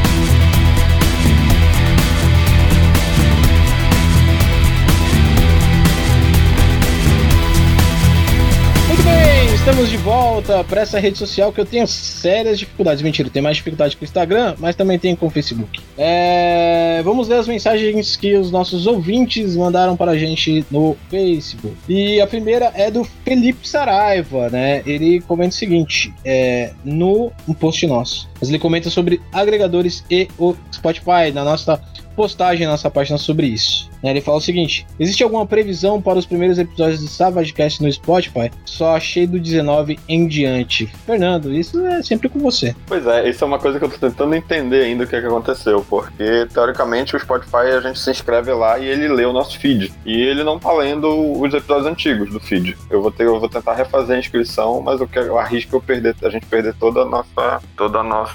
De 9.91 9.97
volta 9.97 10.63
para 10.63 10.83
essa 10.83 11.01
rede 11.01 11.19
social 11.19 11.53
que 11.53 11.61
eu 11.61 11.67
tenho 11.67 11.85
sérias 11.85 12.61
dificuldades. 12.61 13.03
Mentira, 13.03 13.29
tem 13.29 13.43
mais 13.43 13.57
dificuldade 13.57 13.97
com 13.97 14.03
o 14.03 14.05
Instagram, 14.05 14.55
mas 14.57 14.77
também 14.77 15.01
tem 15.01 15.17
com 15.17 15.27
o 15.27 15.31
Facebook. 15.31 15.81
É... 15.99 17.01
Vamos 17.03 17.27
ler 17.27 17.39
as 17.39 17.49
mensagens 17.49 18.15
que 18.15 18.37
os 18.37 18.53
nossos 18.53 18.87
ouvintes 18.87 19.57
mandaram 19.57 19.97
para 19.97 20.13
a 20.13 20.17
gente 20.17 20.65
no 20.71 20.97
Facebook. 21.09 21.75
E 21.89 22.21
a 22.21 22.27
primeira 22.29 22.71
é 22.77 22.89
do 22.89 23.03
Felipe 23.25 23.69
Saraiva, 23.69 24.49
né? 24.49 24.81
Ele 24.87 25.21
comenta 25.23 25.51
o 25.51 25.59
seguinte: 25.59 26.15
é, 26.25 26.71
no 26.85 27.33
um 27.49 27.53
post 27.53 27.85
nosso. 27.89 28.30
Mas 28.41 28.49
ele 28.49 28.59
comenta 28.59 28.89
sobre 28.91 29.21
agregadores 29.33 30.05
e 30.11 30.29
o 30.39 30.55
Spotify 30.73 31.31
na 31.33 31.45
nossa 31.45 31.81
postagem 32.21 32.67
na 32.67 32.73
nossa 32.73 32.91
página 32.91 33.17
sobre 33.17 33.47
isso. 33.47 33.89
Né, 34.03 34.11
ele 34.11 34.21
fala 34.21 34.39
o 34.39 34.41
seguinte: 34.41 34.87
existe 34.99 35.23
alguma 35.23 35.47
previsão 35.47 36.01
para 36.01 36.19
os 36.19 36.27
primeiros 36.27 36.59
episódios 36.59 37.01
do 37.01 37.09
SavageCast 37.09 37.83
no 37.83 37.93
Spotify? 37.93 38.51
Só 38.65 38.97
achei 38.97 39.27
do 39.27 39.39
19 39.39 39.99
em 40.09 40.27
diante. 40.27 40.87
Fernando, 41.07 41.53
isso 41.53 41.85
é 41.87 42.03
sempre 42.03 42.29
com 42.29 42.39
você. 42.39 42.75
Pois 42.87 43.07
é, 43.07 43.29
isso 43.29 43.45
é 43.45 43.47
uma 43.47 43.59
coisa 43.59 43.79
que 43.79 43.85
eu 43.85 43.91
tô 43.91 43.99
tentando 43.99 44.35
entender 44.35 44.83
ainda 44.83 45.05
o 45.05 45.07
que, 45.07 45.17
é 45.17 45.21
que 45.21 45.27
aconteceu, 45.27 45.85
porque 45.89 46.47
teoricamente 46.53 47.17
o 47.17 47.21
Spotify 47.21 47.77
a 47.77 47.81
gente 47.81 47.99
se 47.99 48.11
inscreve 48.11 48.53
lá 48.53 48.79
e 48.79 48.87
ele 48.87 49.09
lê 49.09 49.25
o 49.25 49.33
nosso 49.33 49.59
feed. 49.59 49.93
E 50.05 50.21
ele 50.21 50.43
não 50.43 50.59
tá 50.59 50.73
lendo 50.73 51.41
os 51.41 51.53
episódios 51.53 51.87
antigos 51.87 52.31
do 52.31 52.41
feed. 52.41 52.77
Eu 52.91 53.03
vou 53.03 53.11
ter, 53.11 53.25
eu 53.25 53.39
vou 53.39 53.49
tentar 53.49 53.75
refazer 53.75 54.17
a 54.17 54.19
inscrição, 54.19 54.81
mas 54.81 55.01
eu, 55.01 55.09
quero, 55.09 55.27
eu 55.27 55.39
arrisco 55.39 55.77
eu 55.77 55.81
perder, 55.81 56.15
a 56.23 56.31
gente 56.31 56.47
perder 56.47 56.75
toda 56.75 57.03
a 57.03 57.05
nossa, 57.05 57.61
toda 57.77 57.99
a 57.99 58.03
nossa, 58.03 58.30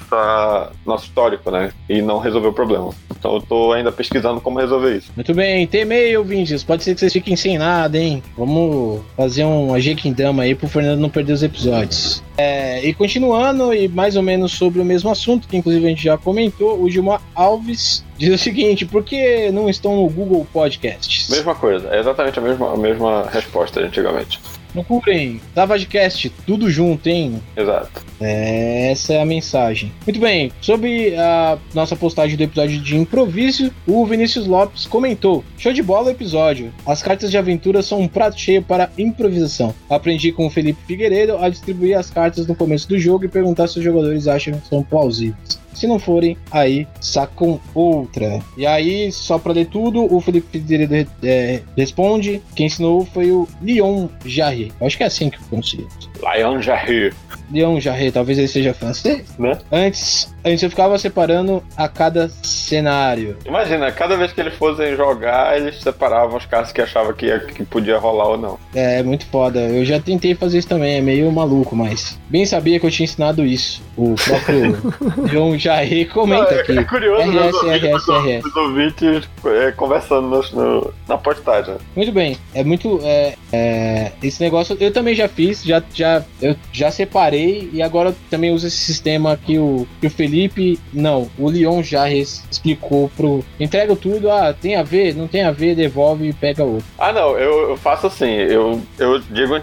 nosso 0.85 1.05
histórico, 1.05 1.51
né? 1.51 1.71
E 1.89 2.01
não 2.01 2.19
resolver 2.19 2.47
o 2.47 2.53
problema. 2.53 2.89
Então 3.17 3.35
eu 3.35 3.41
tô 3.41 3.73
ainda 3.73 3.91
pesquisando 3.91 4.39
como 4.41 4.59
resolver 4.59 4.97
isso. 4.97 5.11
Muito 5.15 5.33
bem, 5.33 5.65
tem 5.67 5.81
e-mail, 5.81 6.19
ouvintes. 6.19 6.63
Pode 6.63 6.83
ser 6.83 6.93
que 6.93 6.99
vocês 6.99 7.13
fiquem 7.13 7.35
sem 7.35 7.57
nada, 7.57 7.97
hein? 7.97 8.21
Vamos 8.37 9.01
fazer 9.15 9.43
um 9.43 9.73
Ajequindama 9.73 10.43
aí 10.43 10.55
pro 10.55 10.67
Fernando 10.67 10.99
não 10.99 11.09
perder 11.09 11.33
os 11.33 11.43
episódios. 11.43 12.23
É, 12.37 12.85
e 12.85 12.93
continuando, 12.93 13.73
e 13.73 13.87
mais 13.87 14.15
ou 14.15 14.21
menos 14.21 14.51
sobre 14.51 14.81
o 14.81 14.85
mesmo 14.85 15.09
assunto, 15.09 15.47
que 15.47 15.55
inclusive 15.55 15.85
a 15.85 15.89
gente 15.89 16.03
já 16.03 16.17
comentou, 16.17 16.81
o 16.81 16.89
Gilmar 16.89 17.21
Alves 17.33 18.03
diz 18.17 18.33
o 18.33 18.37
seguinte: 18.37 18.85
por 18.85 19.03
que 19.03 19.51
não 19.51 19.69
estão 19.69 19.95
no 19.95 20.09
Google 20.09 20.45
Podcasts? 20.51 21.29
Mesma 21.29 21.55
coisa, 21.55 21.89
é 21.89 21.99
exatamente 21.99 22.37
a 22.39 22.41
mesma, 22.41 22.73
a 22.73 22.77
mesma 22.77 23.29
resposta 23.31 23.79
de 23.79 23.87
antigamente. 23.87 24.39
Procurem, 24.75 25.39
Savagecast, 25.53 26.29
tudo 26.45 26.69
junto, 26.69 27.07
hein? 27.07 27.41
Exato. 27.55 28.03
É, 28.19 28.91
essa 28.91 29.13
é 29.13 29.21
a 29.21 29.25
mensagem. 29.25 29.89
Muito 30.05 30.19
bem, 30.19 30.51
sobre 30.59 31.15
a 31.15 31.57
nossa 31.73 31.95
postagem 31.95 32.35
do 32.35 32.43
episódio 32.43 32.81
de 32.81 32.97
improviso, 32.97 33.71
o 33.87 34.05
Vinícius 34.05 34.47
Lopes 34.47 34.85
comentou: 34.85 35.45
Show 35.57 35.71
de 35.71 35.81
bola 35.81 36.07
o 36.07 36.11
episódio. 36.11 36.73
As 36.85 37.01
cartas 37.01 37.31
de 37.31 37.37
aventura 37.37 37.81
são 37.81 38.01
um 38.01 38.07
prato 38.07 38.37
cheio 38.37 38.61
para 38.61 38.91
improvisação. 38.97 39.73
Aprendi 39.89 40.33
com 40.33 40.45
o 40.45 40.49
Felipe 40.49 40.83
Figueiredo 40.85 41.37
a 41.37 41.47
distribuir 41.47 41.97
as 41.97 42.09
cartas 42.09 42.45
no 42.45 42.55
começo 42.55 42.87
do 42.89 42.99
jogo 42.99 43.23
e 43.23 43.29
perguntar 43.29 43.67
se 43.67 43.77
os 43.77 43.83
jogadores 43.83 44.27
acham 44.27 44.59
que 44.59 44.67
são 44.67 44.83
plausíveis. 44.83 45.65
Se 45.75 45.87
não 45.87 45.99
forem, 45.99 46.37
aí 46.49 46.87
sacam 47.01 47.59
outra. 47.73 48.39
E 48.57 48.65
aí, 48.65 49.11
só 49.11 49.37
pra 49.37 49.51
ler 49.51 49.67
tudo, 49.67 50.11
o 50.11 50.21
Felipe 50.21 50.47
Figueiredo 50.49 51.11
é, 51.21 51.61
responde: 51.75 52.41
quem 52.55 52.67
ensinou 52.67 53.05
foi 53.05 53.31
o 53.31 53.47
Leon 53.61 54.07
Jarre. 54.25 54.64
Acho 54.81 54.97
que 54.97 55.03
é 55.03 55.07
assim 55.07 55.29
que 55.29 55.41
pronuncia. 55.43 55.85
Leon 56.21 56.61
Jarre. 56.61 57.13
Leon 57.51 57.79
Jarre, 57.79 58.11
talvez 58.11 58.37
ele 58.37 58.47
seja 58.47 58.73
francês. 58.73 59.23
Né? 59.37 59.57
Antes, 59.71 60.33
antes 60.43 60.63
eu 60.63 60.69
ficava 60.69 60.97
separando 60.97 61.63
a 61.77 61.87
cada 61.87 62.27
cenário. 62.29 63.37
Imagina, 63.45 63.91
cada 63.91 64.17
vez 64.17 64.31
que 64.31 64.41
eles 64.41 64.55
fossem 64.55 64.95
jogar, 64.95 65.55
eles 65.57 65.79
separavam 65.81 66.37
os 66.37 66.45
caras 66.45 66.71
que 66.71 66.81
achavam 66.81 67.13
que, 67.13 67.27
ia, 67.27 67.39
que 67.39 67.63
podia 67.63 67.97
rolar 67.97 68.29
ou 68.29 68.37
não. 68.37 68.59
É, 68.73 69.03
muito 69.03 69.25
foda. 69.27 69.59
Eu 69.59 69.85
já 69.85 69.99
tentei 69.99 70.33
fazer 70.33 70.57
isso 70.59 70.67
também, 70.67 70.97
é 70.97 71.01
meio 71.01 71.31
maluco, 71.31 71.75
mas 71.75 72.19
bem 72.29 72.45
sabia 72.45 72.79
que 72.79 72.85
eu 72.85 72.91
tinha 72.91 73.05
ensinado 73.05 73.45
isso. 73.45 73.83
O 73.95 74.15
próprio 74.15 74.75
Leon 75.31 75.57
Jarre 75.57 76.05
comenta 76.05 76.51
Não, 76.51 76.57
é- 76.57 76.61
aqui. 76.61 76.77
É 76.79 76.83
curioso 76.83 77.31
RS, 77.31 77.61
RS, 77.63 78.07
RS. 78.09 78.45
os 78.45 78.55
ouvintes 78.55 79.29
é, 79.45 79.71
conversando 79.71 80.27
no, 80.27 80.41
no- 80.51 80.93
na 81.07 81.17
postagem. 81.17 81.75
Muito 81.95 82.11
bem, 82.11 82.37
é 82.53 82.63
muito. 82.63 82.99
É, 83.03 83.35
é, 83.53 84.11
esse 84.23 84.41
negócio 84.41 84.75
eu 84.79 84.91
também 84.91 85.13
já 85.15 85.27
fiz, 85.27 85.63
já, 85.63 85.81
já, 85.93 86.04
eu 86.41 86.55
já 86.71 86.91
separei 86.91 87.69
e 87.73 87.81
agora 87.81 88.15
também 88.29 88.51
uso 88.51 88.67
esse 88.67 88.77
sistema 88.77 89.37
que 89.37 89.57
o, 89.57 89.87
que 89.99 90.07
o 90.07 90.09
Felipe, 90.09 90.79
não, 90.93 91.29
o 91.37 91.49
Leon 91.49 91.81
já 91.83 92.09
explicou 92.09 93.09
pro. 93.15 93.43
Entrega 93.59 93.95
tudo, 93.95 94.29
ah, 94.29 94.53
tem 94.53 94.75
a 94.75 94.83
ver, 94.83 95.15
não 95.15 95.27
tem 95.27 95.43
a 95.43 95.51
ver, 95.51 95.75
devolve 95.75 96.29
e 96.29 96.33
pega 96.33 96.63
outro. 96.63 96.85
Ah, 96.97 97.11
não, 97.11 97.37
eu, 97.37 97.71
eu 97.71 97.77
faço 97.77 98.07
assim, 98.07 98.31
eu, 98.31 98.81
eu 98.97 99.19
digo 99.19 99.55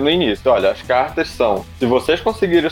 no 0.00 0.10
início, 0.10 0.50
olha, 0.50 0.70
as 0.70 0.82
cartas 0.82 1.28
são, 1.28 1.64
se 1.78 1.86
vocês 1.86 2.20
conseguirem 2.20 2.70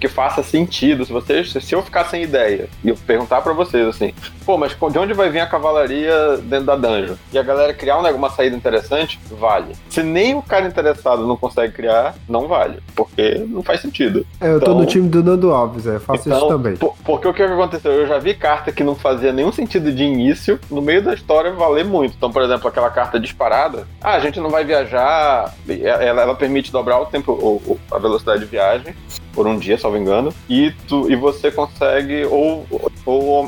que 0.00 0.08
faça 0.08 0.42
sentido, 0.42 1.04
se 1.04 1.12
vocês, 1.12 1.52
se 1.52 1.74
eu 1.74 1.82
ficar 1.82 2.04
sem 2.04 2.22
ideia 2.22 2.68
e 2.84 2.88
eu 2.88 2.96
perguntar 2.96 3.40
pra 3.40 3.52
vocês 3.52 3.86
assim, 3.86 4.12
pô, 4.44 4.56
mas 4.56 4.74
de 4.74 4.98
onde 4.98 5.12
vai 5.12 5.30
vir 5.30 5.40
a 5.40 5.46
cavalaria 5.46 6.38
dentro 6.38 6.66
da 6.66 6.76
dungeon? 6.76 7.16
E 7.32 7.38
a 7.38 7.42
galera 7.42 7.74
criar 7.74 7.98
um 7.98 8.02
negócio, 8.02 8.18
uma 8.18 8.30
saída 8.30 8.56
interessante, 8.56 9.18
vale. 9.30 9.74
Se 9.88 10.02
nem 10.02 10.34
o 10.34 10.42
cara 10.42 10.66
interessado 10.66 11.26
não 11.26 11.36
consegue 11.36 11.72
criar, 11.72 12.14
não 12.28 12.48
vale, 12.48 12.67
porque 12.94 13.44
não 13.48 13.62
faz 13.62 13.80
sentido. 13.80 14.26
É, 14.40 14.48
eu 14.48 14.58
tô 14.60 14.66
Então- 14.66 14.78
no 14.80 14.86
time 14.86 15.08
do 15.08 15.22
Nando 15.22 15.52
Alves, 15.52 15.86
é, 15.86 15.96
eu 15.96 16.00
faço 16.00 16.28
isso 16.30 16.48
também. 16.48 16.76
por- 16.76 16.94
porque 17.04 17.28
o 17.28 17.32
que 17.34 17.42
aconteceu? 17.42 17.92
Eu 17.92 18.06
já 18.06 18.18
vi 18.18 18.34
carta 18.34 18.70
que 18.72 18.84
não 18.84 18.94
fazia 18.94 19.32
nenhum 19.32 19.52
sentido 19.52 19.90
de 19.92 20.02
início, 20.04 20.58
no 20.70 20.80
meio 20.82 21.02
da 21.02 21.14
história 21.14 21.52
valer 21.52 21.84
muito. 21.84 22.14
Então, 22.16 22.30
por 22.30 22.42
exemplo, 22.42 22.68
aquela 22.68 22.90
carta 22.90 23.18
disparada, 23.18 23.86
ah, 24.00 24.12
a 24.14 24.20
gente 24.20 24.40
não 24.40 24.50
vai 24.50 24.64
viajar, 24.64 25.54
ela, 25.68 26.22
ela 26.22 26.34
permite 26.34 26.70
dobrar 26.72 27.00
o 27.00 27.06
tempo, 27.06 27.32
o- 27.32 27.72
o- 27.72 27.78
a 27.94 27.98
velocidade 27.98 28.40
de 28.40 28.46
viagem 28.46 28.94
por 29.32 29.46
um 29.46 29.56
dia, 29.56 29.78
salvo 29.78 29.96
engano, 29.96 30.32
e, 30.48 30.72
tu, 30.88 31.10
e 31.10 31.14
você 31.14 31.50
consegue 31.50 32.24
ou, 32.24 32.66
ou 32.70 32.90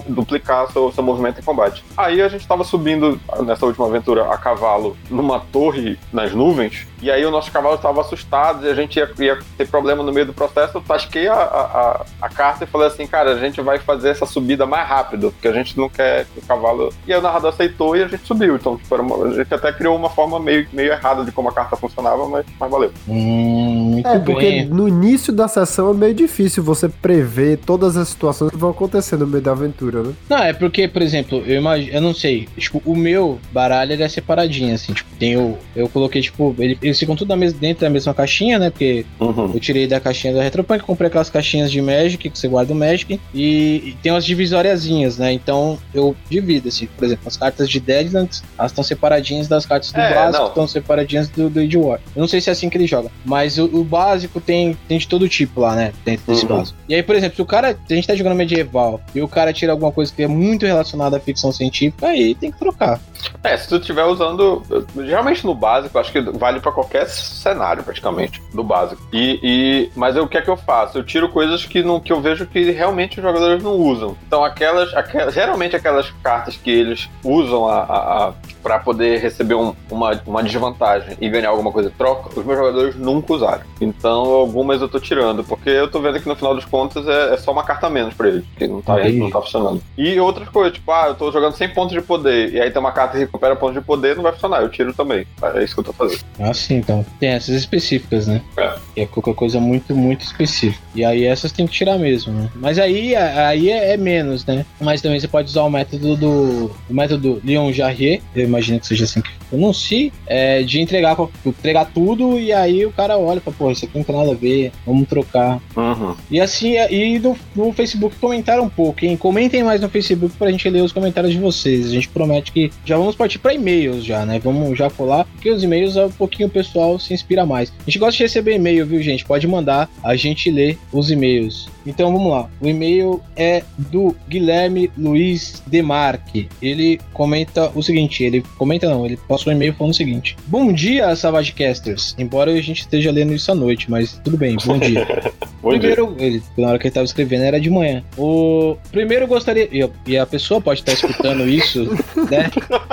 duplicar 0.08 0.70
seu, 0.72 0.90
seu 0.92 1.02
movimento 1.02 1.40
em 1.40 1.42
combate. 1.42 1.84
Aí 1.96 2.20
a 2.22 2.28
gente 2.28 2.46
tava 2.46 2.64
subindo 2.64 3.20
nessa 3.44 3.66
última 3.66 3.86
aventura 3.86 4.32
a 4.32 4.36
cavalo 4.38 4.96
numa 5.10 5.40
torre 5.40 5.98
nas 6.12 6.32
nuvens, 6.32 6.86
e 7.02 7.10
aí 7.10 7.24
o 7.24 7.30
nosso 7.30 7.50
cavalo 7.50 7.76
estava 7.76 8.00
assustado 8.00 8.66
e 8.66 8.70
a 8.70 8.74
gente 8.74 8.96
ia, 8.98 9.10
ia 9.18 9.38
ter 9.56 9.66
problema 9.68 10.02
no 10.02 10.12
meio 10.12 10.26
do 10.26 10.32
processo. 10.34 10.78
Eu 10.78 10.82
tasquei 10.82 11.28
a, 11.28 11.34
a, 11.34 12.04
a- 12.22 12.28
carta 12.30 12.64
e 12.64 12.66
falei 12.66 12.86
assim, 12.86 13.06
cara, 13.06 13.32
a 13.32 13.38
gente 13.38 13.60
vai 13.60 13.78
fazer 13.78 14.10
essa 14.10 14.24
subida 14.24 14.64
mais 14.66 14.88
rápido, 14.88 15.30
porque 15.32 15.48
a 15.48 15.52
gente 15.52 15.76
não 15.76 15.88
quer 15.88 16.24
que 16.26 16.38
o 16.38 16.42
cavalo. 16.42 16.90
E 17.06 17.12
aí 17.12 17.18
o 17.18 17.22
narrador 17.22 17.50
aceitou 17.50 17.96
e 17.96 18.02
a 18.02 18.08
gente 18.08 18.24
subiu. 18.26 18.54
Então, 18.56 18.76
tipo, 18.76 18.94
era 18.94 19.02
uma- 19.02 19.26
a 19.26 19.32
gente 19.34 19.52
até 19.52 19.72
criou 19.72 19.96
uma 19.96 20.08
forma 20.08 20.38
meio, 20.38 20.66
meio 20.72 20.92
errada 20.92 21.24
de 21.24 21.32
como 21.32 21.48
a 21.48 21.52
carta 21.52 21.76
funcionava, 21.76 22.26
mas, 22.28 22.46
mas 22.58 22.70
valeu. 22.70 22.90
Hum, 23.08 24.00
É, 24.04 24.18
porque 24.18 24.40
bem. 24.50 24.66
no 24.66 24.88
início 24.88 25.32
da 25.32 25.48
sessão 25.48 25.90
é 25.90 25.94
meio 25.94 26.14
difícil 26.14 26.62
você 26.62 26.88
prever 26.88 27.58
todas 27.58 27.96
as 27.96 28.08
situações 28.08 28.50
que 28.50 28.56
vão 28.56 28.70
acontecer 28.70 29.16
no 29.16 29.26
meio 29.26 29.42
da 29.42 29.49
aventura, 29.52 30.02
né? 30.02 30.12
Não, 30.28 30.38
é 30.38 30.52
porque, 30.52 30.86
por 30.88 31.02
exemplo, 31.02 31.42
eu 31.46 31.56
imagino, 31.56 31.92
eu 31.92 32.00
não 32.00 32.14
sei, 32.14 32.48
tipo, 32.56 32.82
o 32.84 32.94
meu 32.96 33.38
baralho 33.52 33.92
ele 33.92 34.02
é 34.02 34.08
separadinho, 34.08 34.74
assim, 34.74 34.92
tipo, 34.92 35.10
tem 35.18 35.36
o. 35.36 35.56
Eu 35.74 35.88
coloquei, 35.88 36.20
tipo, 36.22 36.54
ele- 36.58 36.78
eles 36.82 36.98
ficam 36.98 37.14
tudo 37.16 37.36
mes- 37.36 37.52
dentro 37.52 37.82
da 37.82 37.90
mesma 37.90 38.12
caixinha, 38.14 38.58
né? 38.58 38.70
Porque 38.70 39.04
Uhum. 39.18 39.52
eu 39.54 39.60
tirei 39.60 39.86
da 39.86 40.00
caixinha 40.00 40.32
da 40.34 40.42
Retropunk, 40.42 40.82
comprei 40.84 41.08
aquelas 41.08 41.30
caixinhas 41.30 41.70
de 41.70 41.80
Magic, 41.80 42.28
que 42.30 42.38
você 42.38 42.48
guarda 42.48 42.72
o 42.72 42.76
Magic, 42.76 43.20
e, 43.34 43.40
e 43.86 43.96
tem 44.02 44.12
umas 44.12 44.24
divisóriazinhas, 44.24 45.18
né? 45.18 45.32
Então 45.32 45.78
eu 45.94 46.14
divido, 46.28 46.68
assim, 46.68 46.86
por 46.96 47.04
exemplo, 47.04 47.24
as 47.26 47.36
cartas 47.36 47.68
de 47.68 47.80
Deadlands, 47.80 48.42
elas 48.58 48.70
estão 48.72 48.84
separadinhas 48.84 49.48
das 49.48 49.64
cartas 49.66 49.92
do 49.92 50.00
É, 50.00 50.14
básico, 50.14 50.46
estão 50.46 50.66
separadinhas 50.68 51.28
do, 51.28 51.48
do 51.48 51.60
Age 51.60 51.76
War. 51.76 52.00
Eu 52.14 52.20
não 52.20 52.28
sei 52.28 52.40
se 52.40 52.48
é 52.48 52.52
assim 52.52 52.68
que 52.68 52.76
ele 52.76 52.86
joga, 52.86 53.10
mas 53.24 53.58
o, 53.58 53.64
o 53.64 53.84
básico 53.84 54.40
tem, 54.40 54.76
tem 54.88 54.98
de 54.98 55.06
todo 55.08 55.28
tipo 55.28 55.60
lá, 55.60 55.74
né? 55.74 55.92
Dentro 56.04 56.26
desse 56.26 56.44
Uhum. 56.46 56.56
básico. 56.58 56.78
E 56.88 56.94
aí, 56.94 57.02
por 57.02 57.14
exemplo, 57.16 57.36
se 57.36 57.42
o 57.42 57.46
cara, 57.46 57.72
se 57.86 57.92
a 57.92 57.96
gente 57.96 58.06
tá 58.06 58.14
jogando 58.14 58.34
medieval 58.36 59.00
e 59.14 59.20
o 59.22 59.28
cara 59.28 59.39
tira 59.52 59.72
alguma 59.72 59.90
coisa 59.92 60.12
que 60.14 60.22
é 60.22 60.28
muito 60.28 60.64
relacionada 60.66 61.16
à 61.16 61.20
ficção 61.20 61.50
científica, 61.52 62.06
aí 62.06 62.34
tem 62.34 62.50
que 62.50 62.58
trocar. 62.58 63.00
É, 63.42 63.56
se 63.56 63.68
tu 63.68 63.76
estiver 63.76 64.04
usando. 64.04 64.62
Geralmente 64.96 65.44
no 65.46 65.54
básico, 65.54 65.98
acho 65.98 66.10
que 66.12 66.20
vale 66.20 66.60
pra 66.60 66.72
qualquer 66.72 67.06
cenário, 67.08 67.82
praticamente, 67.82 68.42
do 68.54 68.62
básico. 68.64 69.00
E, 69.12 69.38
e- 69.42 69.90
mas 69.94 70.16
eu- 70.16 70.24
o 70.24 70.28
que 70.28 70.38
é 70.38 70.42
que 70.42 70.48
eu 70.50 70.56
faço? 70.56 70.98
Eu 70.98 71.04
tiro 71.04 71.28
coisas 71.28 71.64
que, 71.64 71.82
não, 71.82 72.00
que 72.00 72.12
eu 72.12 72.20
vejo 72.20 72.46
que 72.46 72.70
realmente 72.70 73.18
os 73.18 73.22
jogadores 73.22 73.62
não 73.62 73.72
usam. 73.76 74.16
Então, 74.26 74.44
aquelas. 74.44 74.94
aquelas 74.94 75.34
geralmente 75.34 75.76
aquelas 75.76 76.10
cartas 76.22 76.56
que 76.56 76.70
eles 76.70 77.08
usam 77.24 77.66
a, 77.68 77.80
a, 77.82 78.28
a, 78.28 78.32
para 78.62 78.78
poder 78.78 79.20
receber 79.20 79.54
um- 79.54 79.74
uma, 79.90 80.20
uma 80.26 80.42
desvantagem 80.42 81.16
e 81.20 81.28
ganhar 81.28 81.48
alguma 81.50 81.72
coisa 81.72 81.88
em 81.88 81.92
troca, 81.92 82.38
os 82.38 82.44
meus 82.44 82.58
jogadores 82.58 82.96
nunca 82.96 83.32
usaram. 83.32 83.62
Então, 83.80 84.12
algumas 84.24 84.80
eu 84.80 84.88
tô 84.88 84.98
tirando, 85.00 85.42
porque 85.44 85.70
eu 85.70 85.88
tô 85.90 86.00
vendo 86.00 86.20
que 86.20 86.28
no 86.28 86.36
final 86.36 86.54
dos 86.54 86.64
contos 86.64 87.06
é, 87.08 87.34
é 87.34 87.36
só 87.36 87.52
uma 87.52 87.62
carta 87.62 87.86
a 87.86 87.90
menos 87.90 88.14
pra 88.14 88.28
eles, 88.28 88.44
que 88.56 88.66
não 88.66 88.80
tá, 88.82 89.00
Entendi. 89.00 89.18
não 89.18 89.30
tá 89.30 89.40
funcionando. 89.40 89.82
E 89.96 90.18
outras 90.20 90.48
coisas, 90.48 90.72
tipo, 90.74 90.90
ah, 90.92 91.06
eu 91.08 91.14
tô 91.14 91.30
jogando 91.32 91.54
100 91.54 91.68
pontos 91.70 91.92
de 91.92 92.00
poder, 92.02 92.52
e 92.52 92.60
aí 92.60 92.70
tem 92.70 92.80
uma 92.80 92.92
carta 92.92 93.14
que 93.14 93.18
recupera 93.20 93.56
pontos 93.56 93.74
de 93.74 93.80
poder, 93.80 94.16
não 94.16 94.22
vai 94.22 94.32
funcionar, 94.32 94.60
eu 94.62 94.68
tiro 94.68 94.92
também. 94.92 95.26
É 95.42 95.62
isso 95.64 95.74
que 95.74 95.80
eu 95.80 95.84
tô 95.84 95.92
fazendo. 95.92 96.20
Ah, 96.38 96.52
sim, 96.54 96.76
então. 96.76 97.04
Tem 97.18 97.30
essas 97.30 97.54
específicas, 97.54 98.26
né? 98.26 98.40
É. 98.56 98.74
Que 98.94 99.00
é 99.02 99.06
qualquer 99.06 99.34
coisa 99.34 99.60
muito, 99.60 99.94
muito 99.94 100.22
específica. 100.22 100.80
E 100.94 101.04
aí 101.04 101.24
essas 101.24 101.52
tem 101.52 101.66
que 101.66 101.72
tirar 101.72 101.98
mesmo, 101.98 102.32
né? 102.32 102.50
Mas 102.56 102.78
aí, 102.78 103.14
aí 103.16 103.70
é, 103.70 103.92
é 103.92 103.96
menos, 103.96 104.44
né? 104.44 104.64
Mas 104.80 105.00
também 105.00 105.18
você 105.20 105.28
pode 105.28 105.48
usar 105.48 105.62
o 105.62 105.70
método 105.70 106.16
do. 106.16 106.70
O 106.88 106.94
método 106.94 107.40
Leon 107.44 107.72
Jarrier, 107.72 108.20
imagino 108.50 108.78
que 108.78 108.86
seja 108.86 109.04
assim 109.04 109.20
que 109.20 109.30
pronuncie, 109.48 110.12
é, 110.26 110.62
de 110.62 110.80
entregar, 110.80 111.16
entregar 111.44 111.86
tudo 111.86 112.38
e 112.38 112.52
aí 112.52 112.84
o 112.84 112.92
cara 112.92 113.18
olha 113.18 113.38
e 113.38 113.40
fala, 113.40 113.56
pô, 113.58 113.70
isso 113.70 113.84
aqui 113.84 113.96
não 113.96 114.04
tem 114.04 114.16
nada 114.16 114.30
a 114.30 114.34
ver, 114.34 114.72
vamos 114.86 115.08
trocar. 115.08 115.60
Uhum. 115.76 116.14
E 116.30 116.40
assim, 116.40 116.74
e 116.90 117.18
no, 117.18 117.36
no 117.54 117.72
Facebook 117.72 118.16
comentaram 118.16 118.64
um 118.64 118.68
pouco, 118.68 119.04
hein? 119.04 119.16
Comentem 119.16 119.62
mais 119.62 119.80
no 119.80 119.88
Facebook 119.88 120.36
pra 120.36 120.50
gente 120.50 120.68
ler 120.68 120.82
os 120.82 120.92
comentários 120.92 121.32
de 121.32 121.38
vocês. 121.38 121.86
A 121.86 121.90
gente 121.90 122.08
promete 122.08 122.52
que 122.52 122.70
já 122.84 122.96
vamos 122.96 123.16
partir 123.16 123.38
para 123.38 123.54
e-mails 123.54 124.04
já, 124.04 124.24
né? 124.26 124.38
Vamos 124.38 124.76
já 124.76 124.90
colar, 124.90 125.24
porque 125.24 125.50
os 125.50 125.62
e-mails 125.62 125.96
é 125.96 126.06
um 126.06 126.10
pouquinho 126.10 126.48
o 126.48 126.52
pessoal 126.52 126.98
se 126.98 127.14
inspira 127.14 127.46
mais. 127.46 127.72
A 127.80 127.84
gente 127.84 127.98
gosta 127.98 128.16
de 128.16 128.22
receber 128.24 128.54
e-mail, 128.54 128.86
viu, 128.86 129.02
gente? 129.02 129.24
Pode 129.24 129.46
mandar, 129.46 129.88
a 130.02 130.16
gente 130.16 130.50
lê 130.50 130.76
os 130.92 131.10
e-mails. 131.10 131.68
Então 131.86 132.12
vamos 132.12 132.30
lá. 132.30 132.48
O 132.60 132.66
e-mail 132.66 133.20
é 133.34 133.62
do 133.78 134.14
Guilherme 134.28 134.90
Luiz 134.96 135.62
Demarque. 135.66 136.48
Ele 136.60 137.00
comenta 137.12 137.70
o 137.74 137.82
seguinte: 137.82 138.22
ele 138.22 138.39
comenta 138.56 138.88
não, 138.88 139.04
ele 139.04 139.18
passou 139.28 139.52
um 139.52 139.56
e-mail 139.56 139.74
falando 139.74 139.92
o 139.92 139.96
seguinte: 139.96 140.36
Bom 140.46 140.72
dia, 140.72 141.14
Savagecasters. 141.14 142.14
Embora 142.18 142.50
a 142.52 142.60
gente 142.60 142.80
esteja 142.80 143.10
lendo 143.10 143.34
isso 143.34 143.50
à 143.50 143.54
noite, 143.54 143.90
mas 143.90 144.20
tudo 144.24 144.36
bem, 144.36 144.56
bom 144.64 144.78
dia. 144.78 145.06
Bom 145.62 145.70
primeiro, 145.70 146.16
ele, 146.18 146.42
na 146.56 146.68
hora 146.68 146.78
que 146.78 146.84
ele 146.84 146.90
estava 146.90 147.04
escrevendo 147.04 147.42
era 147.42 147.60
de 147.60 147.68
manhã. 147.68 148.02
O 148.16 148.76
primeiro 148.90 149.26
gostaria. 149.26 149.68
E, 149.70 149.88
e 150.06 150.16
a 150.16 150.24
pessoa 150.24 150.60
pode 150.60 150.80
estar 150.80 150.92
escutando 150.92 151.46
isso, 151.46 151.84
né? 152.30 152.50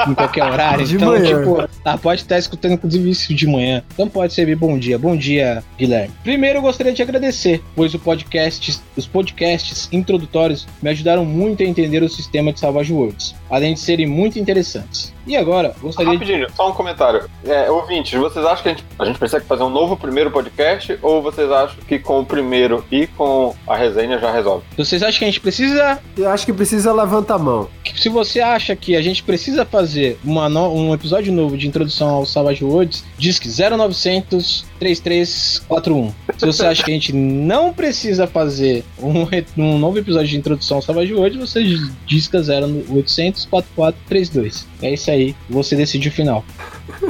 Em 0.08 0.14
qualquer 0.14 0.43
horário. 0.43 0.86
De 0.86 0.95
então, 0.95 1.10
manhã. 1.10 1.26
tipo, 1.26 1.70
ela 1.86 1.98
pode 1.98 2.22
estar 2.22 2.38
escutando, 2.38 2.74
inclusive, 2.74 3.10
isso 3.10 3.34
de 3.34 3.48
manhã. 3.48 3.84
Então 3.93 4.10
pode 4.10 4.34
servir 4.34 4.56
bom 4.56 4.78
dia. 4.78 5.00
Bom 5.00 5.16
dia, 5.16 5.64
Guilherme. 5.78 6.14
Primeiro, 6.24 6.58
eu 6.58 6.62
gostaria 6.62 6.91
de 6.91 7.02
agradecer, 7.02 7.64
pois 7.74 7.93
o 7.93 8.00
podcast, 8.00 8.80
os 8.98 9.08
podcasts 9.08 9.88
introdutórios 9.91 10.68
me 10.82 10.89
ajudaram 10.89 11.24
muito 11.24 11.64
a 11.64 11.66
entender 11.66 12.04
o 12.04 12.10
sistema 12.10 12.52
de 12.52 12.60
Savage 12.60 12.91
Worlds, 12.91 13.34
além 13.50 13.76
de 13.76 13.80
serem 13.80 14.06
muito 14.06 14.38
interessantes. 14.38 15.16
E 15.28 15.36
agora, 15.36 15.75
gostaria 15.82 16.11
de. 16.11 16.17
Rapidinho, 16.17 16.47
só 16.55 16.69
um 16.69 16.73
comentário. 16.73 17.30
É, 17.45 17.69
ouvintes, 17.69 18.17
vocês 18.19 18.45
acham 18.45 18.63
que 18.63 18.69
a 18.69 18.71
gente, 18.71 18.86
a 18.97 19.05
gente 19.05 19.19
precisa 19.19 19.41
fazer 19.43 19.63
um 19.63 19.69
novo 19.69 19.97
primeiro 19.97 20.32
podcast? 20.32 20.97
Ou 21.01 21.21
vocês 21.21 21.51
acham 21.51 21.75
que 21.88 21.99
com 21.99 22.21
o 22.21 22.25
primeiro 22.25 22.84
e 22.91 23.05
com 23.07 23.53
a 23.67 23.75
resenha 23.75 24.17
já 24.19 24.32
resolve? 24.32 24.63
Vocês 24.78 25.03
acham 25.03 25.19
que 25.19 25.25
a 25.25 25.28
gente 25.28 25.41
precisa 25.41 25.99
Eu 26.17 26.30
acho 26.30 26.45
que 26.45 26.53
precisa 26.53 26.93
levantar 26.93 27.36
a 27.36 27.39
mão. 27.39 27.67
se 27.95 28.09
você 28.09 28.39
acha 28.39 28.75
que 28.75 28.95
a 28.95 29.01
gente 29.01 29.21
precisa 29.23 29.65
fazer 29.65 30.17
uma 30.23 30.47
no- 30.47 30.73
um 30.73 30.93
episódio 30.93 31.34
novo 31.34 31.57
de 31.57 31.67
introdução 31.67 32.09
ao 32.09 32.25
Savage 32.25 32.63
Worlds, 32.63 33.03
diz 33.17 33.38
que 33.39 33.49
0900 33.49 34.65
3341. 34.80 36.13
Se 36.38 36.45
você 36.45 36.65
acha 36.65 36.84
que 36.84 36.91
a 36.91 36.93
gente 36.93 37.13
não 37.13 37.73
precisa 37.73 38.28
fazer 38.28 38.84
um, 38.99 39.25
um 39.57 39.78
novo 39.80 39.97
episódio 39.97 40.28
de 40.28 40.38
introdução 40.38 40.78
ao 40.78 40.82
Savage 40.82 41.13
Worlds, 41.13 41.39
você 41.39 41.63
disca 42.05 42.39
0800 42.39 43.45
4432. 43.45 44.67
É 44.82 44.93
isso 44.93 45.09
aí, 45.09 45.36
você 45.49 45.75
decide 45.75 46.09
o 46.09 46.11
final. 46.11 46.45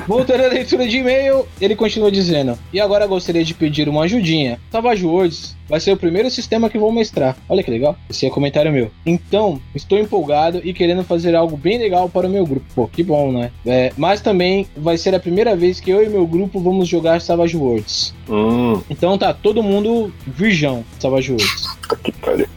Voltando 0.08 0.44
à 0.44 0.48
leitura 0.48 0.88
de 0.88 0.98
e-mail, 0.98 1.48
ele 1.60 1.76
continua 1.76 2.12
dizendo: 2.12 2.58
E 2.72 2.80
agora 2.80 3.06
gostaria 3.06 3.44
de 3.44 3.54
pedir 3.54 3.88
uma 3.90 4.04
ajudinha. 4.04 4.60
Savage 4.72 5.06
Worlds 5.06 5.57
vai 5.70 5.80
ser 5.80 5.92
o 5.92 5.98
primeiro 5.98 6.30
sistema 6.30 6.70
que 6.70 6.78
vou 6.78 6.92
mestrar. 6.92 7.36
Olha 7.50 7.64
que 7.64 7.72
legal. 7.72 7.96
Esse 8.10 8.26
é 8.26 8.30
comentário 8.30 8.72
meu. 8.72 8.90
Então, 9.06 9.60
estou 9.76 9.98
empolgado 9.98 10.62
e 10.64 10.74
querendo 10.74 11.04
fazer 11.04 11.36
algo 11.36 11.58
bem 11.58 11.78
legal 11.78 12.10
para 12.10 12.28
o 12.28 12.30
meu 12.30 12.46
grupo. 12.46 12.66
Pô, 12.76 12.88
que 12.88 13.04
bom, 13.04 13.32
né? 13.32 13.52
É, 13.66 13.92
mas 13.98 14.22
também 14.22 14.68
vai 14.76 14.98
ser 14.98 15.14
a 15.16 15.20
primeira 15.20 15.56
vez 15.56 15.80
que 15.80 15.90
eu 15.92 16.04
e 16.04 16.10
meu 16.10 16.26
grupo 16.26 16.60
vamos 16.60 16.88
jogar 16.88 17.22
Savage 17.22 17.56
Worlds. 17.58 18.14
Hum, 18.30 18.82
Então 18.90 19.18
tá 19.18 19.34
todo 19.34 19.64
mundo 19.64 20.14
virgão 20.26 20.84
Savage 21.00 21.32
Worlds. 21.32 21.64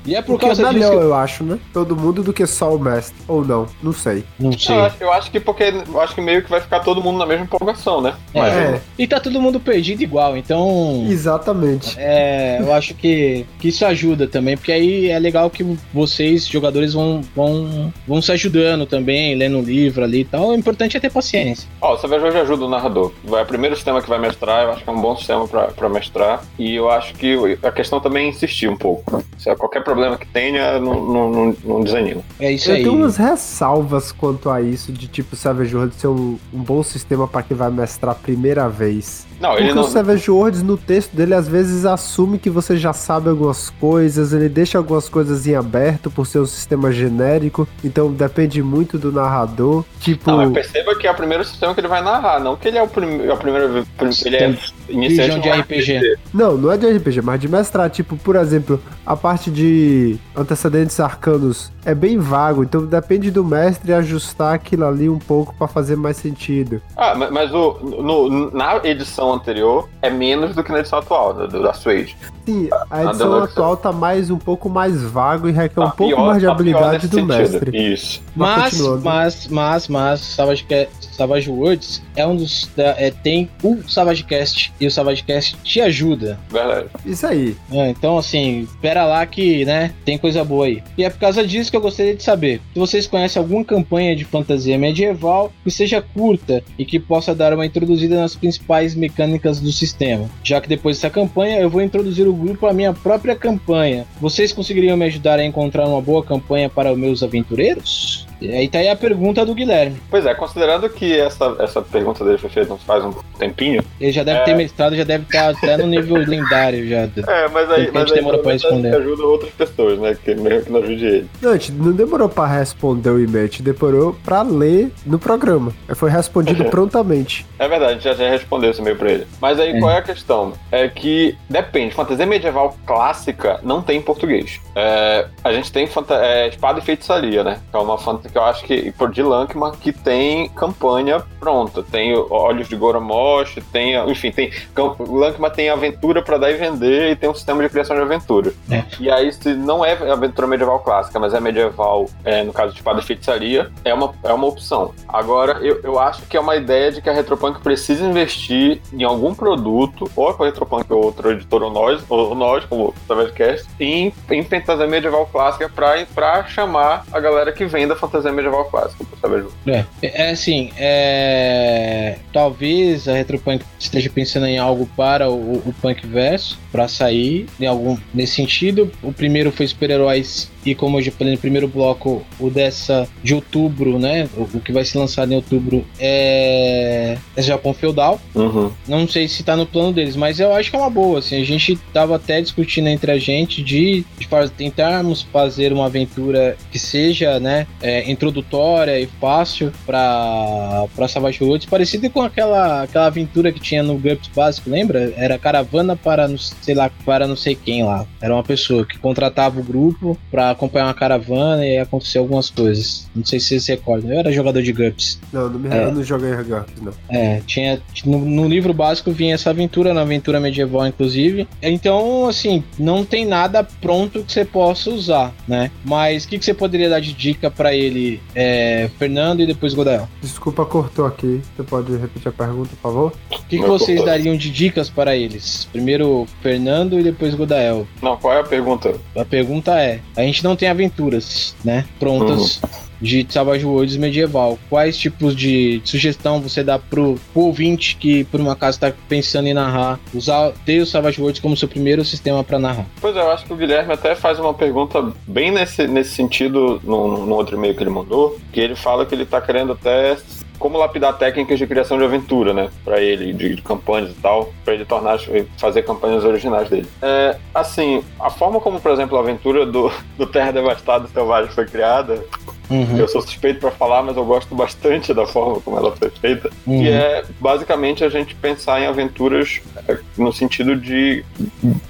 E 0.04 0.14
é 0.16 0.22
por 0.22 0.34
O 0.34 0.38
que 0.38 0.44
é 0.44 0.48
causa 0.48 0.72
disso 0.74 0.92
eu 0.92 1.00
eu 1.00 1.14
acho, 1.14 1.44
né? 1.44 1.58
Todo 1.72 1.96
mundo 1.96 2.22
do 2.22 2.32
que 2.32 2.46
só 2.46 2.74
o 2.74 2.78
mestre. 2.78 3.14
Ou 3.28 3.44
não, 3.44 3.66
não 3.82 3.92
sei. 3.92 4.24
não 4.38 4.52
sei. 4.52 4.74
Eu 4.76 4.82
acho, 4.84 4.96
eu 5.00 5.12
acho 5.12 5.30
que 5.30 5.38
porque 5.40 5.62
eu 5.62 6.00
acho 6.00 6.14
que 6.14 6.20
meio 6.20 6.42
que 6.42 6.50
vai 6.50 6.60
ficar 6.60 6.80
todo 6.80 7.02
mundo 7.02 7.18
na 7.18 7.26
mesma 7.26 7.44
empolgação, 7.44 8.00
né? 8.00 8.14
É. 8.34 8.40
Mas, 8.40 8.52
É, 8.54 8.80
E 8.98 9.06
tá 9.06 9.20
todo 9.20 9.40
mundo 9.40 9.60
perdido 9.60 10.02
igual, 10.02 10.36
então. 10.36 11.04
exatamente. 11.08 11.94
É, 11.98 12.58
eu 12.60 12.72
acho 12.72 12.94
que, 13.00 13.46
que 13.58 13.68
isso 13.68 13.84
ajuda 13.84 14.26
também, 14.26 14.56
porque 14.56 14.72
aí 14.72 15.08
é 15.08 15.18
legal 15.18 15.50
que 15.50 15.64
vocês, 15.92 16.46
jogadores, 16.46 16.92
vão, 16.92 17.22
vão, 17.34 17.92
vão 18.06 18.20
se 18.22 18.30
ajudando 18.32 18.86
também, 18.86 19.34
lendo 19.34 19.58
um 19.58 19.62
livro 19.62 20.04
ali 20.04 20.20
e 20.20 20.24
tal. 20.24 20.48
O 20.48 20.54
importante 20.54 20.96
é 20.96 21.00
ter 21.00 21.10
paciência. 21.10 21.68
Ó, 21.80 21.94
o 21.94 21.98
Savage 21.98 22.22
Worlds 22.22 22.42
ajuda 22.42 22.64
o 22.64 22.68
narrador. 22.68 23.12
Vai, 23.24 23.40
é 23.40 23.44
o 23.44 23.46
primeiro 23.46 23.74
sistema 23.74 24.02
que 24.02 24.08
vai 24.08 24.18
mestrar, 24.18 24.64
eu 24.64 24.72
acho 24.72 24.84
que 24.84 24.90
é 24.90 24.92
um 24.92 25.00
bom 25.00 25.16
sistema 25.16 25.46
pra, 25.48 25.68
pra 25.68 25.88
mestrar. 25.88 26.42
E 26.58 26.74
eu 26.74 26.90
acho 26.90 27.14
que 27.14 27.36
a 27.62 27.70
questão 27.70 28.00
também 28.00 28.26
é 28.26 28.28
insistir 28.28 28.68
um 28.68 28.76
pouco. 28.76 29.22
Se 29.38 29.54
qualquer 29.56 29.82
problema 29.82 30.16
que 30.16 30.26
tenha, 30.26 30.78
não, 30.78 31.04
não, 31.06 31.30
não, 31.30 31.56
não 31.64 31.82
desanima. 31.82 32.22
É 32.38 32.52
isso 32.52 32.70
Eu 32.70 32.76
aí. 32.76 32.82
tenho 32.82 32.94
umas 32.94 33.16
ressalvas 33.16 34.12
quanto 34.12 34.50
a 34.50 34.60
isso, 34.60 34.92
de 34.92 35.08
tipo 35.08 35.34
Savage 35.36 35.74
Worlds 35.74 35.98
ser 35.98 36.08
um, 36.08 36.38
um 36.52 36.58
bom 36.62 36.82
sistema 36.82 37.26
pra 37.26 37.42
quem 37.42 37.56
vai 37.56 37.70
mestrar 37.70 38.12
a 38.12 38.14
primeira 38.14 38.68
vez. 38.68 39.26
Não, 39.40 39.50
Porque 39.50 39.64
ele 39.64 39.72
não. 39.74 39.82
o 39.82 39.88
Savage 39.88 40.30
Worlds, 40.30 40.62
no 40.62 40.76
texto 40.76 41.14
dele, 41.14 41.34
às 41.34 41.48
vezes 41.48 41.86
assume 41.86 42.38
que 42.38 42.50
você 42.50 42.76
já 42.76 42.89
sabe 42.92 43.28
algumas 43.28 43.70
coisas, 43.70 44.32
ele 44.32 44.48
deixa 44.48 44.78
algumas 44.78 45.08
coisas 45.08 45.46
em 45.46 45.54
aberto 45.54 46.10
por 46.10 46.26
ser 46.26 46.40
um 46.40 46.46
sistema 46.46 46.92
genérico, 46.92 47.66
então 47.82 48.12
depende 48.12 48.62
muito 48.62 48.98
do 48.98 49.12
narrador. 49.12 49.84
Tipo, 50.00 50.30
Não, 50.30 50.38
mas 50.38 50.52
perceba 50.52 50.96
que 50.96 51.06
é 51.06 51.10
o 51.10 51.14
primeiro 51.14 51.44
sistema 51.44 51.74
que 51.74 51.80
ele 51.80 51.88
vai 51.88 52.02
narrar, 52.02 52.40
não 52.40 52.56
que 52.56 52.68
ele 52.68 52.78
é 52.78 52.82
o 52.82 52.88
prim... 52.88 53.28
a 53.28 53.36
primeira 53.36 53.68
vez. 53.68 53.86
Ele 54.24 54.36
é 54.36 54.56
iniciante 54.90 55.40
de 55.40 55.48
no 55.48 55.54
RPG. 55.60 56.18
Não, 56.34 56.56
não 56.56 56.72
é 56.72 56.76
de 56.76 56.86
RPG, 56.90 57.22
mas 57.22 57.40
de 57.40 57.48
mestrar. 57.48 57.88
Tipo, 57.90 58.16
por 58.16 58.36
exemplo, 58.36 58.80
a 59.06 59.16
parte 59.16 59.50
de 59.50 60.16
antecedentes 60.36 60.98
arcanos 61.00 61.70
é 61.84 61.94
bem 61.94 62.18
vago, 62.18 62.62
então 62.62 62.84
depende 62.84 63.30
do 63.30 63.44
mestre 63.44 63.92
ajustar 63.92 64.54
aquilo 64.54 64.84
ali 64.86 65.08
um 65.08 65.18
pouco 65.18 65.54
pra 65.54 65.66
fazer 65.66 65.96
mais 65.96 66.16
sentido. 66.16 66.80
Ah, 66.96 67.14
ma- 67.14 67.30
mas 67.30 67.52
o, 67.52 67.78
no- 67.82 68.50
na 68.50 68.80
edição 68.84 69.32
anterior 69.32 69.88
é 70.02 70.10
menos 70.10 70.54
do 70.54 70.62
que 70.62 70.70
na 70.72 70.80
edição 70.80 70.98
atual, 70.98 71.32
da, 71.34 71.46
da 71.46 71.72
Suede. 71.72 72.16
Sim, 72.46 72.68
a 72.90 72.96
A 72.98 73.04
edição 73.04 73.30
Deluxe. 73.30 73.52
atual 73.52 73.76
tá 73.76 73.92
mais 73.92 74.30
um 74.30 74.38
pouco 74.38 74.68
mais 74.68 75.02
vago 75.02 75.48
e 75.48 75.52
requer 75.52 75.80
um 75.80 75.84
Tá 75.84 75.90
pouco 75.92 76.14
pior- 76.14 76.26
mais 76.26 76.40
de 76.40 76.46
tá 76.46 76.52
habilidade 76.52 77.06
do 77.08 77.14
sentido. 77.14 77.26
mestre. 77.38 77.92
Isso. 77.92 78.22
Mas, 78.34 78.70
continuando. 78.72 79.02
mas, 79.04 79.46
mas, 79.48 79.88
mas, 79.88 80.20
Savage, 80.20 80.66
Savage 81.12 81.50
Worlds 81.50 82.02
é 82.16 82.26
um 82.26 82.36
dos. 82.36 82.70
é, 82.76 83.10
tem 83.10 83.48
o 83.62 83.78
Savage 83.88 84.24
Cast 84.24 84.72
e 84.80 84.86
o 84.86 84.90
Savage 84.90 85.22
Cast 85.24 85.56
te 85.62 85.80
ajuda. 85.80 86.38
Verdade. 86.50 86.88
Isso 87.04 87.26
aí. 87.26 87.56
É, 87.70 87.90
então, 87.90 88.18
assim, 88.18 88.60
espera 88.60 89.04
lá 89.04 89.24
que, 89.26 89.64
né, 89.64 89.92
tem 90.04 90.18
coisa 90.18 90.44
boa 90.44 90.66
aí. 90.66 90.82
E 90.96 91.04
é 91.04 91.10
por 91.10 91.18
causa 91.18 91.46
disso 91.46 91.70
que 91.70 91.76
eu 91.76 91.80
gostaria 91.80 92.14
de 92.14 92.22
saber 92.22 92.60
se 92.72 92.78
vocês 92.78 93.06
conhecem 93.06 93.40
alguma 93.40 93.64
campanha 93.64 94.16
de 94.16 94.24
fantasia 94.24 94.78
medieval 94.78 95.52
que 95.62 95.70
seja 95.70 96.00
curta 96.00 96.62
e 96.78 96.84
que 96.84 96.98
possa 96.98 97.34
dar 97.34 97.52
uma 97.52 97.66
introduzida 97.66 98.20
nas 98.20 98.34
principais 98.34 98.94
mecânicas 98.94 99.60
do 99.60 99.72
sistema. 99.72 100.28
Já 100.42 100.60
que 100.60 100.68
depois 100.68 100.96
dessa 100.96 101.10
campanha 101.10 101.58
eu 101.58 101.70
vou 101.70 101.82
introduzir 101.82 102.26
o 102.26 102.32
grupo 102.32 102.66
à 102.66 102.72
minha 102.72 102.92
própria 102.92 103.36
campanha. 103.36 104.06
Vocês 104.20 104.52
conseguiriam 104.52 104.96
me 104.96 105.06
ajudar 105.06 105.38
a 105.38 105.44
encontrar 105.44 105.86
uma 105.86 106.00
boa 106.00 106.24
campanha 106.24 106.68
para 106.68 106.92
os 106.92 106.98
meus 106.98 107.22
aventureiros? 107.22 108.29
E 108.40 108.50
aí 108.52 108.68
tá 108.68 108.78
aí 108.78 108.88
a 108.88 108.96
pergunta 108.96 109.44
do 109.44 109.54
Guilherme. 109.54 109.96
Pois 110.10 110.24
é, 110.26 110.34
considerando 110.34 110.88
que 110.88 111.18
essa, 111.18 111.54
essa 111.58 111.82
pergunta 111.82 112.24
dele 112.24 112.38
foi 112.38 112.50
feita 112.50 112.74
faz 112.86 113.04
um 113.04 113.12
tempinho. 113.38 113.82
Ele 114.00 114.12
já 114.12 114.22
deve 114.22 114.40
É. 114.40 114.44
ter 114.44 114.54
mestrado, 114.54 114.96
já 114.96 115.04
deve 115.04 115.24
estar 115.24 115.50
até 115.50 115.76
no 115.76 115.86
nível 115.86 116.16
lendário 116.24 116.88
já. 116.88 117.00
É, 117.00 117.48
mas 117.52 117.70
aí, 117.70 117.90
mas 117.92 118.10
aí 118.10 118.18
demora 118.18 118.38
pra 118.38 118.52
responder. 118.52 118.94
ajuda 118.96 119.24
outras 119.24 119.50
pessoas, 119.52 119.98
né? 119.98 120.16
Que 120.24 120.34
mesmo 120.34 120.62
que 120.64 120.70
não 120.72 120.80
ajude 120.80 121.04
ele. 121.04 121.30
Não, 121.42 121.50
a 121.50 121.52
gente 121.54 121.72
não 121.72 121.92
demorou 121.92 122.28
pra 122.28 122.46
responder 122.46 123.10
o 123.10 123.18
e-mail, 123.22 123.44
a 123.44 123.46
gente 123.48 123.62
demorou 123.62 124.16
pra 124.24 124.42
ler 124.42 124.90
no 125.04 125.18
programa. 125.18 125.72
Foi 125.94 126.10
respondido 126.10 126.64
prontamente. 126.70 127.46
É 127.58 127.68
verdade, 127.68 127.90
a 127.92 127.94
gente 127.94 128.04
já, 128.04 128.14
já 128.14 128.30
respondeu 128.30 128.70
esse 128.70 128.80
e-mail 128.80 128.96
pra 128.96 129.10
ele. 129.10 129.26
Mas 129.40 129.58
aí 129.60 129.70
É. 129.72 129.78
qual 129.78 129.90
é 129.90 129.98
a 129.98 130.02
questão? 130.02 130.52
É 130.72 130.88
que 130.88 131.36
depende, 131.48 131.94
fantasia 131.94 132.24
medieval 132.26 132.76
clássica 132.86 133.60
não 133.62 133.82
tem 133.82 133.98
em 133.98 134.02
português. 134.02 134.60
É, 134.74 135.26
a 135.44 135.52
gente 135.52 135.70
tem 135.72 135.86
fanta- 135.86 136.24
é, 136.24 136.48
Espada 136.48 136.78
e 136.78 136.82
Feitiçaria, 136.82 137.42
né? 137.44 137.58
Que 137.70 137.76
é 137.76 137.80
uma 137.80 137.98
fantasia 137.98 138.29
que 138.30 138.38
eu 138.38 138.44
acho 138.44 138.64
que, 138.64 138.92
por 138.92 139.10
de 139.10 139.22
Lankman, 139.22 139.72
que 139.72 139.92
tem 139.92 140.48
campanha 140.50 141.22
pronta. 141.38 141.82
Tem 141.82 142.16
Olhos 142.30 142.68
de 142.68 142.76
Goromosh, 142.76 143.58
tem, 143.72 143.96
enfim, 144.10 144.30
tem. 144.30 144.52
Lankman 144.98 145.50
tem 145.50 145.70
aventura 145.70 146.22
pra 146.22 146.38
dar 146.38 146.50
e 146.50 146.54
vender 146.54 147.10
e 147.10 147.16
tem 147.16 147.28
um 147.28 147.34
sistema 147.34 147.62
de 147.62 147.68
criação 147.68 147.96
de 147.96 148.02
aventura. 148.02 148.52
É. 148.70 148.84
E 148.98 149.10
aí, 149.10 149.32
se 149.32 149.54
não 149.54 149.84
é 149.84 149.92
aventura 150.10 150.46
medieval 150.46 150.78
clássica, 150.80 151.18
mas 151.18 151.34
é 151.34 151.40
medieval, 151.40 152.06
é, 152.24 152.42
no 152.42 152.52
caso 152.52 152.72
de 152.72 152.78
Espada 152.78 153.00
e 153.00 153.02
Feitiçaria, 153.02 153.70
é 153.84 153.92
uma, 153.92 154.14
é 154.22 154.32
uma 154.32 154.46
opção. 154.46 154.92
Agora, 155.08 155.58
eu, 155.60 155.80
eu 155.82 155.98
acho 155.98 156.22
que 156.22 156.36
é 156.36 156.40
uma 156.40 156.56
ideia 156.56 156.92
de 156.92 157.02
que 157.02 157.08
a 157.08 157.12
Retropunk 157.12 157.60
precisa 157.60 158.04
investir 158.04 158.80
em 158.92 159.02
algum 159.02 159.34
produto, 159.34 160.10
ou 160.14 160.28
a 160.28 160.44
Retropunk 160.44 160.92
ou 160.92 161.04
outro 161.04 161.30
editor 161.32 161.62
ou 161.62 161.70
nós, 161.70 162.02
ou 162.08 162.34
nós, 162.34 162.64
como 162.64 162.88
o 162.88 162.94
Savagecast, 163.06 163.66
em, 163.78 164.12
em 164.30 164.44
fantasia 164.44 164.86
medieval 164.86 165.26
clássica 165.26 165.68
pra 165.68 166.44
chamar 166.44 167.04
a 167.12 167.20
galera 167.20 167.52
que 167.52 167.64
vem 167.64 167.88
da 167.88 167.96
fantasia 167.96 168.19
medieval 168.32 168.64
clássica 168.66 169.04
Savage 169.20 169.44
Worlds. 169.44 169.88
É, 170.02 170.24
é 170.26 170.30
assim, 170.30 170.70
é, 170.76 172.18
talvez 172.32 173.08
a 173.08 173.14
Retropunk 173.14 173.64
esteja 173.78 174.10
pensando 174.10 174.46
em 174.46 174.58
algo 174.58 174.88
para 174.96 175.30
o, 175.30 175.58
o 175.58 175.74
Punk 175.80 176.06
Verso, 176.06 176.58
para 176.72 176.88
sair 176.88 177.46
em 177.60 177.66
algum 177.66 177.96
nesse 178.14 178.34
sentido. 178.34 178.90
O 179.02 179.12
primeiro 179.12 179.52
foi 179.52 179.66
super-heróis 179.66 180.50
e 180.64 180.74
como 180.74 180.98
eu 180.98 181.02
já 181.02 181.12
falei 181.12 181.32
no 181.34 181.38
primeiro 181.38 181.66
bloco, 181.66 182.24
o 182.38 182.50
dessa 182.50 183.08
de 183.22 183.34
outubro, 183.34 183.98
né? 183.98 184.28
O, 184.36 184.42
o 184.58 184.60
que 184.60 184.72
vai 184.72 184.84
ser 184.84 184.98
lançado 184.98 185.32
em 185.32 185.36
outubro 185.36 185.84
é, 185.98 187.16
é 187.36 187.42
Japão 187.42 187.72
Feudal. 187.72 188.20
Uhum. 188.34 188.70
Não 188.86 189.08
sei 189.08 189.26
se 189.26 189.42
tá 189.42 189.56
no 189.56 189.66
plano 189.66 189.92
deles, 189.92 190.16
mas 190.16 190.38
eu 190.38 190.52
acho 190.52 190.70
que 190.70 190.76
é 190.76 190.78
uma 190.78 190.90
boa. 190.90 191.18
Assim, 191.20 191.40
a 191.40 191.44
gente 191.44 191.76
tava 191.92 192.16
até 192.16 192.40
discutindo 192.40 192.88
entre 192.88 193.10
a 193.10 193.18
gente 193.18 193.62
de, 193.62 194.04
de 194.18 194.28
tentarmos 194.56 195.22
fazer 195.22 195.72
uma 195.72 195.86
aventura 195.86 196.56
que 196.70 196.78
seja, 196.78 197.40
né, 197.40 197.66
é, 197.80 198.09
introdutória 198.10 198.98
e 199.00 199.06
fácil 199.06 199.72
para 199.86 200.86
para 200.94 201.08
Savage 201.08 201.42
Worlds, 201.42 201.66
parecida 201.68 202.08
com 202.10 202.22
aquela 202.22 202.82
aquela 202.82 203.06
aventura 203.06 203.52
que 203.52 203.60
tinha 203.60 203.82
no 203.82 203.96
GURPS 203.98 204.30
básico, 204.34 204.70
lembra? 204.70 205.12
Era 205.16 205.38
caravana 205.38 205.96
para 205.96 206.28
não 206.28 206.38
sei 206.38 206.74
lá, 206.74 206.90
para 207.04 207.26
não 207.26 207.36
sei 207.36 207.54
quem 207.54 207.84
lá. 207.84 208.06
Era 208.20 208.34
uma 208.34 208.42
pessoa 208.42 208.84
que 208.84 208.98
contratava 208.98 209.60
o 209.60 209.62
grupo 209.62 210.18
para 210.30 210.50
acompanhar 210.50 210.86
uma 210.86 210.94
caravana 210.94 211.66
e 211.66 211.78
acontecer 211.78 212.18
algumas 212.18 212.50
coisas. 212.50 213.08
Não 213.14 213.24
sei 213.24 213.40
se 213.40 213.48
vocês 213.48 213.66
recordam. 213.66 214.12
Eu 214.12 214.18
era 214.18 214.32
jogador 214.32 214.62
de 214.62 214.72
GURPS. 214.72 215.20
Não, 215.32 215.48
não, 215.48 215.58
me, 215.58 215.68
é. 215.68 215.84
eu 215.84 215.92
não 215.92 216.02
joguei 216.02 216.30
GURPS, 216.30 216.82
não. 216.82 216.92
É, 217.08 217.40
tinha. 217.46 217.80
No, 218.04 218.18
no, 218.18 218.48
livro 218.48 218.72
básico 218.72 219.10
vinha 219.12 219.34
essa 219.34 219.50
aventura, 219.50 219.94
na 219.94 220.02
aventura 220.02 220.40
medieval, 220.40 220.86
inclusive. 220.86 221.46
Então, 221.62 222.26
assim, 222.26 222.64
não 222.78 223.04
tem 223.04 223.24
nada 223.24 223.62
pronto 223.62 224.22
que 224.22 224.32
você 224.32 224.44
possa 224.44 224.90
usar, 224.90 225.32
né? 225.46 225.70
Mas 225.84 226.24
o 226.24 226.28
que, 226.28 226.38
que 226.38 226.44
você 226.44 226.54
poderia 226.54 226.88
dar 226.88 227.00
de 227.00 227.12
dica 227.12 227.50
para 227.50 227.74
ele, 227.74 227.99
é, 228.34 228.90
Fernando 228.98 229.40
e 229.40 229.46
depois 229.46 229.74
Godael? 229.74 230.08
Desculpa, 230.20 230.64
cortou 230.64 231.06
aqui. 231.06 231.40
Você 231.56 231.62
pode 231.62 231.96
repetir 231.96 232.28
a 232.28 232.32
pergunta, 232.32 232.70
por 232.70 232.82
favor? 232.82 233.12
O 233.30 233.42
que, 233.48 233.58
que 233.58 233.66
vocês 233.66 234.04
dariam 234.04 234.36
de 234.36 234.50
dicas 234.50 234.88
para 234.88 235.16
eles? 235.16 235.68
Primeiro 235.72 236.26
Fernando 236.42 236.98
e 236.98 237.02
depois 237.02 237.34
Godael. 237.34 237.86
Não, 238.02 238.16
qual 238.16 238.34
é 238.34 238.40
a 238.40 238.44
pergunta? 238.44 238.94
A 239.16 239.24
pergunta 239.24 239.80
é: 239.80 240.00
a 240.16 240.22
gente 240.22 240.44
não 240.44 240.56
tem 240.56 240.68
aventuras, 240.68 241.54
né? 241.64 241.84
Prontas. 241.98 242.60
Uhum 242.62 242.89
de 243.00 243.26
Savage 243.28 243.64
Worlds 243.64 243.96
medieval. 243.96 244.58
Quais 244.68 244.96
tipos 244.96 245.34
de 245.34 245.80
sugestão 245.84 246.40
você 246.40 246.62
dá 246.62 246.78
pro, 246.78 247.18
pro 247.32 247.42
ouvinte 247.42 247.96
que 247.96 248.24
por 248.24 248.40
uma 248.40 248.52
acaso 248.52 248.76
está 248.76 248.92
pensando 249.08 249.46
em 249.46 249.54
narrar, 249.54 249.98
usar 250.14 250.52
ter 250.64 250.80
o 250.80 250.86
Savage 250.86 251.20
Worlds 251.20 251.40
como 251.40 251.56
seu 251.56 251.68
primeiro 251.68 252.04
sistema 252.04 252.44
para 252.44 252.58
narrar? 252.58 252.86
Pois 253.00 253.16
é, 253.16 253.20
eu 253.20 253.30
acho 253.30 253.44
que 253.44 253.52
o 253.52 253.56
Guilherme 253.56 253.92
até 253.92 254.14
faz 254.14 254.38
uma 254.38 254.52
pergunta 254.52 255.12
bem 255.26 255.50
nesse, 255.50 255.86
nesse 255.86 256.10
sentido 256.10 256.80
no, 256.84 257.26
no 257.26 257.34
outro 257.34 257.56
e-mail 257.56 257.74
que 257.74 257.82
ele 257.82 257.90
mandou, 257.90 258.38
que 258.52 258.60
ele 258.60 258.76
fala 258.76 259.06
que 259.06 259.14
ele 259.14 259.22
está 259.22 259.40
querendo 259.40 259.72
até 259.72 260.16
como 260.60 260.76
lapidar 260.76 261.16
técnicas 261.16 261.58
de 261.58 261.66
criação 261.66 261.96
de 261.96 262.04
aventura, 262.04 262.52
né? 262.52 262.68
Para 262.84 263.00
ele, 263.00 263.32
de, 263.32 263.56
de, 263.56 263.62
campanhas 263.62 264.10
e 264.10 264.14
tal, 264.14 264.52
para 264.62 264.74
ele 264.74 264.84
tornar, 264.84 265.18
fazer 265.56 265.82
campanhas 265.82 266.22
originais 266.22 266.68
dele. 266.68 266.86
É, 267.00 267.38
assim, 267.54 268.04
a 268.20 268.28
forma 268.28 268.60
como, 268.60 268.78
por 268.78 268.92
exemplo, 268.92 269.16
a 269.16 269.22
aventura 269.22 269.64
do, 269.64 269.90
do 270.18 270.26
Terra 270.26 270.52
Devastada 270.52 271.08
Selvagem 271.08 271.50
foi 271.50 271.64
criada, 271.64 272.22
Uhum. 272.70 272.96
Eu 272.96 273.08
sou 273.08 273.20
suspeito 273.20 273.60
para 273.60 273.70
falar, 273.70 274.02
mas 274.02 274.16
eu 274.16 274.24
gosto 274.24 274.54
bastante 274.54 275.12
da 275.12 275.26
forma 275.26 275.60
como 275.60 275.76
ela 275.76 275.94
foi 275.96 276.10
feita. 276.10 276.50
Uhum. 276.66 276.82
Que 276.82 276.88
é 276.88 277.24
basicamente 277.40 278.04
a 278.04 278.08
gente 278.08 278.34
pensar 278.34 278.80
em 278.80 278.86
aventuras 278.86 279.60
é, 279.88 279.98
no 280.16 280.32
sentido 280.32 280.76
de 280.76 281.24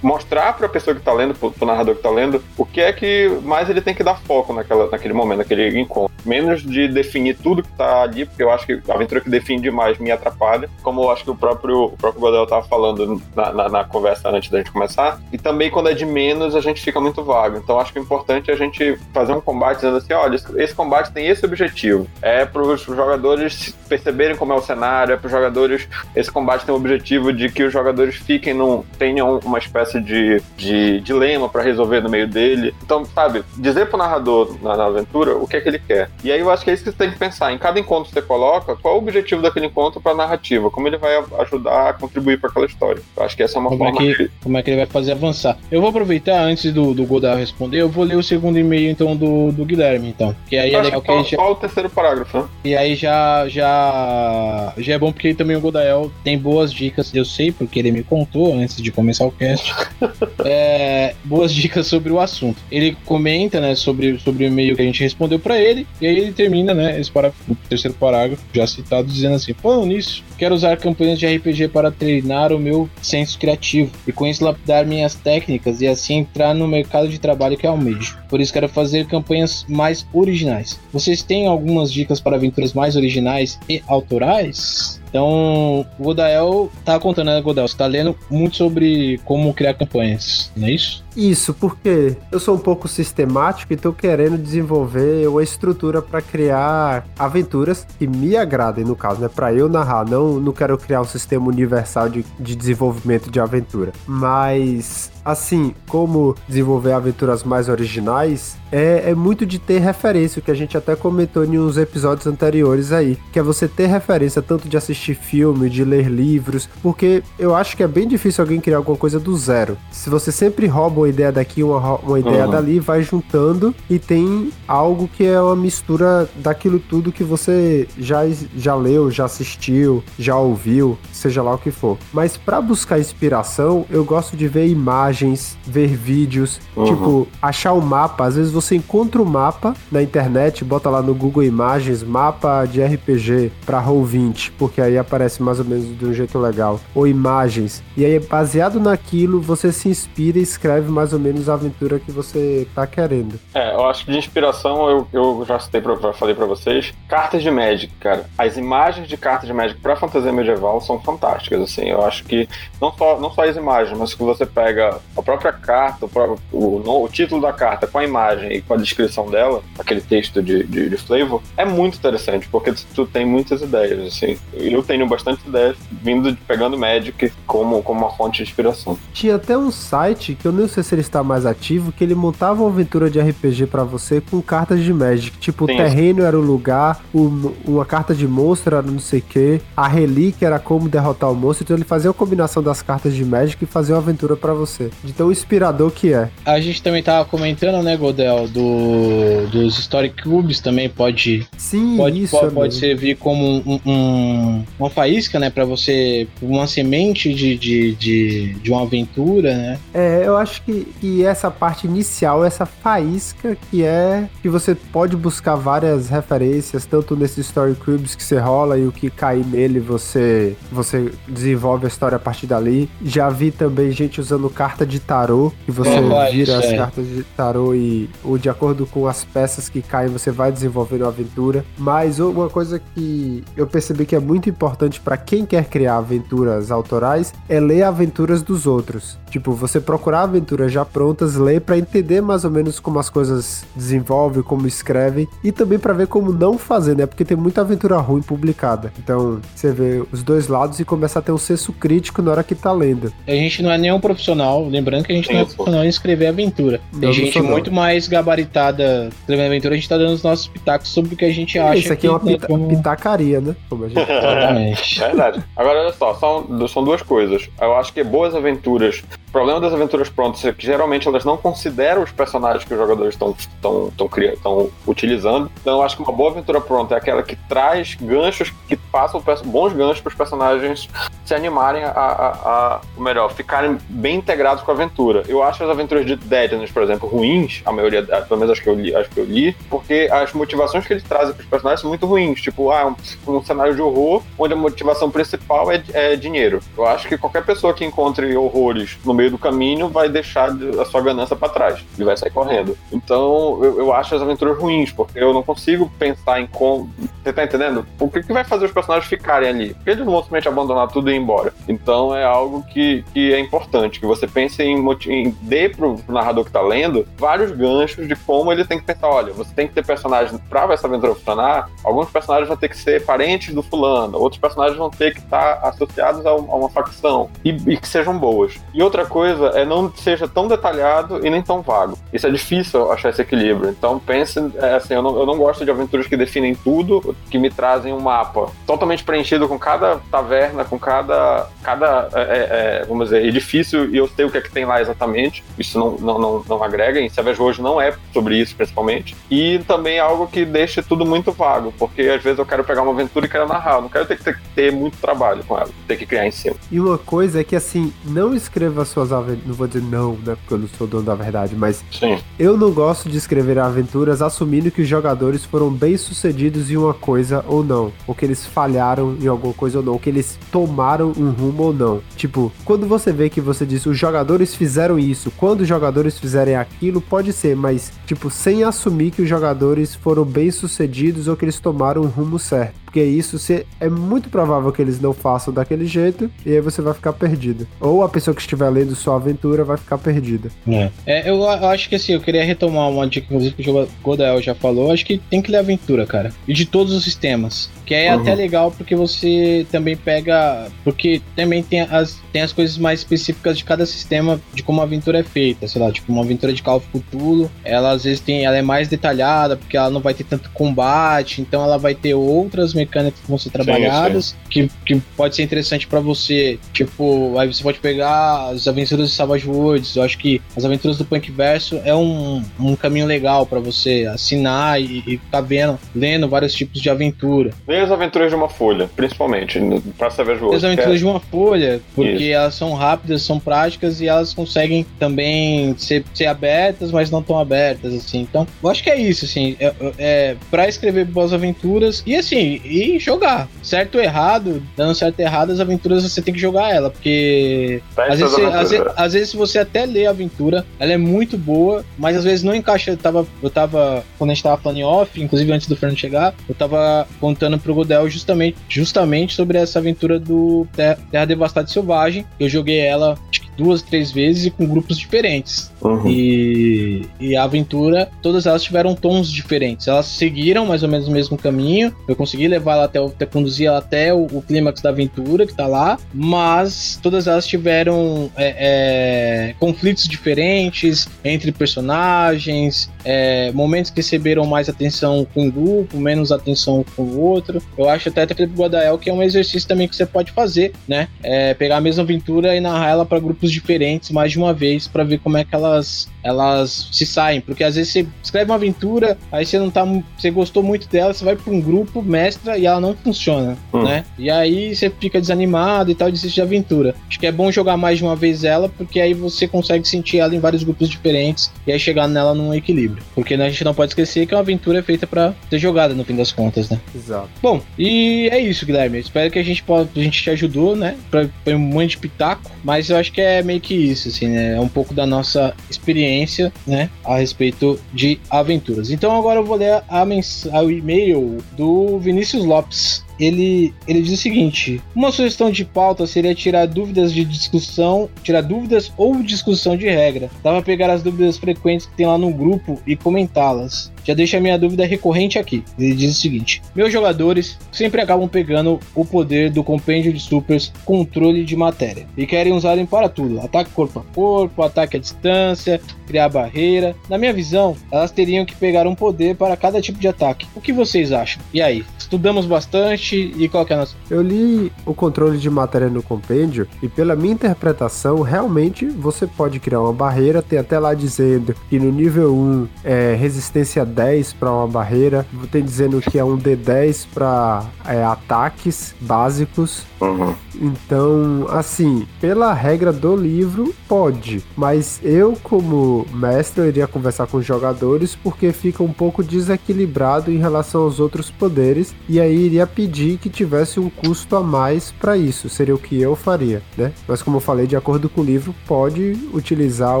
mostrar 0.02 0.52
para 0.52 0.66
a 0.66 0.68
pessoa 0.68 0.94
que 0.94 1.00
está 1.00 1.12
lendo, 1.12 1.34
para 1.34 1.64
o 1.64 1.66
narrador 1.66 1.94
que 1.94 2.00
está 2.00 2.10
lendo, 2.10 2.42
o 2.56 2.64
que 2.64 2.80
é 2.80 2.92
que 2.92 3.28
mais 3.42 3.70
ele 3.70 3.80
tem 3.80 3.94
que 3.94 4.04
dar 4.04 4.16
foco 4.20 4.52
naquela, 4.52 4.88
naquele 4.90 5.14
momento, 5.14 5.38
naquele 5.38 5.78
encontro. 5.78 6.14
Menos 6.24 6.62
de 6.62 6.88
definir 6.88 7.36
tudo 7.36 7.62
que 7.62 7.70
está 7.70 8.02
ali, 8.02 8.26
porque 8.26 8.42
eu 8.42 8.50
acho 8.50 8.66
que 8.66 8.80
a 8.88 8.94
aventura 8.94 9.20
que 9.20 9.30
define 9.30 9.62
demais 9.62 9.98
me 9.98 10.10
atrapalha, 10.10 10.68
como 10.82 11.02
eu 11.02 11.10
acho 11.10 11.24
que 11.24 11.30
o 11.30 11.34
próprio, 11.34 11.84
o 11.84 11.96
próprio 11.96 12.20
Godel 12.20 12.44
estava 12.44 12.66
falando 12.66 13.20
na, 13.34 13.52
na, 13.52 13.68
na, 13.68 13.84
conversa 13.84 14.28
antes 14.28 14.50
da 14.50 14.58
gente 14.58 14.72
começar. 14.72 15.20
E 15.32 15.38
também 15.38 15.70
quando 15.70 15.88
é 15.88 15.94
de 15.94 16.04
menos, 16.04 16.54
a 16.54 16.60
gente 16.60 16.82
fica 16.82 17.00
muito 17.00 17.22
vago. 17.22 17.58
Então 17.58 17.78
acho 17.80 17.92
que 17.92 17.98
o 17.98 18.02
importante 18.02 18.50
é 18.50 18.54
a 18.54 18.56
gente 18.56 18.98
fazer 19.12 19.32
um 19.32 19.40
combate 19.40 19.76
dizendo 19.76 19.96
assim: 19.96 20.12
olha, 20.12 20.36
esse 20.66 20.74
combate 20.74 21.12
tem 21.12 21.26
esse 21.26 21.44
objetivo. 21.44 22.06
É 22.20 22.44
para 22.44 22.62
os 22.62 22.82
jogadores 22.82 23.74
perceberem 23.88 24.36
como 24.36 24.52
é 24.52 24.56
o 24.56 24.60
cenário, 24.60 25.14
é 25.14 25.16
para 25.16 25.26
os 25.26 25.32
jogadores. 25.32 25.88
Esse 26.14 26.30
combate 26.30 26.64
tem 26.64 26.74
o 26.74 26.76
objetivo 26.76 27.32
de 27.32 27.48
que 27.48 27.62
os 27.62 27.72
jogadores 27.72 28.16
fiquem 28.16 28.52
num. 28.52 28.82
tenham 28.98 29.38
uma 29.44 29.58
espécie 29.58 30.00
de, 30.00 30.42
de 30.56 31.00
dilema 31.00 31.48
para 31.48 31.62
resolver 31.62 32.00
no 32.00 32.10
meio 32.10 32.28
dele. 32.28 32.74
Então, 32.82 33.04
sabe, 33.04 33.44
dizer 33.56 33.86
pro 33.86 33.96
narrador 33.96 34.56
na, 34.62 34.76
na, 34.76 34.86
aventura 34.86 35.36
o 35.36 35.46
que 35.46 35.56
é 35.56 35.60
que 35.60 35.68
ele 35.68 35.78
quer. 35.78 36.10
E 36.22 36.30
aí 36.30 36.40
eu 36.40 36.50
acho 36.50 36.64
que 36.64 36.70
é 36.70 36.74
isso 36.74 36.84
que 36.84 36.90
você 36.90 36.96
tem 36.96 37.10
que 37.10 37.18
pensar. 37.18 37.52
Em 37.52 37.58
cada 37.58 37.78
encontro 37.78 38.08
que 38.08 38.14
você 38.14 38.22
coloca, 38.22 38.76
qual 38.76 38.94
é 38.94 38.96
o 38.96 39.00
objetivo 39.00 39.40
daquele 39.40 39.66
encontro 39.66 40.00
para 40.00 40.12
a 40.12 40.16
narrativa? 40.16 40.70
Como 40.70 40.86
ele 40.88 40.98
vai 40.98 41.16
ajudar 41.40 41.90
a 41.90 41.92
contribuir 41.92 42.40
para 42.40 42.50
aquela 42.50 42.66
história. 42.66 43.02
Eu 43.16 43.22
acho 43.22 43.36
que 43.36 43.42
essa 43.42 43.58
é 43.58 43.60
uma 43.60 43.70
como 43.70 43.84
forma 43.84 44.02
é 44.02 44.14
que. 44.14 44.30
Como 44.42 44.58
é 44.58 44.62
que 44.62 44.70
ele 44.70 44.78
vai 44.78 44.86
fazer 44.86 45.12
avançar? 45.12 45.56
Eu 45.70 45.80
vou 45.80 45.90
aproveitar, 45.90 46.40
antes 46.40 46.72
do, 46.72 46.92
do 46.92 47.04
Godard 47.04 47.40
responder, 47.40 47.80
eu 47.80 47.88
vou 47.88 48.04
ler 48.04 48.16
o 48.16 48.22
segundo 48.22 48.58
e-mail 48.58 48.90
então 48.90 49.16
do, 49.16 49.52
do 49.52 49.64
Guilherme, 49.64 50.08
então. 50.08 50.34
Que 50.48 50.55
aí 50.58 50.74
é 50.74 50.82
legal 50.82 51.02
que 51.02 51.10
a 51.10 51.16
gente... 51.18 51.36
Só 51.36 51.52
o 51.52 51.54
terceiro 51.54 51.90
parágrafo, 51.90 52.38
né? 52.38 52.48
E 52.64 52.76
aí 52.76 52.94
já, 52.94 53.48
já, 53.48 54.72
já 54.76 54.94
é 54.94 54.98
bom 54.98 55.12
porque 55.12 55.34
também 55.34 55.56
o 55.56 55.60
Godael 55.60 56.10
tem 56.24 56.38
boas 56.38 56.72
dicas, 56.72 57.14
eu 57.14 57.24
sei, 57.24 57.52
porque 57.52 57.78
ele 57.78 57.90
me 57.90 58.02
contou 58.02 58.54
antes 58.54 58.76
de 58.76 58.90
começar 58.90 59.24
o 59.24 59.32
cast. 59.32 59.74
é, 60.44 61.14
boas 61.24 61.52
dicas 61.52 61.86
sobre 61.86 62.12
o 62.12 62.20
assunto. 62.20 62.60
Ele 62.70 62.96
comenta, 63.04 63.60
né, 63.60 63.74
sobre, 63.74 64.18
sobre 64.18 64.44
o 64.44 64.48
e-mail 64.48 64.76
que 64.76 64.82
a 64.82 64.84
gente 64.84 65.02
respondeu 65.02 65.38
para 65.38 65.58
ele, 65.58 65.86
e 66.00 66.06
aí 66.06 66.18
ele 66.18 66.32
termina, 66.32 66.74
né, 66.74 66.98
esse 67.00 67.10
parágrafo, 67.10 67.52
o 67.52 67.56
terceiro 67.68 67.96
parágrafo, 67.96 68.42
já 68.52 68.66
citado, 68.66 69.08
dizendo 69.08 69.34
assim: 69.36 69.52
falando 69.54 69.86
nisso, 69.86 70.24
quero 70.38 70.54
usar 70.54 70.76
campanhas 70.76 71.18
de 71.18 71.26
RPG 71.26 71.68
para 71.68 71.90
treinar 71.90 72.52
o 72.52 72.58
meu 72.58 72.88
senso 73.00 73.38
criativo 73.38 73.90
e 74.06 74.12
com 74.12 74.26
isso 74.26 74.44
lapidar 74.44 74.86
minhas 74.86 75.14
técnicas 75.14 75.80
e 75.80 75.86
assim 75.86 76.18
entrar 76.18 76.54
no 76.54 76.66
mercado 76.66 77.08
de 77.08 77.18
trabalho 77.18 77.56
que 77.56 77.66
almejo. 77.66 78.18
Por 78.28 78.40
isso 78.40 78.52
quero 78.52 78.68
fazer 78.68 79.06
campanhas 79.06 79.64
mais 79.68 80.06
originais. 80.12 80.45
Vocês 80.92 81.22
têm 81.22 81.46
algumas 81.46 81.92
dicas 81.92 82.20
para 82.20 82.36
aventuras 82.36 82.72
mais 82.72 82.96
originais 82.96 83.58
e 83.68 83.82
autorais? 83.86 85.00
Então, 85.08 85.86
o 85.98 86.02
Godael 86.02 86.70
tá 86.84 86.98
contando, 86.98 87.26
né, 87.26 87.40
Godael? 87.40 87.68
Você 87.68 87.76
tá 87.76 87.86
lendo 87.86 88.16
muito 88.30 88.56
sobre 88.56 89.20
como 89.24 89.52
criar 89.54 89.74
campanhas, 89.74 90.50
não 90.56 90.66
é 90.66 90.72
isso? 90.72 91.04
Isso, 91.16 91.54
porque 91.54 92.14
eu 92.30 92.38
sou 92.38 92.54
um 92.54 92.58
pouco 92.58 92.86
sistemático 92.86 93.72
e 93.72 93.76
tô 93.76 93.92
querendo 93.92 94.36
desenvolver 94.36 95.26
uma 95.26 95.42
estrutura 95.42 96.02
para 96.02 96.20
criar 96.20 97.06
aventuras 97.18 97.86
que 97.98 98.06
me 98.06 98.36
agradem, 98.36 98.84
no 98.84 98.94
caso, 98.94 99.20
né? 99.20 99.30
Para 99.34 99.52
eu 99.54 99.66
narrar. 99.66 100.04
Não, 100.06 100.38
não 100.38 100.52
quero 100.52 100.76
criar 100.76 101.00
um 101.00 101.06
sistema 101.06 101.48
universal 101.48 102.10
de, 102.10 102.24
de 102.38 102.54
desenvolvimento 102.54 103.30
de 103.30 103.40
aventura. 103.40 103.92
Mas 104.06 105.10
assim, 105.26 105.74
como 105.88 106.36
desenvolver 106.46 106.92
aventuras 106.92 107.42
mais 107.42 107.68
originais, 107.68 108.56
é, 108.70 109.10
é, 109.10 109.14
muito 109.14 109.44
de 109.44 109.58
ter 109.58 109.80
referência, 109.80 110.38
o 110.38 110.42
que 110.42 110.52
a 110.52 110.54
gente 110.54 110.76
até 110.78 110.94
comentou 110.94 111.44
em 111.44 111.58
uns 111.58 111.76
episódios 111.76 112.28
anteriores 112.28 112.92
aí, 112.92 113.18
que 113.32 113.38
é 113.40 113.42
você 113.42 113.66
ter 113.66 113.86
referência 113.86 114.40
tanto 114.40 114.68
de 114.68 114.76
assistir 114.96 115.14
filme, 115.14 115.68
de 115.68 115.84
ler 115.84 116.08
livros, 116.08 116.68
porque 116.82 117.22
eu 117.38 117.54
acho 117.54 117.76
que 117.76 117.82
é 117.82 117.86
bem 117.86 118.08
difícil 118.08 118.42
alguém 118.42 118.60
criar 118.60 118.78
alguma 118.78 118.96
coisa 118.96 119.20
do 119.20 119.36
zero. 119.36 119.76
Se 119.90 120.08
você 120.08 120.32
sempre 120.32 120.66
rouba 120.66 121.00
uma 121.00 121.08
ideia 121.08 121.30
daqui, 121.30 121.62
uma, 121.62 121.96
uma 121.96 122.18
ideia 122.18 122.46
uhum. 122.46 122.50
dali, 122.50 122.80
vai 122.80 123.02
juntando 123.02 123.74
e 123.88 123.98
tem 123.98 124.50
algo 124.66 125.08
que 125.08 125.24
é 125.24 125.40
uma 125.40 125.54
mistura 125.54 126.28
daquilo 126.36 126.78
tudo 126.78 127.12
que 127.12 127.22
você 127.22 127.86
já, 127.98 128.22
já 128.56 128.74
leu, 128.74 129.10
já 129.10 129.26
assistiu, 129.26 130.02
já 130.18 130.36
ouviu, 130.36 130.98
seja 131.12 131.42
lá 131.42 131.54
o 131.54 131.58
que 131.58 131.70
for. 131.70 131.98
Mas 132.12 132.36
para 132.36 132.60
buscar 132.60 132.98
inspiração, 132.98 133.84
eu 133.90 134.04
gosto 134.04 134.36
de 134.36 134.48
ver 134.48 134.66
imagens 134.66 135.56
ver 135.66 135.88
vídeos, 135.88 136.60
uhum. 136.74 136.84
tipo, 136.84 137.28
achar 137.42 137.72
o 137.72 137.78
um 137.78 137.82
mapa. 137.82 138.24
Às 138.24 138.36
vezes 138.36 138.52
você 138.52 138.76
encontra 138.76 139.20
o 139.20 139.24
um 139.24 139.28
mapa 139.28 139.74
na 139.90 140.02
internet, 140.02 140.64
bota 140.64 140.88
lá 140.88 141.02
no 141.02 141.14
Google 141.14 141.42
Imagens, 141.42 142.02
mapa 142.02 142.64
de 142.64 142.82
RPG 142.82 143.52
para 143.64 143.84
Roll20, 143.84 144.52
porque 144.58 144.80
aí 144.86 144.98
aparece 144.98 145.42
mais 145.42 145.58
ou 145.58 145.64
menos 145.64 145.98
de 145.98 146.04
um 146.04 146.12
jeito 146.12 146.38
legal. 146.38 146.80
Ou 146.94 147.06
imagens. 147.06 147.82
E 147.96 148.04
aí, 148.04 148.18
baseado 148.18 148.80
naquilo, 148.80 149.40
você 149.40 149.72
se 149.72 149.88
inspira 149.88 150.38
e 150.38 150.42
escreve 150.42 150.90
mais 150.90 151.12
ou 151.12 151.18
menos 151.18 151.48
a 151.48 151.54
aventura 151.54 151.98
que 151.98 152.10
você 152.10 152.66
tá 152.74 152.86
querendo. 152.86 153.38
É, 153.54 153.74
eu 153.74 153.86
acho 153.86 154.04
que 154.04 154.12
de 154.12 154.18
inspiração, 154.18 154.88
eu, 154.88 155.08
eu 155.12 155.44
já 155.46 155.58
citei, 155.58 155.80
pra, 155.80 155.96
já 155.96 156.12
falei 156.12 156.34
para 156.34 156.46
vocês, 156.46 156.92
cartas 157.08 157.42
de 157.42 157.50
Magic, 157.50 157.92
cara. 158.00 158.24
As 158.38 158.56
imagens 158.56 159.08
de 159.08 159.16
cartas 159.16 159.46
de 159.46 159.52
Magic 159.52 159.80
pra 159.80 159.96
fantasia 159.96 160.32
medieval 160.32 160.80
são 160.80 161.00
fantásticas, 161.00 161.60
assim. 161.60 161.88
Eu 161.88 162.04
acho 162.04 162.24
que 162.24 162.48
não 162.80 162.92
só, 162.92 163.18
não 163.20 163.30
só 163.30 163.44
as 163.44 163.56
imagens, 163.56 163.96
mas 163.96 164.14
que 164.14 164.22
você 164.22 164.46
pega 164.46 164.98
a 165.16 165.22
própria 165.22 165.52
carta, 165.52 166.06
o, 166.06 166.08
próprio, 166.08 166.38
o, 166.52 167.04
o, 167.04 167.08
título 167.08 167.40
da 167.40 167.52
carta 167.52 167.86
com 167.86 167.98
a 167.98 168.04
imagem 168.04 168.52
e 168.52 168.62
com 168.62 168.74
a 168.74 168.76
descrição 168.76 169.30
dela, 169.30 169.62
aquele 169.78 170.00
texto 170.00 170.42
de, 170.42 170.64
de, 170.64 170.88
de 170.88 170.96
flavor, 170.96 171.42
é 171.56 171.64
muito 171.64 171.96
interessante, 171.96 172.48
porque 172.48 172.72
tu 172.94 173.06
tem 173.06 173.24
muitas 173.24 173.62
ideias, 173.62 174.06
assim. 174.06 174.38
Eu 174.76 174.82
tenho 174.82 175.06
bastante 175.06 175.40
ideias 175.48 175.74
vindo 175.90 176.30
de, 176.30 176.36
pegando 176.36 176.76
Magic 176.76 177.32
como, 177.46 177.82
como 177.82 178.00
uma 178.00 178.10
fonte 178.10 178.36
de 178.36 178.42
inspiração. 178.42 178.98
Tinha 179.14 179.36
até 179.36 179.56
um 179.56 179.70
site 179.70 180.34
que 180.34 180.46
eu 180.46 180.52
nem 180.52 180.68
sei 180.68 180.82
se 180.82 180.94
ele 180.94 181.00
está 181.00 181.24
mais 181.24 181.46
ativo, 181.46 181.90
que 181.90 182.04
ele 182.04 182.14
montava 182.14 182.62
uma 182.62 182.70
aventura 182.70 183.08
de 183.08 183.18
RPG 183.18 183.68
para 183.68 183.84
você 183.84 184.20
com 184.20 184.42
cartas 184.42 184.80
de 184.82 184.92
Magic. 184.92 185.38
Tipo, 185.38 185.66
Sim. 185.66 185.72
o 185.72 185.76
terreno 185.78 186.22
era 186.22 186.38
o 186.38 186.42
lugar, 186.42 187.02
o, 187.14 187.54
uma 187.64 187.86
carta 187.86 188.14
de 188.14 188.28
monstro 188.28 188.76
era 188.76 188.86
não 188.86 188.98
sei 188.98 189.20
o 189.20 189.22
que, 189.22 189.60
a 189.74 189.88
relíquia 189.88 190.46
era 190.46 190.58
como 190.58 190.90
derrotar 190.90 191.32
o 191.32 191.34
monstro. 191.34 191.64
Então 191.64 191.74
ele 191.74 191.84
fazia 191.84 192.10
a 192.10 192.14
combinação 192.14 192.62
das 192.62 192.82
cartas 192.82 193.14
de 193.14 193.24
Magic 193.24 193.64
e 193.64 193.66
fazia 193.66 193.94
uma 193.94 194.02
aventura 194.02 194.36
para 194.36 194.52
você. 194.52 194.90
De 195.02 195.14
tão 195.14 195.32
inspirador 195.32 195.90
que 195.90 196.12
é. 196.12 196.28
A 196.44 196.60
gente 196.60 196.82
também 196.82 197.02
tava 197.02 197.24
comentando, 197.24 197.82
né, 197.82 197.96
Godel, 197.96 198.46
do, 198.48 199.46
dos 199.50 199.78
Story 199.78 200.12
Cubes 200.22 200.60
também 200.60 200.90
pode. 200.90 201.46
Sim, 201.56 201.96
pode, 201.96 202.22
isso. 202.22 202.38
Pode, 202.38 202.54
pode 202.54 202.74
servir 202.74 203.16
como 203.16 203.62
um, 203.66 203.80
um, 203.86 204.64
uma 204.78 204.90
faísca, 204.90 205.38
né, 205.38 205.50
para 205.50 205.64
você. 205.64 206.28
Uma 206.40 206.66
semente 206.66 207.32
de, 207.32 207.56
de, 207.56 207.94
de, 207.94 208.54
de 208.54 208.70
uma 208.70 208.82
aventura, 208.82 209.54
né? 209.54 209.78
É, 209.94 210.22
eu 210.24 210.36
acho 210.36 210.62
que, 210.62 210.86
que 211.00 211.24
essa 211.24 211.50
parte 211.50 211.86
inicial, 211.86 212.44
essa 212.44 212.66
faísca 212.66 213.56
que 213.70 213.84
é 213.84 214.28
que 214.42 214.48
você 214.48 214.74
pode 214.74 215.16
buscar 215.16 215.54
várias 215.54 216.08
referências, 216.08 216.84
tanto 216.84 217.16
nesses 217.16 217.46
story 217.46 217.74
cubes 217.74 218.14
que 218.14 218.22
você 218.22 218.38
rola 218.38 218.78
e 218.78 218.86
o 218.86 218.92
que 218.92 219.10
cair 219.10 219.44
nele 219.44 219.80
você 219.80 220.56
você 220.70 221.10
desenvolve 221.28 221.86
a 221.86 221.88
história 221.88 222.16
a 222.16 222.18
partir 222.18 222.46
dali. 222.46 222.90
Já 223.04 223.28
vi 223.28 223.50
também 223.50 223.90
gente 223.90 224.20
usando 224.20 224.48
carta 224.50 224.84
de 224.84 225.00
tarô, 225.00 225.52
que 225.64 225.72
você 225.72 225.90
é, 225.90 226.30
vira 226.30 226.58
as 226.58 226.64
é. 226.66 226.76
cartas 226.76 227.06
de 227.06 227.22
tarô 227.36 227.74
e 227.74 228.08
ou 228.22 228.36
de 228.36 228.48
acordo 228.48 228.86
com 228.86 229.06
as 229.06 229.24
peças 229.24 229.68
que 229.68 229.80
caem, 229.80 230.08
você 230.08 230.30
vai 230.30 230.52
desenvolvendo 230.52 231.04
a 231.04 231.08
aventura. 231.08 231.64
Mas 231.78 232.18
uma 232.18 232.48
coisa 232.48 232.80
que 232.94 233.42
eu 233.56 233.66
percebi 233.66 234.04
que 234.04 234.14
é 234.14 234.20
muito 234.20 234.48
importante 234.56 235.00
para 235.00 235.16
quem 235.16 235.44
quer 235.44 235.66
criar 235.66 235.98
aventuras 235.98 236.70
autorais 236.70 237.32
é 237.48 237.60
ler 237.60 237.82
aventuras 237.82 238.42
dos 238.42 238.66
outros. 238.66 239.18
Tipo, 239.30 239.52
você 239.52 239.78
procurar 239.80 240.22
aventuras 240.22 240.72
já 240.72 240.84
prontas, 240.84 241.36
ler 241.36 241.60
para 241.60 241.76
entender 241.76 242.22
mais 242.22 242.44
ou 242.44 242.50
menos 242.50 242.80
como 242.80 242.98
as 242.98 243.10
coisas 243.10 243.66
desenvolvem, 243.74 244.42
como 244.42 244.66
escrevem 244.66 245.28
e 245.44 245.52
também 245.52 245.78
para 245.78 245.92
ver 245.92 246.06
como 246.06 246.32
não 246.32 246.56
fazer, 246.56 246.96
né? 246.96 247.04
Porque 247.04 247.24
tem 247.24 247.36
muita 247.36 247.60
aventura 247.60 247.98
ruim 247.98 248.22
publicada. 248.22 248.90
Então, 248.98 249.40
você 249.54 249.72
vê 249.72 250.02
os 250.10 250.22
dois 250.22 250.48
lados 250.48 250.80
e 250.80 250.84
começa 250.84 251.18
a 251.18 251.22
ter 251.22 251.32
um 251.32 251.38
senso 251.38 251.72
crítico 251.72 252.22
na 252.22 252.30
hora 252.30 252.42
que 252.42 252.54
tá 252.54 252.72
lendo. 252.72 253.12
A 253.26 253.32
gente 253.32 253.62
não 253.62 253.70
é 253.70 253.76
nenhum 253.76 254.00
profissional, 254.00 254.66
lembrando 254.66 255.04
que 255.04 255.12
a 255.12 255.16
gente 255.16 255.26
Sim, 255.26 255.34
não 255.34 255.40
é 255.40 255.44
profissional 255.44 255.84
em 255.84 255.88
escrever 255.88 256.28
aventura. 256.28 256.80
Tem 256.92 257.00
não, 257.00 257.12
gente 257.12 257.38
não 257.38 257.46
muito 257.46 257.70
mais 257.70 258.08
gabaritada 258.08 259.10
escrevendo 259.20 259.46
aventura, 259.46 259.74
a 259.74 259.76
gente 259.76 259.88
tá 259.88 259.98
dando 259.98 260.14
os 260.14 260.22
nossos 260.22 260.46
pitacos 260.48 260.88
sobre 260.88 261.14
o 261.14 261.16
que 261.16 261.24
a 261.26 261.32
gente 261.32 261.58
acha. 261.58 261.78
Isso 261.78 261.92
aqui 261.92 262.06
é 262.06 262.10
uma 262.10 262.20
pita 262.20 262.46
como... 262.46 262.68
pitacaria, 262.68 263.40
né? 263.40 263.54
Como 263.68 263.84
a 263.84 263.88
gente... 263.88 264.00
Exatamente. 264.46 264.98
Verdade. 265.00 265.44
Agora, 265.56 265.80
olha 265.80 265.92
só, 265.92 266.14
são, 266.14 266.68
são 266.68 266.84
duas 266.84 267.02
coisas. 267.02 267.48
Eu 267.60 267.74
acho 267.76 267.92
que 267.92 268.02
boas 268.02 268.34
aventuras 268.34 269.02
o 269.26 269.32
problema 269.32 269.60
das 269.60 269.74
aventuras 269.74 270.08
prontas 270.08 270.42
é 270.44 270.52
que 270.52 270.64
geralmente 270.64 271.06
elas 271.06 271.24
não 271.24 271.36
consideram 271.36 272.02
os 272.02 272.10
personagens 272.10 272.64
que 272.64 272.72
os 272.72 272.78
jogadores 272.78 273.14
estão 273.14 274.70
utilizando. 274.86 275.50
Então 275.60 275.74
eu 275.74 275.82
acho 275.82 275.96
que 275.96 276.02
uma 276.02 276.12
boa 276.12 276.30
aventura 276.30 276.58
pronta 276.58 276.94
é 276.94 276.98
aquela 276.98 277.22
que 277.22 277.36
traz 277.36 277.96
ganchos 277.96 278.50
que 278.66 278.76
passam 278.76 279.22
bons 279.44 279.74
ganchos 279.74 280.00
para 280.00 280.10
os 280.10 280.14
personagens 280.14 280.88
se 281.24 281.34
animarem 281.34 281.82
a, 281.82 281.90
a, 281.90 282.28
a, 282.28 282.80
ou 282.96 283.02
melhor, 283.02 283.32
ficarem 283.32 283.76
bem 283.88 284.16
integrados 284.16 284.62
com 284.62 284.70
a 284.70 284.74
aventura. 284.74 285.24
Eu 285.26 285.42
acho 285.42 285.62
as 285.62 285.68
aventuras 285.68 286.06
de 286.06 286.14
Deadness, 286.14 286.70
por 286.70 286.82
exemplo, 286.82 287.08
ruins, 287.08 287.62
a 287.66 287.72
maioria, 287.72 288.04
pelo 288.04 288.38
menos 288.38 288.52
acho 288.52 288.62
que 288.62 288.68
eu 288.68 288.74
li, 288.74 288.94
acho 288.94 289.10
que 289.10 289.18
eu 289.18 289.24
li, 289.24 289.52
porque 289.68 290.08
as 290.10 290.32
motivações 290.32 290.86
que 290.86 290.92
ele 290.92 291.02
traz 291.02 291.30
para 291.32 291.42
os 291.42 291.48
personagens 291.48 291.80
são 291.80 291.90
muito 291.90 292.06
ruins. 292.06 292.40
Tipo, 292.40 292.70
ah, 292.70 292.94
um, 293.26 293.34
um 293.34 293.44
cenário 293.44 293.74
de 293.74 293.82
horror 293.82 294.22
onde 294.38 294.54
a 294.54 294.56
motivação 294.56 295.10
principal 295.10 295.70
é, 295.70 295.82
é 295.92 296.16
dinheiro. 296.16 296.60
Eu 296.76 296.86
acho 296.86 297.08
que 297.08 297.18
qualquer 297.18 297.44
pessoa 297.44 297.74
que 297.74 297.84
encontre 297.84 298.36
horrores 298.36 298.98
no 299.04 299.14
meio 299.14 299.30
do 299.30 299.38
caminho 299.38 299.88
vai 299.88 300.08
deixar 300.08 300.50
a 300.80 300.84
sua 300.84 301.00
ganância 301.00 301.36
para 301.36 301.48
trás. 301.48 301.84
Ele 301.96 302.04
vai 302.04 302.16
sair 302.16 302.30
correndo. 302.30 302.76
Então, 302.92 303.58
eu, 303.62 303.78
eu, 303.78 303.92
acho 303.92 304.14
as 304.14 304.22
aventuras 304.22 304.58
ruins, 304.58 304.92
porque 304.92 305.18
eu 305.18 305.32
não 305.32 305.42
consigo 305.42 305.90
pensar 305.98 306.40
em 306.40 306.46
como. 306.46 306.90
Você 307.22 307.32
tá 307.32 307.44
entendendo? 307.44 307.86
O 307.98 308.10
que, 308.10 308.22
que 308.22 308.32
vai 308.32 308.44
fazer 308.44 308.66
os 308.66 308.72
personagens 308.72 309.08
ficarem 309.08 309.48
ali? 309.48 309.74
Porque 309.74 309.90
eles 309.90 310.04
vão 310.04 310.16
simplesmente 310.22 310.48
abandonar 310.48 310.88
tudo 310.88 311.10
e 311.10 311.14
ir 311.14 311.16
embora. 311.16 311.52
Então, 311.68 312.14
é 312.14 312.24
algo 312.24 312.62
que, 312.72 313.04
que 313.12 313.32
é 313.32 313.40
importante, 313.40 314.00
que 314.00 314.06
você 314.06 314.26
pense 314.26 314.62
em, 314.62 314.76
em 315.08 315.36
dê 315.42 315.68
pro 315.68 315.98
narrador 316.08 316.44
que 316.44 316.50
tá 316.50 316.60
lendo 316.60 317.06
vários 317.16 317.50
ganchos 317.52 318.06
de 318.06 318.14
como 318.14 318.52
ele 318.52 318.64
tem 318.64 318.78
que 318.78 318.84
pensar: 318.84 319.08
olha, 319.08 319.32
você 319.32 319.52
tem 319.54 319.66
que 319.66 319.74
ter 319.74 319.84
personagens 319.84 320.40
pra 320.48 320.66
essa 320.72 320.86
aventura 320.86 321.14
funcionar. 321.14 321.68
Alguns 321.84 322.10
personagens 322.10 322.48
vão 322.48 322.56
ter 322.56 322.68
que 322.68 322.76
ser 322.76 323.04
parentes 323.04 323.54
do 323.54 323.62
fulano, 323.62 324.18
outros 324.26 324.40
personagens 324.40 324.76
vão 324.76 324.90
ter 324.90 325.14
que 325.14 325.20
estar 325.20 325.56
tá 325.56 325.68
associados 325.68 326.24
a, 326.26 326.34
uma 326.34 326.68
facção 326.68 327.30
e, 327.44 327.50
e 327.50 327.76
que 327.76 327.88
sejam 327.88 328.18
boas. 328.18 328.54
E 328.74 328.82
outra 328.82 329.06
coisa 329.06 329.46
é 329.48 329.64
não 329.64 329.92
seja 329.94 330.28
tão 330.28 330.48
detalhado 330.48 331.24
e 331.24 331.30
nem 331.30 331.42
tão 331.42 331.62
vago. 331.62 331.98
Isso 332.12 332.26
é 332.26 332.30
difícil 332.30 332.90
achar 332.90 333.10
esse 333.10 333.22
equilíbrio. 333.22 333.70
Então 333.70 333.98
pense, 333.98 334.38
é, 334.56 334.74
assim, 334.74 334.94
eu 334.94 335.02
não, 335.02 335.18
eu 335.18 335.26
não 335.26 335.36
gosto 335.36 335.64
de 335.64 335.70
aventuras 335.70 336.06
que 336.06 336.16
definem 336.16 336.54
tudo, 336.54 337.16
que 337.30 337.38
me 337.38 337.50
trazem 337.50 337.92
um 337.92 338.00
mapa 338.00 338.50
totalmente 338.66 339.04
preenchido 339.04 339.48
com 339.48 339.58
cada 339.58 339.96
taverna, 340.10 340.64
com 340.64 340.78
cada, 340.78 341.48
cada 341.62 342.08
é, 342.14 342.20
é, 342.20 342.82
é 342.82 342.84
vamos 342.86 343.06
dizer, 343.06 343.24
edifício 343.24 343.88
e 343.90 343.96
eu 343.96 344.08
sei 344.08 344.24
o 344.24 344.30
que 344.30 344.38
é 344.38 344.40
que 344.40 344.50
tem 344.50 344.64
lá 344.64 344.80
exatamente. 344.80 345.44
Isso 345.58 345.78
não, 345.78 345.92
não, 345.92 346.18
não, 346.18 346.44
não 346.48 346.62
agrega. 346.62 347.00
Em 347.00 347.08
Savage 347.08 347.40
hoje 347.40 347.62
não 347.62 347.80
é 347.80 347.94
sobre 348.12 348.36
isso, 348.36 348.54
principalmente. 348.56 349.16
E 349.30 349.58
também 349.60 349.98
algo 349.98 350.26
que 350.26 350.44
deixe 350.44 350.82
tudo 350.82 351.04
muito 351.04 351.32
vago, 351.32 351.72
porque 351.78 352.02
às 352.02 352.22
vezes 352.22 352.38
eu 352.38 352.46
quero 352.46 352.64
pegar 352.64 352.82
uma 352.82 352.92
aventura 352.92 353.26
e 353.26 353.28
quero 353.28 353.46
narrar. 353.46 353.76
Eu 353.76 353.82
não 353.82 353.88
quero 353.88 354.06
ter 354.06 354.15
que 354.16 354.24
ter, 354.24 354.40
ter 354.54 354.72
muito 354.72 354.96
trabalho 354.98 355.44
com 355.44 355.56
ela, 355.56 355.68
ter 355.86 355.96
que 355.96 356.06
criar 356.06 356.26
em 356.26 356.30
cima. 356.30 356.56
E 356.70 356.80
uma 356.80 356.98
coisa 356.98 357.40
é 357.40 357.44
que, 357.44 357.56
assim, 357.56 357.92
não 358.04 358.34
escreva 358.34 358.84
suas 358.84 359.12
aventuras, 359.12 359.46
não 359.46 359.54
vou 359.54 359.66
dizer 359.66 359.82
não, 359.82 360.12
né, 360.12 360.36
porque 360.36 360.54
eu 360.54 360.58
não 360.58 360.68
sou 360.68 360.86
dono 360.86 361.04
da 361.04 361.14
verdade, 361.14 361.54
mas 361.54 361.84
Sim. 361.90 362.18
eu 362.38 362.56
não 362.56 362.70
gosto 362.70 363.08
de 363.08 363.16
escrever 363.16 363.58
aventuras 363.58 364.22
assumindo 364.22 364.70
que 364.70 364.82
os 364.82 364.88
jogadores 364.88 365.44
foram 365.44 365.70
bem 365.70 365.96
sucedidos 365.96 366.70
em 366.70 366.76
uma 366.76 366.94
coisa 366.94 367.44
ou 367.46 367.64
não, 367.64 367.92
ou 368.06 368.14
que 368.14 368.24
eles 368.24 368.46
falharam 368.46 369.16
em 369.20 369.26
alguma 369.26 369.54
coisa 369.54 369.78
ou 369.78 369.84
não, 369.84 369.92
ou 369.94 369.98
que 369.98 370.08
eles 370.08 370.38
tomaram 370.50 371.12
um 371.16 371.30
rumo 371.30 371.64
ou 371.64 371.72
não. 371.72 372.02
Tipo, 372.16 372.52
quando 372.64 372.86
você 372.86 373.12
vê 373.12 373.28
que 373.28 373.40
você 373.40 373.64
diz 373.64 373.86
os 373.86 373.98
jogadores 373.98 374.54
fizeram 374.54 374.98
isso, 374.98 375.30
quando 375.36 375.60
os 375.60 375.68
jogadores 375.68 376.18
fizerem 376.18 376.56
aquilo, 376.56 377.00
pode 377.00 377.32
ser, 377.32 377.56
mas 377.56 377.92
tipo, 378.06 378.30
sem 378.30 378.64
assumir 378.64 379.10
que 379.10 379.22
os 379.22 379.28
jogadores 379.28 379.94
foram 379.94 380.24
bem 380.24 380.50
sucedidos 380.50 381.28
ou 381.28 381.36
que 381.36 381.44
eles 381.44 381.60
tomaram 381.60 382.02
um 382.02 382.06
rumo 382.06 382.38
certo 382.38 382.85
porque 382.96 383.04
isso 383.04 383.38
se, 383.38 383.66
é 383.78 383.90
muito 383.90 384.30
provável 384.30 384.72
que 384.72 384.80
eles 384.80 384.98
não 384.98 385.12
façam 385.12 385.52
daquele 385.52 385.84
jeito 385.84 386.30
e 386.46 386.52
aí 386.52 386.62
você 386.62 386.80
vai 386.80 386.94
ficar 386.94 387.12
perdido. 387.12 387.68
Ou 387.78 388.02
a 388.02 388.08
pessoa 388.08 388.34
que 388.34 388.40
estiver 388.40 388.70
lendo 388.70 388.96
sua 388.96 389.16
aventura 389.16 389.64
vai 389.64 389.76
ficar 389.76 389.98
perdida. 389.98 390.48
É, 390.66 390.90
é 391.04 391.28
eu, 391.28 391.34
eu, 391.34 391.68
acho 391.68 391.90
que 391.90 391.96
assim, 391.96 392.14
eu 392.14 392.22
queria 392.22 392.42
retomar 392.42 392.88
uma 392.88 393.06
dica 393.06 393.26
inclusive 393.26 393.62
que 393.62 393.68
o 393.68 393.86
Godael 394.02 394.40
já 394.40 394.54
falou, 394.54 394.90
acho 394.90 395.04
que 395.04 395.18
tem 395.18 395.42
que 395.42 395.50
ler 395.50 395.58
aventura, 395.58 396.06
cara. 396.06 396.32
E 396.48 396.54
de 396.54 396.64
todos 396.64 396.94
os 396.94 397.04
sistemas. 397.04 397.68
Que 397.84 397.94
é 397.94 398.12
uhum. 398.12 398.22
até 398.22 398.34
legal 398.34 398.72
porque 398.72 398.96
você 398.96 399.64
também 399.70 399.96
pega. 399.96 400.66
Porque 400.82 401.22
também 401.36 401.62
tem 401.62 401.82
as, 401.82 402.18
tem 402.32 402.42
as 402.42 402.52
coisas 402.52 402.76
mais 402.76 403.00
específicas 403.00 403.56
de 403.58 403.64
cada 403.64 403.86
sistema, 403.86 404.40
de 404.52 404.62
como 404.62 404.80
a 404.80 404.84
aventura 404.84 405.20
é 405.20 405.22
feita. 405.22 405.68
Sei 405.68 405.80
lá, 405.80 405.92
tipo, 405.92 406.12
uma 406.12 406.24
aventura 406.24 406.52
de 406.52 406.64
Call 406.64 406.78
of 406.78 406.88
Cthulhu, 406.88 407.48
ela 407.62 407.92
às 407.92 408.02
vezes 408.02 408.18
tem. 408.18 408.44
Ela 408.44 408.56
é 408.56 408.62
mais 408.62 408.88
detalhada, 408.88 409.56
porque 409.56 409.76
ela 409.76 409.88
não 409.88 410.00
vai 410.00 410.14
ter 410.14 410.24
tanto 410.24 410.50
combate, 410.50 411.40
então 411.40 411.62
ela 411.62 411.78
vai 411.78 411.94
ter 411.94 412.14
outras 412.14 412.74
mecânicas 412.74 412.85
que 412.86 413.28
vão 413.28 413.38
ser 413.38 413.50
trabalhadas, 413.50 414.26
sim, 414.26 414.34
sim. 414.34 414.70
Que, 414.84 414.94
que 414.94 415.02
pode 415.16 415.36
ser 415.36 415.42
interessante 415.42 415.86
para 415.86 416.00
você. 416.00 416.58
Tipo, 416.72 417.38
aí 417.38 417.52
você 417.52 417.62
pode 417.62 417.78
pegar 417.78 418.50
as 418.50 418.66
aventuras 418.66 419.08
de 419.08 419.14
Savage 419.14 419.48
Worlds. 419.48 419.96
Eu 419.96 420.02
acho 420.02 420.18
que 420.18 420.40
as 420.56 420.64
aventuras 420.64 420.98
do 420.98 421.04
Punk 421.04 421.30
Verso 421.30 421.80
é 421.84 421.94
um, 421.94 422.42
um 422.58 422.76
caminho 422.76 423.06
legal 423.06 423.46
para 423.46 423.60
você 423.60 424.08
assinar 424.12 424.80
e, 424.80 425.02
e 425.06 425.18
ficar 425.18 425.40
vendo, 425.40 425.78
lendo 425.94 426.28
vários 426.28 426.54
tipos 426.54 426.80
de 426.80 426.90
aventura. 426.90 427.50
Nem 427.66 427.80
as 427.80 427.90
aventuras 427.90 428.30
de 428.30 428.36
uma 428.36 428.48
folha, 428.48 428.88
principalmente, 428.94 429.60
pra 429.98 430.10
saber 430.10 430.38
jogo. 430.38 430.54
As 430.54 430.64
aventuras 430.64 430.94
é... 430.94 430.98
de 430.98 431.04
uma 431.04 431.20
folha, 431.20 431.80
porque 431.94 432.10
Isso. 432.10 432.32
elas 432.32 432.54
são 432.54 432.72
rápidas, 432.74 433.22
são 433.22 433.38
práticas 433.38 434.00
e 434.00 434.08
elas 434.08 434.32
conseguem 434.32 434.86
também 434.98 435.74
ser, 435.78 436.04
ser 436.14 436.26
abertas, 436.26 436.90
mas 436.90 437.10
não 437.10 437.22
tão 437.22 437.38
abertas, 437.38 437.94
assim. 437.94 438.20
Então, 438.20 438.46
eu 438.62 438.68
acho 438.68 438.82
que 438.82 438.90
é 438.90 438.96
isso, 438.96 439.24
assim. 439.24 439.56
É, 439.58 439.74
é 439.98 440.36
pra 440.50 440.68
escrever 440.68 441.04
boas 441.04 441.32
aventuras 441.32 442.02
e, 442.06 442.14
assim, 442.14 442.60
e 442.76 442.98
jogar. 442.98 443.48
Certo 443.62 443.96
ou 443.96 444.04
errado, 444.04 444.62
dando 444.76 444.94
certo 444.94 445.20
ou 445.20 445.24
errado, 445.24 445.50
as 445.50 445.60
aventuras 445.60 446.02
você 446.02 446.20
tem 446.20 446.34
que 446.34 446.40
jogar 446.40 446.70
ela, 446.70 446.90
porque 446.90 447.80
às 447.96 448.18
vezes, 448.18 448.34
você, 448.34 448.44
às, 448.44 448.70
vezes, 448.70 448.86
às 448.96 449.12
vezes 449.12 449.32
você 449.32 449.58
até 449.58 449.86
lê 449.86 450.06
a 450.06 450.10
aventura, 450.10 450.64
ela 450.78 450.92
é 450.92 450.96
muito 450.96 451.38
boa, 451.38 451.84
mas 451.98 452.16
às 452.16 452.24
vezes 452.24 452.42
não 452.42 452.54
encaixa. 452.54 452.90
Eu 452.90 452.96
tava, 452.96 453.26
eu 453.42 453.50
tava 453.50 454.04
quando 454.18 454.30
a 454.30 454.34
gente 454.34 454.42
tava 454.42 454.60
falando 454.60 454.78
em 454.78 454.84
off, 454.84 455.20
inclusive 455.20 455.50
antes 455.52 455.66
do 455.66 455.76
Fernando 455.76 455.98
chegar, 455.98 456.34
eu 456.48 456.54
tava 456.54 457.06
contando 457.20 457.58
pro 457.58 457.74
Godel 457.74 458.08
justamente, 458.10 458.58
justamente 458.68 459.34
sobre 459.34 459.58
essa 459.58 459.78
aventura 459.78 460.18
do 460.18 460.66
Terra, 460.74 460.98
Terra 461.10 461.24
Devastada 461.24 461.68
e 461.68 461.72
Selvagem. 461.72 462.26
Eu 462.38 462.48
joguei 462.48 462.80
ela, 462.80 463.18
acho 463.30 463.40
que 463.40 463.45
duas, 463.56 463.82
três 463.82 464.12
vezes 464.12 464.46
e 464.46 464.50
com 464.50 464.66
grupos 464.66 464.98
diferentes. 464.98 465.72
Uhum. 465.80 466.08
E, 466.08 467.02
e 467.20 467.36
a 467.36 467.44
aventura, 467.44 468.08
todas 468.22 468.46
elas 468.46 468.62
tiveram 468.62 468.94
tons 468.94 469.30
diferentes. 469.30 469.86
Elas 469.88 470.06
seguiram 470.06 470.66
mais 470.66 470.82
ou 470.82 470.88
menos 470.88 471.08
o 471.08 471.10
mesmo 471.10 471.36
caminho. 471.36 471.94
Eu 472.08 472.16
consegui 472.16 472.48
levar 472.48 472.74
ela 472.74 472.84
até, 472.84 472.98
até 472.98 473.26
conduzir 473.26 473.66
ela 473.66 473.78
até 473.78 474.12
o, 474.12 474.26
o 474.26 474.42
clímax 474.42 474.80
da 474.80 474.90
aventura 474.90 475.46
que 475.46 475.54
tá 475.54 475.66
lá, 475.66 475.98
mas 476.12 476.98
todas 477.02 477.26
elas 477.26 477.46
tiveram 477.46 478.30
é, 478.36 479.50
é, 479.50 479.54
conflitos 479.58 480.08
diferentes 480.08 481.08
entre 481.24 481.52
personagens, 481.52 482.90
é, 483.04 483.52
momentos 483.52 483.90
que 483.90 483.98
receberam 483.98 484.44
mais 484.46 484.68
atenção 484.68 485.26
com 485.32 485.46
um 485.46 485.50
grupo, 485.50 485.98
menos 485.98 486.32
atenção 486.32 486.84
com 486.94 487.02
o 487.02 487.20
outro. 487.20 487.62
Eu 487.76 487.88
acho 487.88 488.08
até 488.08 488.26
Felipe 488.26 488.58
Guadael 488.58 488.98
que 488.98 489.10
é 489.10 489.12
um 489.12 489.22
exercício 489.22 489.68
também 489.68 489.88
que 489.88 489.94
você 489.94 490.06
pode 490.06 490.32
fazer, 490.32 490.72
né? 490.88 491.08
É, 491.22 491.54
pegar 491.54 491.78
a 491.78 491.80
mesma 491.80 492.02
aventura 492.02 492.56
e 492.56 492.60
narrar 492.60 492.90
ela 492.90 493.06
para 493.06 493.20
grupos 493.20 493.45
diferentes 493.50 494.10
mais 494.10 494.32
de 494.32 494.38
uma 494.38 494.52
vez 494.52 494.86
para 494.88 495.04
ver 495.04 495.18
como 495.18 495.36
é 495.36 495.44
que 495.44 495.54
elas 495.54 496.08
elas 496.26 496.88
se 496.90 497.06
saem, 497.06 497.40
porque 497.40 497.62
às 497.62 497.76
vezes 497.76 497.92
você 497.92 498.06
escreve 498.20 498.50
uma 498.50 498.56
aventura, 498.56 499.16
aí 499.30 499.46
você 499.46 499.60
não 499.60 499.70
tá, 499.70 499.84
você 500.18 500.28
gostou 500.28 500.60
muito 500.60 500.88
dela, 500.88 501.14
você 501.14 501.24
vai 501.24 501.36
para 501.36 501.52
um 501.52 501.60
grupo, 501.60 502.02
mestra 502.02 502.58
e 502.58 502.66
ela 502.66 502.80
não 502.80 502.96
funciona, 502.96 503.56
hum. 503.72 503.84
né? 503.84 504.04
E 504.18 504.28
aí 504.28 504.74
você 504.74 504.90
fica 504.90 505.20
desanimado 505.20 505.90
e 505.90 505.94
tal, 505.94 506.10
desiste 506.10 506.34
de 506.34 506.42
aventura. 506.42 506.96
Acho 507.08 507.20
que 507.20 507.28
é 507.28 507.32
bom 507.32 507.52
jogar 507.52 507.76
mais 507.76 507.98
de 507.98 508.04
uma 508.04 508.16
vez 508.16 508.42
ela, 508.42 508.68
porque 508.68 509.00
aí 509.00 509.14
você 509.14 509.46
consegue 509.46 509.86
sentir 509.86 510.18
ela 510.18 510.34
em 510.34 510.40
vários 510.40 510.64
grupos 510.64 510.88
diferentes 510.88 511.52
e 511.64 511.70
aí 511.70 511.78
chegar 511.78 512.08
nela 512.08 512.34
num 512.34 512.52
equilíbrio. 512.52 513.04
Porque 513.14 513.34
a 513.34 513.48
gente 513.48 513.64
não 513.64 513.74
pode 513.74 513.92
esquecer 513.92 514.26
que 514.26 514.34
uma 514.34 514.40
aventura 514.40 514.80
é 514.80 514.82
feita 514.82 515.06
para 515.06 515.32
ser 515.48 515.60
jogada 515.60 515.94
no 515.94 516.04
fim 516.04 516.16
das 516.16 516.32
contas, 516.32 516.68
né? 516.68 516.80
Exato. 516.92 517.28
Bom, 517.40 517.62
e 517.78 518.28
é 518.32 518.40
isso, 518.40 518.66
Guilherme. 518.66 518.98
Espero 518.98 519.30
que 519.30 519.38
a 519.38 519.44
gente 519.44 519.62
possa, 519.62 519.88
a 519.94 520.00
gente 520.00 520.20
te 520.20 520.30
ajudou, 520.30 520.74
né? 520.74 520.96
Para 521.08 521.28
um 521.54 521.58
monte 521.58 521.90
de 521.90 521.98
pitaco, 521.98 522.50
mas 522.64 522.90
eu 522.90 522.96
acho 522.96 523.12
que 523.12 523.20
é 523.20 523.35
meio 523.42 523.60
que 523.60 523.74
isso, 523.74 524.08
assim, 524.08 524.28
né? 524.28 524.54
É 524.54 524.60
um 524.60 524.68
pouco 524.68 524.92
da 524.92 525.06
nossa 525.06 525.54
experiência, 525.70 526.52
né? 526.66 526.90
A 527.04 527.18
respeito 527.18 527.78
de 527.92 528.18
aventuras. 528.30 528.90
Então 528.90 529.16
agora 529.16 529.40
eu 529.40 529.44
vou 529.44 529.56
ler 529.56 529.82
a 529.88 530.04
mens 530.04 530.46
o 530.46 530.70
e-mail 530.70 531.38
do 531.56 531.98
Vinícius 531.98 532.44
Lopes 532.44 533.05
ele, 533.18 533.74
ele 533.86 534.02
diz 534.02 534.12
o 534.12 534.16
seguinte: 534.16 534.80
uma 534.94 535.12
sugestão 535.12 535.50
de 535.50 535.64
pauta 535.64 536.06
seria 536.06 536.34
tirar 536.34 536.66
dúvidas 536.66 537.12
de 537.12 537.24
discussão, 537.24 538.08
tirar 538.22 538.42
dúvidas 538.42 538.92
ou 538.96 539.22
discussão 539.22 539.76
de 539.76 539.86
regra. 539.86 540.30
Pra 540.42 540.62
pegar 540.62 540.90
as 540.90 541.02
dúvidas 541.02 541.36
frequentes 541.36 541.86
que 541.86 541.96
tem 541.96 542.06
lá 542.06 542.18
no 542.18 542.32
grupo 542.32 542.80
e 542.86 542.96
comentá-las. 542.96 543.92
Já 544.04 544.14
deixa 544.14 544.36
a 544.36 544.40
minha 544.40 544.58
dúvida 544.58 544.86
recorrente 544.86 545.38
aqui. 545.38 545.64
Ele 545.78 545.94
diz 545.94 546.16
o 546.16 546.20
seguinte: 546.20 546.62
Meus 546.74 546.92
jogadores 546.92 547.58
sempre 547.72 548.00
acabam 548.00 548.28
pegando 548.28 548.78
o 548.94 549.04
poder 549.04 549.50
do 549.50 549.64
compêndio 549.64 550.12
de 550.12 550.20
supers 550.20 550.72
controle 550.84 551.44
de 551.44 551.56
matéria 551.56 552.06
e 552.16 552.26
querem 552.26 552.52
usarem 552.52 552.86
para 552.86 553.08
tudo: 553.08 553.40
ataque 553.40 553.70
corpo 553.70 554.00
a 554.00 554.14
corpo, 554.14 554.62
ataque 554.62 554.96
à 554.96 555.00
distância, 555.00 555.80
criar 556.06 556.28
barreira. 556.28 556.94
Na 557.08 557.18
minha 557.18 557.32
visão, 557.32 557.76
elas 557.90 558.10
teriam 558.10 558.44
que 558.44 558.54
pegar 558.54 558.86
um 558.86 558.94
poder 558.94 559.36
para 559.36 559.56
cada 559.56 559.80
tipo 559.80 559.98
de 559.98 560.08
ataque. 560.08 560.46
O 560.54 560.60
que 560.60 560.72
vocês 560.72 561.12
acham? 561.12 561.42
E 561.52 561.60
aí? 561.60 561.84
Estudamos 561.98 562.46
bastante 562.46 563.05
e 563.14 563.48
qual 563.48 563.64
que 563.64 563.72
é 563.72 563.76
a 563.76 563.80
nossa? 563.80 563.94
Eu 564.10 564.22
li 564.22 564.72
o 564.84 564.94
controle 564.94 565.38
de 565.38 565.48
matéria 565.48 565.88
no 565.88 566.02
compêndio 566.02 566.66
e 566.82 566.88
pela 566.88 567.14
minha 567.14 567.34
interpretação, 567.34 568.22
realmente 568.22 568.86
você 568.86 569.26
pode 569.26 569.60
criar 569.60 569.80
uma 569.80 569.92
barreira, 569.92 570.42
tem 570.42 570.58
até 570.58 570.78
lá 570.78 570.94
dizendo 570.94 571.54
que 571.68 571.78
no 571.78 571.90
nível 571.90 572.34
1 572.34 572.68
é 572.84 573.14
resistência 573.14 573.84
10 573.84 574.32
para 574.34 574.50
uma 574.50 574.66
barreira, 574.66 575.26
tem 575.50 575.62
dizendo 575.62 576.00
que 576.00 576.18
é 576.18 576.24
um 576.24 576.36
D10 576.36 577.06
para 577.12 577.64
é, 577.84 578.02
ataques 578.04 578.94
básicos. 579.00 579.84
Uhum. 580.00 580.34
Então, 580.60 581.46
assim, 581.50 582.06
pela 582.20 582.52
regra 582.52 582.92
do 582.92 583.14
livro, 583.14 583.74
pode. 583.88 584.42
Mas 584.56 585.00
eu, 585.02 585.36
como 585.42 586.06
mestre, 586.12 586.62
eu 586.62 586.68
iria 586.68 586.86
conversar 586.86 587.26
com 587.26 587.38
os 587.38 587.46
jogadores 587.46 588.16
porque 588.16 588.52
fica 588.52 588.82
um 588.82 588.92
pouco 588.92 589.22
desequilibrado 589.22 590.30
em 590.30 590.38
relação 590.38 590.82
aos 590.82 590.98
outros 591.00 591.30
poderes. 591.30 591.94
E 592.08 592.20
aí 592.20 592.46
iria 592.46 592.66
pedir 592.66 592.95
que 593.20 593.28
tivesse 593.28 593.78
um 593.78 593.90
custo 593.90 594.36
a 594.36 594.42
mais 594.42 594.92
para 594.92 595.16
isso. 595.16 595.48
Seria 595.48 595.74
o 595.74 595.78
que 595.78 596.00
eu 596.00 596.16
faria, 596.16 596.62
né? 596.76 596.92
Mas 597.06 597.22
como 597.22 597.36
eu 597.36 597.40
falei, 597.40 597.66
de 597.66 597.76
acordo 597.76 598.08
com 598.08 598.20
o 598.20 598.24
livro, 598.24 598.54
pode 598.66 599.12
utilizar 599.32 600.00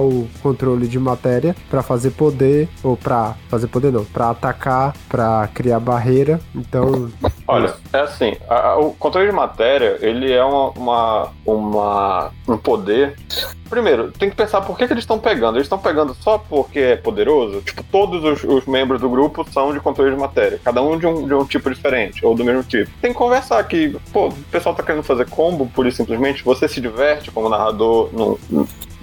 o 0.00 0.28
controle 0.42 0.86
de 0.86 0.98
matéria 0.98 1.54
para 1.70 1.82
fazer 1.82 2.12
poder, 2.12 2.68
ou 2.82 2.96
para 2.96 3.34
fazer 3.48 3.66
poder 3.66 3.92
não, 3.92 4.04
para 4.04 4.30
atacar, 4.30 4.94
para 5.08 5.48
criar 5.54 5.80
barreira. 5.80 6.40
Então. 6.54 7.10
Olha, 7.46 7.74
é 7.92 8.00
assim, 8.00 8.36
a, 8.48 8.70
a, 8.70 8.78
o 8.78 8.92
controle 8.92 9.28
de 9.28 9.32
matéria, 9.34 9.98
ele 10.00 10.32
é 10.32 10.44
uma, 10.44 10.70
uma, 10.70 11.32
uma 11.44 12.32
um 12.48 12.56
poder 12.56 13.16
Primeiro, 13.68 14.12
tem 14.12 14.30
que 14.30 14.36
pensar 14.36 14.60
por 14.60 14.76
que, 14.76 14.86
que 14.86 14.92
eles 14.92 15.02
estão 15.02 15.18
pegando. 15.18 15.56
Eles 15.56 15.66
estão 15.66 15.78
pegando 15.78 16.14
só 16.14 16.38
porque 16.38 16.78
é 16.78 16.96
poderoso? 16.96 17.60
Tipo, 17.62 17.82
todos 17.84 18.24
os, 18.24 18.44
os, 18.44 18.66
membros 18.66 19.00
do 19.00 19.08
grupo 19.08 19.46
são 19.50 19.72
de 19.72 19.80
controle 19.80 20.12
de 20.12 20.20
matéria. 20.20 20.60
Cada 20.64 20.82
um 20.82 20.98
de 20.98 21.06
um, 21.06 21.26
de 21.26 21.34
um 21.34 21.44
tipo 21.44 21.70
diferente, 21.70 22.24
ou 22.24 22.34
do 22.34 22.44
mesmo 22.44 22.62
tipo. 22.62 22.90
Tem 23.00 23.12
que 23.12 23.18
conversar 23.18 23.58
aqui. 23.58 23.96
Pô, 24.12 24.28
o 24.28 24.32
pessoal 24.50 24.74
tá 24.74 24.82
querendo 24.82 25.02
fazer 25.02 25.28
combo, 25.28 25.70
por 25.74 25.86
isso 25.86 25.98
simplesmente. 25.98 26.44
Você 26.44 26.68
se 26.68 26.80
diverte 26.80 27.30
como 27.30 27.48
narrador 27.48 28.10
no, 28.12 28.38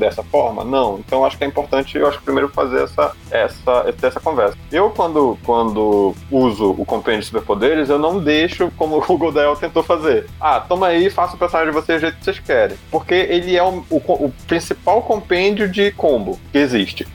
dessa 0.04 0.24
forma? 0.24 0.64
Não. 0.64 1.00
Então 1.00 1.26
acho 1.26 1.38
que 1.38 1.44
é 1.44 1.48
importante, 1.48 1.98
eu 1.98 2.08
acho 2.08 2.18
que 2.18 2.24
primeiro 2.24 2.50
fazer 2.50 2.84
essa, 2.84 3.14
essa, 3.32 3.94
essa 4.02 4.20
conversa. 4.20 4.58
Eu, 4.72 4.90
quando, 4.90 5.38
quando 5.46 6.14
uso 6.30 6.72
o 6.72 6.86
compêndio 6.86 7.22
de 7.22 7.28
superpoderes, 7.28 7.90
eu 7.90 7.98
não 7.98 8.20
deixo 8.20 8.72
como 8.78 9.04
o 9.08 9.18
Godel 9.18 9.56
tentou 9.56 9.84
fazer. 9.84 10.28
Ah, 10.40 10.60
toma 10.60 10.88
aí, 10.88 11.10
faça 11.10 11.36
o 11.36 11.40
personagem 11.40 11.74
de 11.74 11.80
vocês 11.80 12.00
do 12.00 12.02
jeito 12.02 12.18
que 12.18 12.26
vocês 12.26 12.40
querem. 12.40 12.78
Porque 12.92 13.14
ele 13.14 13.56
é 13.56 13.64
o, 13.64 13.84
o, 13.90 13.98
o 13.98 14.34
principal 14.48 15.02
compêndio 15.02 15.70
de 15.70 15.92
combo 15.92 16.40
que 16.52 16.58
existe. 16.58 17.08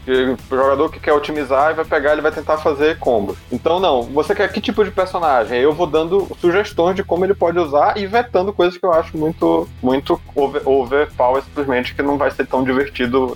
O 0.50 0.56
jogador 0.56 0.90
que 0.90 1.00
quer 1.00 1.12
otimizar 1.12 1.70
e 1.70 1.74
vai 1.74 1.84
pegar, 1.84 2.12
ele 2.12 2.22
vai 2.22 2.32
tentar 2.32 2.58
fazer 2.58 2.98
combo. 2.98 3.36
Então, 3.52 3.78
não, 3.78 4.02
você 4.02 4.34
quer 4.34 4.50
que 4.52 4.60
tipo 4.60 4.84
de 4.84 4.90
personagem? 4.90 5.58
Eu 5.58 5.72
vou 5.72 5.86
dando 5.86 6.28
sugestões 6.40 6.96
de 6.96 7.04
como 7.04 7.24
ele 7.24 7.34
pode 7.34 7.58
usar 7.58 7.96
e 7.96 8.06
vetando 8.06 8.52
coisas 8.52 8.78
que 8.78 8.84
eu 8.84 8.92
acho 8.92 9.16
muito, 9.16 9.68
muito 9.82 10.20
over, 10.34 10.62
overpower, 10.64 11.42
simplesmente, 11.42 11.94
que 11.94 12.02
não 12.02 12.16
vai 12.16 12.30
ser 12.30 12.46
tão 12.46 12.64
divertido 12.64 12.77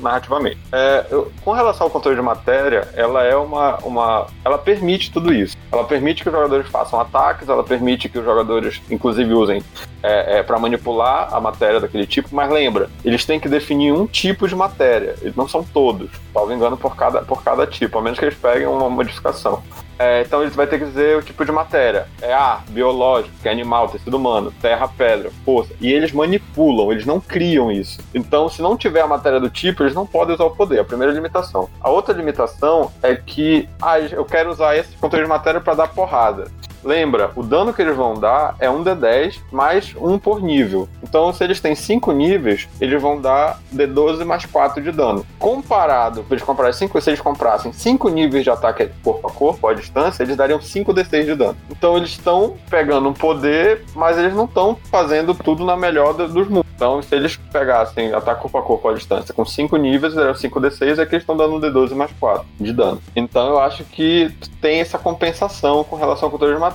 narrativamente. 0.01 0.59
É, 0.71 1.07
eu, 1.11 1.33
com 1.45 1.53
relação 1.53 1.87
ao 1.87 1.91
controle 1.91 2.17
de 2.17 2.23
matéria, 2.23 2.89
ela 2.95 3.23
é 3.23 3.37
uma, 3.37 3.77
uma. 3.79 4.27
Ela 4.45 4.59
permite 4.59 5.11
tudo 5.11 5.33
isso. 5.33 5.57
Ela 5.71 5.85
permite 5.85 6.23
que 6.23 6.29
os 6.29 6.35
jogadores 6.35 6.69
façam 6.69 7.01
ataques, 7.01 7.49
ela 7.49 7.65
permite 7.65 8.09
que 8.09 8.19
os 8.19 8.25
jogadores, 8.25 8.81
inclusive, 8.91 9.33
usem 9.33 9.63
é, 10.03 10.39
é, 10.39 10.43
para 10.43 10.59
manipular 10.59 11.29
a 11.33 11.41
matéria 11.41 11.81
daquele 11.81 12.07
tipo, 12.07 12.29
mas 12.33 12.51
lembra, 12.51 12.91
eles 13.05 13.25
têm 13.25 13.39
que 13.39 13.49
definir 13.49 13.93
um 13.93 14.07
tipo 14.07 14.49
de 14.49 14.55
matéria, 14.55 15.15
eles 15.23 15.37
não 15.37 15.49
são 15.49 15.63
todos, 15.63 16.11
salvo 16.33 16.53
engano, 16.53 16.77
por 16.77 16.97
cada, 16.97 17.23
por 17.23 17.43
cada 17.43 17.67
tipo, 17.67 17.99
a 17.99 18.03
menos 18.03 18.19
que 18.19 18.25
eles 18.25 18.37
peguem 18.37 18.67
uma 18.67 18.91
modificação. 18.91 19.63
É, 19.99 20.23
então 20.23 20.43
eles 20.43 20.55
vai 20.55 20.67
ter 20.67 20.79
que 20.79 20.85
dizer 20.85 21.17
o 21.17 21.23
tipo 21.23 21.45
de 21.45 21.53
matéria. 21.53 22.07
É 22.21 22.33
ar, 22.33 22.65
biológico, 22.69 23.35
que 23.41 23.49
é 23.49 23.53
animal, 23.53 23.89
tecido 23.89 24.17
humano, 24.17 24.53
terra, 24.61 24.89
pedra, 24.89 25.31
força. 25.45 25.75
E 25.81 25.93
eles 25.93 26.13
manipulam, 26.13 26.91
eles 26.91 27.07
não 27.07 27.21
criam 27.21 27.71
isso. 27.71 28.01
Então, 28.15 28.49
se 28.49 28.61
não 28.63 28.77
tiver 28.77 29.01
a 29.01 29.07
matéria 29.07 29.41
do 29.41 29.51
tipo, 29.51 29.83
eles 29.83 29.95
não 29.95 30.07
podem 30.07 30.35
usar 30.35 30.45
o 30.45 30.51
poder. 30.51 30.81
A 30.81 30.85
primeira 30.85 31.13
limitação. 31.13 31.69
A 31.81 31.91
outra 31.91 32.15
limitação 32.15 32.91
é 33.03 33.15
que 33.15 33.69
ah, 33.81 33.99
eu 33.99 34.25
quero 34.25 34.51
usar 34.51 34.77
esse 34.77 34.97
controle 34.97 35.25
de 35.25 35.31
matéria 35.31 35.61
para 35.61 35.75
dar 35.75 35.89
porrada. 35.89 36.51
Lembra, 36.85 37.31
o 37.37 37.43
dano 37.43 37.73
que 37.73 37.81
eles 37.81 37.97
vão 37.97 38.15
dar 38.15 38.57
é 38.59 38.69
um 38.69 38.83
D10 38.83 39.41
mais 39.51 39.95
um 39.97 40.19
por 40.19 40.43
nível. 40.43 40.89
Então, 41.03 41.33
se 41.33 41.45
eles 41.45 41.61
têm 41.61 41.75
5 41.75 42.13
níveis, 42.13 42.69
eles 42.81 43.01
vão 43.01 43.21
dar 43.21 43.61
D12 43.75 44.25
mais 44.25 44.45
4 44.47 44.83
de 44.83 44.91
dano. 44.91 45.25
Comparado, 45.39 46.25
eles 46.31 46.43
comprarem 46.43 46.73
5, 46.73 47.01
se 47.01 47.11
eles 47.11 47.21
comprassem 47.21 47.73
5 47.73 48.09
níveis 48.09 48.45
de 48.45 48.51
ataque 48.51 48.91
corpo 49.03 49.27
a 49.27 49.31
corpo, 49.31 49.69
à 49.69 49.75
distância, 49.75 50.23
eles 50.23 50.37
dariam 50.37 50.61
5 50.61 50.93
D6 50.93 51.25
de 51.25 51.35
dano. 51.35 51.57
Então, 51.71 51.97
eles 51.97 52.11
estão 52.11 52.57
pegando 52.69 53.09
um 53.09 53.13
poder, 53.13 53.85
mas 53.95 54.19
eles 54.19 54.35
não 54.35 54.45
estão 54.45 54.77
fazendo 54.91 55.35
tudo 55.35 55.65
na 55.65 55.77
melhor 55.77 56.15
dos 56.15 56.49
mundos. 56.49 56.71
Então, 56.75 57.01
se 57.01 57.15
eles 57.15 57.37
pegassem 57.37 58.13
ataque 58.13 58.43
corpo 58.43 58.59
a 58.59 58.63
corpo 58.63 58.89
à 58.89 58.95
distância 58.95 59.33
com 59.33 59.45
5 59.45 59.77
níveis, 59.77 60.15
dariam 60.15 60.35
5 60.35 60.61
D6, 60.61 60.99
é 60.99 61.07
que 61.07 61.15
eles 61.15 61.23
estão 61.23 61.37
dando 61.37 61.55
um 61.55 61.61
D12 61.61 61.95
mais 61.95 62.11
4 62.19 62.45
de 62.61 62.73
dano. 62.73 63.01
Então, 63.15 63.51
eu 63.51 63.61
acho 63.61 63.85
que 63.85 64.35
tem 64.61 64.81
essa 64.81 64.99
compensação 64.99 65.85
com 65.85 65.95
relação 65.95 66.27
ao 66.27 66.31
controle 66.31 66.55
de 66.55 66.61
matéria. 66.61 66.72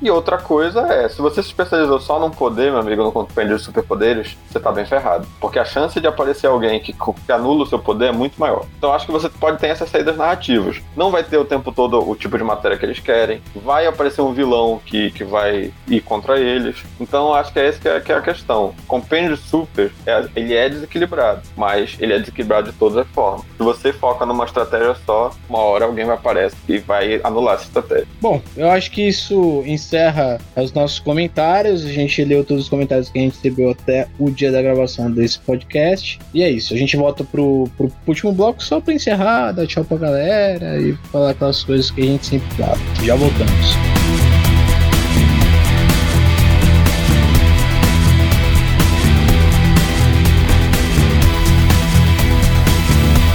E 0.00 0.10
outra 0.10 0.38
coisa 0.38 0.80
é, 0.92 1.08
se 1.08 1.20
você 1.20 1.42
se 1.42 1.48
especializou 1.48 2.00
só 2.00 2.18
num 2.18 2.30
poder, 2.30 2.70
meu 2.70 2.80
amigo, 2.80 3.02
no 3.02 3.12
compêndio 3.12 3.56
de 3.56 3.62
superpoderes, 3.62 4.36
você 4.48 4.60
tá 4.60 4.72
bem 4.72 4.84
ferrado. 4.84 5.26
Porque 5.40 5.58
a 5.58 5.64
chance 5.64 6.00
de 6.00 6.06
aparecer 6.06 6.46
alguém 6.46 6.80
que, 6.80 6.92
que 6.92 7.32
anula 7.32 7.64
o 7.64 7.66
seu 7.66 7.78
poder 7.78 8.06
é 8.06 8.12
muito 8.12 8.38
maior. 8.38 8.64
Então 8.78 8.92
acho 8.92 9.06
que 9.06 9.12
você 9.12 9.28
pode 9.28 9.58
ter 9.58 9.68
essas 9.68 9.90
saídas 9.90 10.16
narrativas. 10.16 10.80
Não 10.96 11.10
vai 11.10 11.22
ter 11.22 11.38
o 11.38 11.44
tempo 11.44 11.72
todo 11.72 12.08
o 12.08 12.14
tipo 12.14 12.36
de 12.36 12.44
matéria 12.44 12.76
que 12.76 12.84
eles 12.84 12.98
querem. 12.98 13.40
Vai 13.54 13.86
aparecer 13.86 14.20
um 14.20 14.32
vilão 14.32 14.80
que, 14.84 15.10
que 15.10 15.24
vai 15.24 15.72
ir 15.88 16.00
contra 16.00 16.38
eles. 16.38 16.82
Então 17.00 17.34
acho 17.34 17.52
que 17.52 17.58
é 17.58 17.68
essa 17.68 17.80
que 17.80 17.88
é, 17.88 18.00
que 18.00 18.12
é 18.12 18.16
a 18.16 18.22
questão. 18.22 18.74
Compêndio 18.86 19.36
super, 19.36 19.92
é, 20.06 20.24
ele 20.34 20.54
é 20.54 20.68
desequilibrado, 20.68 21.42
mas 21.56 21.96
ele 22.00 22.12
é 22.12 22.18
desequilibrado 22.18 22.70
de 22.70 22.78
todas 22.78 22.98
as 22.98 23.06
formas. 23.08 23.44
Se 23.56 23.62
você 23.62 23.92
foca 23.92 24.26
numa 24.26 24.44
estratégia 24.44 24.96
só, 25.06 25.30
uma 25.48 25.58
hora 25.58 25.84
alguém 25.84 26.04
vai 26.04 26.14
aparecer 26.14 26.56
e 26.68 26.78
vai 26.78 27.20
anular 27.22 27.54
essa 27.54 27.64
estratégia. 27.64 28.06
Bom, 28.20 28.40
eu 28.56 28.70
acho 28.70 28.90
que 28.90 29.08
isso 29.08 29.33
encerra 29.66 30.38
os 30.56 30.72
nossos 30.72 30.98
comentários. 30.98 31.84
A 31.84 31.92
gente 31.92 32.24
leu 32.24 32.44
todos 32.44 32.64
os 32.64 32.68
comentários 32.68 33.08
que 33.08 33.18
a 33.18 33.22
gente 33.22 33.36
recebeu 33.36 33.70
até 33.70 34.06
o 34.18 34.30
dia 34.30 34.50
da 34.52 34.62
gravação 34.62 35.10
desse 35.10 35.38
podcast. 35.40 36.18
E 36.32 36.42
é 36.42 36.50
isso. 36.50 36.74
A 36.74 36.76
gente 36.76 36.96
volta 36.96 37.24
pro, 37.24 37.68
pro 37.76 37.90
último 38.06 38.32
bloco 38.32 38.62
só 38.62 38.80
para 38.80 38.94
encerrar, 38.94 39.52
dar 39.52 39.66
tchau 39.66 39.84
pra 39.84 39.96
galera 39.96 40.78
e 40.80 40.94
falar 41.10 41.30
aquelas 41.30 41.62
coisas 41.64 41.90
que 41.90 42.02
a 42.02 42.06
gente 42.06 42.26
sempre 42.26 42.48
fala. 42.56 42.78
Já 43.02 43.14
voltamos. 43.16 43.94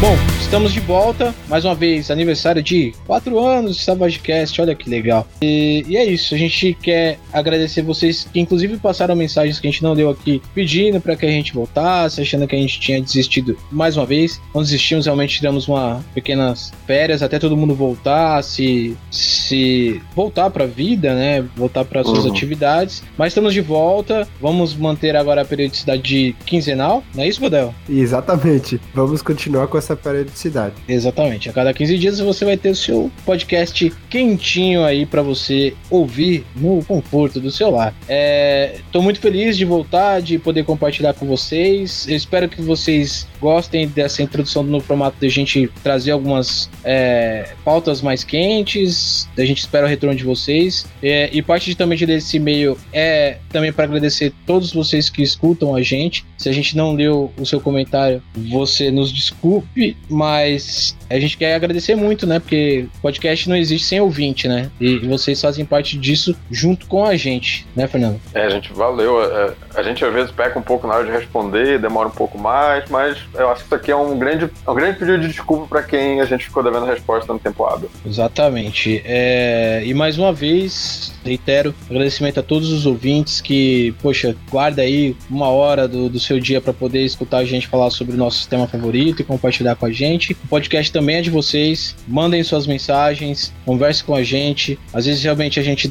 Bom, 0.01 0.15
Estamos 0.49 0.73
de 0.73 0.79
volta, 0.79 1.31
mais 1.47 1.63
uma 1.63 1.75
vez, 1.75 2.09
aniversário 2.09 2.63
de 2.63 2.91
4 3.05 3.37
anos 3.37 3.77
de 3.77 3.83
SavageCast, 3.83 4.59
olha 4.59 4.73
que 4.73 4.89
legal. 4.89 5.27
E, 5.39 5.85
e, 5.87 5.95
é 5.95 6.03
isso, 6.03 6.33
a 6.33 6.37
gente 6.39 6.75
quer 6.81 7.19
agradecer 7.31 7.83
vocês 7.83 8.27
que 8.33 8.39
inclusive 8.39 8.75
passaram 8.77 9.15
mensagens 9.15 9.59
que 9.59 9.67
a 9.67 9.69
gente 9.69 9.83
não 9.83 9.95
deu 9.95 10.09
aqui, 10.09 10.41
pedindo 10.55 10.99
para 10.99 11.15
que 11.15 11.23
a 11.23 11.29
gente 11.29 11.53
voltasse, 11.53 12.19
achando 12.19 12.47
que 12.47 12.55
a 12.55 12.59
gente 12.59 12.79
tinha 12.79 12.99
desistido 12.99 13.55
mais 13.71 13.95
uma 13.95 14.07
vez. 14.07 14.41
Não 14.51 14.63
desistimos, 14.63 15.05
realmente 15.05 15.37
tiramos 15.37 15.67
uma 15.67 16.03
pequenas 16.15 16.73
férias 16.87 17.21
até 17.21 17.37
todo 17.37 17.55
mundo 17.55 17.75
voltar, 17.75 18.43
se, 18.43 18.97
se 19.11 20.01
voltar 20.15 20.49
para 20.49 20.63
a 20.63 20.67
vida, 20.67 21.13
né? 21.13 21.45
Voltar 21.55 21.85
para 21.85 22.03
suas 22.03 22.25
uhum. 22.25 22.31
atividades. 22.31 23.03
Mas 23.15 23.33
estamos 23.33 23.53
de 23.53 23.61
volta, 23.61 24.27
vamos 24.41 24.73
manter 24.73 25.15
agora 25.15 25.43
a 25.43 25.45
periodicidade 25.45 26.35
quinzenal, 26.43 27.03
não 27.13 27.23
é 27.23 27.27
isso, 27.27 27.39
Godel? 27.39 27.71
Exatamente, 27.87 28.81
vamos 28.95 29.21
continuar 29.21 29.67
com 29.67 29.77
essa 29.77 29.95
periodicidade 29.95 30.38
cidade. 30.39 30.75
Exatamente. 30.87 31.49
A 31.49 31.53
cada 31.53 31.73
15 31.73 31.97
dias 31.97 32.19
você 32.19 32.45
vai 32.45 32.57
ter 32.57 32.69
o 32.69 32.75
seu 32.75 33.11
podcast 33.25 33.91
quentinho 34.09 34.83
aí 34.83 35.05
para 35.05 35.21
você 35.21 35.73
ouvir 35.89 36.45
no 36.55 36.83
conforto 36.83 37.39
do 37.39 37.51
seu 37.51 37.69
lar. 37.69 37.93
É, 38.07 38.77
tô 38.91 39.01
muito 39.01 39.19
feliz 39.19 39.57
de 39.57 39.65
voltar, 39.65 40.21
de 40.21 40.39
poder 40.39 40.63
compartilhar 40.63 41.13
com 41.13 41.25
vocês. 41.25 42.07
Eu 42.07 42.15
espero 42.15 42.49
que 42.49 42.61
vocês 42.61 43.27
gostem 43.39 43.87
dessa 43.87 44.21
introdução 44.21 44.63
no 44.63 44.79
formato 44.79 45.17
de 45.19 45.27
a 45.27 45.29
gente 45.29 45.69
trazer 45.83 46.11
algumas 46.11 46.69
é, 46.83 47.53
pautas 47.63 48.01
mais 48.01 48.23
quentes. 48.23 49.29
A 49.37 49.45
gente 49.45 49.59
espera 49.59 49.85
o 49.85 49.89
retorno 49.89 50.15
de 50.15 50.23
vocês. 50.23 50.85
É, 51.01 51.29
e 51.31 51.41
parte 51.41 51.69
de, 51.69 51.75
também 51.75 51.97
desse 51.97 52.37
e-mail 52.37 52.77
é 52.91 53.37
também 53.49 53.71
para 53.71 53.85
agradecer 53.85 54.33
todos 54.45 54.73
vocês 54.73 55.09
que 55.09 55.21
escutam 55.21 55.75
a 55.75 55.81
gente. 55.81 56.25
Se 56.37 56.49
a 56.49 56.51
gente 56.51 56.75
não 56.75 56.93
leu 56.93 57.31
o 57.37 57.45
seu 57.45 57.59
comentário, 57.59 58.21
você 58.49 58.91
nos 58.91 59.11
desculpe, 59.11 59.95
mas 60.09 60.95
a 61.09 61.19
gente 61.19 61.37
quer 61.37 61.55
agradecer 61.55 61.95
muito, 61.95 62.27
né? 62.27 62.39
Porque 62.39 62.85
podcast 63.01 63.49
não 63.49 63.55
existe 63.55 63.87
sem 63.87 63.99
ouvinte, 63.99 64.47
né? 64.47 64.69
E 64.79 64.99
vocês 64.99 65.41
fazem 65.41 65.65
parte 65.65 65.97
disso 65.97 66.35
junto 66.51 66.85
com 66.85 67.03
a 67.03 67.15
gente, 67.15 67.67
né, 67.75 67.87
Fernando? 67.87 68.19
É, 68.33 68.49
gente, 68.49 68.71
valeu. 68.73 69.21
É, 69.23 69.53
a 69.75 69.83
gente 69.83 70.03
às 70.05 70.13
vezes 70.13 70.31
peca 70.31 70.59
um 70.59 70.61
pouco 70.61 70.87
na 70.87 70.95
hora 70.95 71.05
de 71.05 71.11
responder, 71.11 71.79
demora 71.79 72.07
um 72.07 72.11
pouco 72.11 72.37
mais, 72.37 72.87
mas 72.89 73.17
eu 73.33 73.49
acho 73.49 73.61
que 73.61 73.65
isso 73.67 73.75
aqui 73.75 73.91
é 73.91 73.95
um 73.95 74.17
grande, 74.17 74.49
um 74.67 74.73
grande 74.73 74.99
pedido 74.99 75.19
de 75.19 75.27
desculpa 75.27 75.67
para 75.67 75.83
quem 75.83 76.21
a 76.21 76.25
gente 76.25 76.45
ficou 76.45 76.63
devendo 76.63 76.85
resposta 76.85 77.33
no 77.33 77.39
tempo 77.39 77.65
hábil. 77.65 77.89
Exatamente. 78.05 79.01
É, 79.03 79.81
e 79.85 79.93
mais 79.93 80.17
uma 80.17 80.31
vez, 80.31 81.11
reitero, 81.25 81.73
agradecimento 81.89 82.39
a 82.39 82.43
todos 82.43 82.71
os 82.71 82.85
ouvintes 82.85 83.41
que, 83.41 83.93
poxa, 84.01 84.35
guarda 84.49 84.81
aí 84.81 85.15
uma 85.29 85.49
hora 85.49 85.87
do, 85.87 86.07
do 86.09 86.19
seu 86.19 86.39
dia 86.39 86.61
para 86.61 86.73
poder 86.73 87.03
escutar 87.03 87.39
a 87.39 87.45
gente 87.45 87.67
falar 87.67 87.89
sobre 87.89 88.13
o 88.13 88.17
nosso 88.17 88.37
sistema 88.37 88.67
favorito 88.67 89.21
e 89.21 89.25
compartilhar 89.25 89.75
com 89.75 89.85
a 89.85 89.91
gente. 89.91 90.33
O 90.43 90.47
podcast 90.47 90.91
também 90.91 90.98
é 91.07 91.21
de 91.21 91.29
vocês. 91.29 91.95
Mandem 92.07 92.43
suas 92.43 92.67
mensagens, 92.67 93.53
converse 93.65 94.03
com 94.03 94.15
a 94.15 94.23
gente. 94.23 94.77
Às 94.93 95.05
vezes 95.05 95.23
realmente 95.23 95.59
a 95.59 95.63
gente 95.63 95.87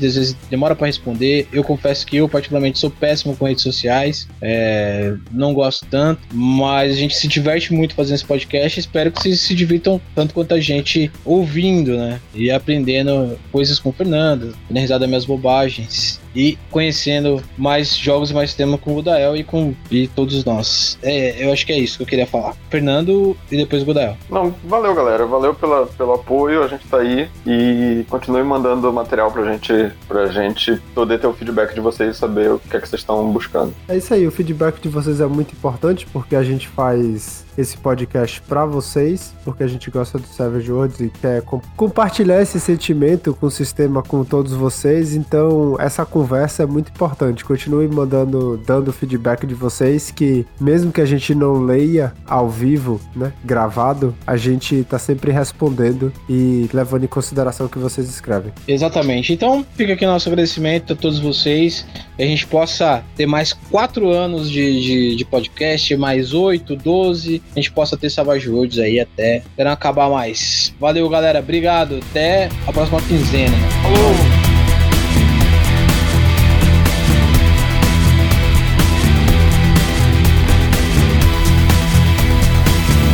demora 0.51 0.75
para 0.75 0.87
responder. 0.87 1.49
Eu 1.53 1.65
confesso 1.65 2.07
que 2.07 2.17
eu 2.17 2.29
particularmente 2.29 2.79
sou 2.79 2.91
péssimo 2.91 3.37
com 3.37 3.47
redes 3.47 3.63
sociais, 3.63 4.29
é, 4.41 5.15
não 5.31 5.55
gosto 5.55 5.87
tanto, 5.87 6.21
mas 6.33 6.93
a 6.93 6.97
gente 6.97 7.17
se 7.17 7.29
diverte 7.29 7.73
muito 7.73 7.95
fazendo 7.95 8.17
esse 8.17 8.25
podcast. 8.25 8.81
Espero 8.81 9.11
que 9.11 9.23
vocês 9.23 9.41
se 9.41 9.55
divirtam 9.55 10.01
tanto 10.15 10.35
quanto 10.35 10.55
a 10.55 10.61
gente 10.61 11.11
ouvindo, 11.25 11.97
né? 11.97 12.21
E 12.35 12.51
aprendendo 12.51 13.39
coisas 13.51 13.79
com 13.79 13.91
o 13.91 13.93
Fernando, 13.93 14.55
dando 14.69 14.81
risada 14.81 15.07
minhas 15.07 15.25
bobagens 15.25 16.21
e 16.35 16.59
conhecendo 16.71 17.43
mais 17.57 17.97
jogos 17.97 18.31
e 18.31 18.35
mais 18.35 18.55
temas 18.55 18.81
com 18.81 18.93
o 18.93 18.95
Godael 18.95 19.37
e 19.37 19.45
com 19.45 19.75
e 19.91 20.07
todos 20.09 20.45
nós. 20.45 20.99
É, 21.03 21.45
eu 21.45 21.53
acho 21.53 21.67
que 21.67 21.73
é 21.73 21.79
isso 21.79 21.97
que 21.97 22.03
eu 22.03 22.07
queria 22.07 22.27
falar. 22.27 22.55
Fernando 22.71 23.37
e 23.51 23.57
depois 23.57 23.83
o 23.83 23.87
Godael. 23.87 24.17
Não, 24.31 24.55
valeu, 24.65 24.95
galera. 24.95 25.27
Valeu 25.27 25.55
pela, 25.55 25.87
pelo 25.87 26.15
apoio. 26.15 26.63
A 26.63 26.69
gente 26.69 26.87
tá 26.87 26.99
aí 26.99 27.29
e 27.47 28.05
continue 28.09 28.43
mandando 28.43 28.93
material 28.93 29.31
pra 29.31 29.45
gente, 29.53 29.93
pra 30.07 30.27
gente 30.27 30.81
poder 30.95 31.19
ter 31.19 31.27
o 31.27 31.33
feedback 31.33 31.75
de 31.75 31.81
vocês 31.81 32.17
e 32.17 32.19
saber 32.19 32.51
o 32.53 32.59
que 32.59 32.77
é 32.77 32.81
que 32.81 32.89
vocês 32.89 33.01
estão 33.01 33.31
buscando. 33.31 33.75
É 33.89 33.97
isso 33.97 34.13
aí, 34.13 34.27
o 34.27 34.31
feedback 34.31 34.81
de 34.81 34.89
vocês 34.89 35.21
é 35.21 35.27
muito 35.27 35.53
importante 35.53 36.07
porque 36.13 36.37
a 36.37 36.43
gente 36.43 36.69
faz 36.69 37.48
esse 37.59 37.77
podcast 37.77 38.41
para 38.43 38.65
vocês, 38.65 39.35
porque 39.45 39.65
a 39.65 39.67
gente 39.67 39.91
gosta 39.91 40.17
do 40.17 40.27
Savage 40.29 40.71
Worlds 40.71 41.01
e 41.01 41.11
quer 41.11 41.43
compartilhar 41.77 42.41
esse 42.41 42.61
sentimento 42.61 43.35
com 43.35 43.47
o 43.47 43.51
sistema 43.51 44.01
com 44.01 44.25
todos 44.25 44.53
vocês. 44.53 45.17
Então, 45.17 45.77
essa 45.81 46.07
conversa 46.07 46.63
é 46.63 46.67
muito 46.67 46.91
importante. 46.91 47.45
Continue 47.45 47.89
mandando, 47.89 48.63
dando 48.65 48.93
feedback 48.93 49.45
de 49.45 49.55
vocês, 49.55 50.13
que 50.13 50.47
mesmo 50.61 50.93
que 50.93 51.01
a 51.01 51.05
gente 51.05 51.35
não 51.35 51.65
leia 51.65 52.13
ao 52.25 52.49
vivo, 52.49 53.01
né, 53.17 53.33
gravado, 53.45 54.15
a 54.25 54.37
gente 54.37 54.85
tá 54.85 54.99
sempre 54.99 55.33
respondendo 55.33 56.13
e 56.29 56.71
levando 56.73 57.05
em 57.05 57.09
consideração 57.09 57.67
o 57.67 57.69
que 57.69 57.79
vocês 57.79 58.09
escrevem. 58.09 58.53
Exatamente. 58.69 59.33
Então, 59.33 59.67
fica 59.75 59.95
aqui 59.95 60.07
nosso 60.07 60.29
agradecimento 60.29 60.93
a 60.93 60.97
todos 60.97 61.19
vocês. 61.19 61.85
A 62.17 62.23
gente 62.23 62.47
possa 62.47 63.03
ter 63.17 63.27
mais 63.27 63.53
quatro 63.53 64.11
anos 64.11 64.49
de, 64.49 64.81
de, 64.81 65.17
de 65.17 65.25
podcast, 65.25 65.97
mais 65.97 66.33
oito, 66.33 66.77
doze 66.77 67.43
a 67.55 67.55
gente 67.55 67.73
possa 67.73 67.97
ter 67.97 68.11
Savage 68.11 68.49
Worlds 68.49 68.79
aí 68.79 69.01
até 69.01 69.43
não 69.57 69.73
acabar 69.73 70.09
mais. 70.09 70.73
Valeu, 70.79 71.09
galera. 71.09 71.41
Obrigado. 71.41 72.01
Até 72.11 72.49
a 72.67 72.73
próxima 72.73 73.01
quinzena. 73.03 73.57
Falou! 73.83 74.48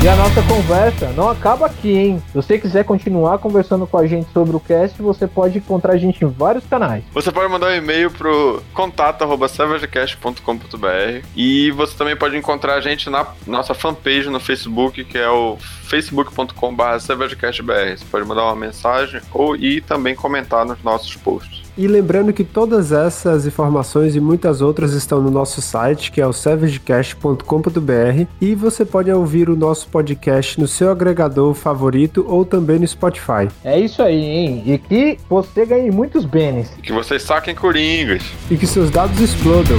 E 0.05 0.07
a 0.07 0.15
nossa 0.17 0.43
conversa 0.43 1.09
não 1.17 1.31
acaba 1.31 1.65
aqui, 1.65 1.97
hein? 1.97 2.23
Se 2.27 2.35
você 2.35 2.59
quiser 2.59 2.85
continuar 2.85 3.39
conversando 3.39 3.87
com 3.87 3.97
a 3.97 4.07
gente 4.07 4.31
sobre 4.35 4.55
o 4.55 4.61
cast, 4.61 5.01
você 5.01 5.27
pode 5.27 5.57
encontrar 5.57 5.95
a 5.95 5.97
gente 5.97 6.23
em 6.23 6.29
vários 6.29 6.67
canais. 6.67 7.03
Você 7.15 7.33
pode 7.33 7.51
mandar 7.51 7.69
um 7.69 7.75
e-mail 7.75 8.11
pro 8.11 8.63
contato@savagecast.com.br 8.75 11.27
e 11.35 11.71
você 11.71 11.97
também 11.97 12.15
pode 12.15 12.37
encontrar 12.37 12.75
a 12.75 12.83
gente 12.83 13.09
na 13.09 13.27
nossa 13.47 13.73
fanpage 13.73 14.29
no 14.29 14.39
Facebook, 14.39 15.03
que 15.05 15.17
é 15.17 15.31
o 15.31 15.57
facebook.com/savagecastbr. 15.85 17.97
Você 17.97 18.05
pode 18.05 18.27
mandar 18.27 18.45
uma 18.45 18.57
mensagem 18.57 19.23
ou 19.33 19.57
e 19.57 19.81
também 19.81 20.15
comentar 20.15 20.67
nos 20.67 20.83
nossos 20.83 21.17
posts. 21.17 21.64
E 21.77 21.89
lembrando 21.89 22.33
que 22.33 22.45
todas 22.45 22.93
essas 22.93 23.47
informações 23.47 24.15
e 24.15 24.21
muitas 24.21 24.61
outras 24.61 24.93
estão 24.93 25.21
no 25.21 25.31
nosso 25.31 25.61
site, 25.61 26.13
que 26.13 26.21
é 26.21 26.27
o 26.27 26.33
savagecast.com.br, 26.33 28.27
e 28.41 28.55
você 28.55 28.85
pode 28.85 29.11
ouvir 29.11 29.51
o 29.51 29.57
nosso 29.57 29.89
podcast 29.89 30.61
no 30.61 30.69
seu 30.69 30.91
agregador 30.91 31.53
favorito 31.55 32.25
ou 32.29 32.45
também 32.45 32.79
no 32.79 32.87
Spotify. 32.87 33.49
É 33.65 33.79
isso 33.79 34.03
aí, 34.03 34.23
hein? 34.23 34.63
E 34.67 34.79
que 34.79 35.19
você 35.29 35.67
ganhe 35.67 35.91
muitos 35.91 36.25
bens. 36.25 36.73
E 36.79 36.83
que 36.83 36.93
vocês 36.93 37.23
saquem 37.23 37.55
coringas. 37.55 38.23
E 38.51 38.57
que 38.57 38.67
seus 38.67 38.91
dados 38.91 39.19
explodam. 39.19 39.79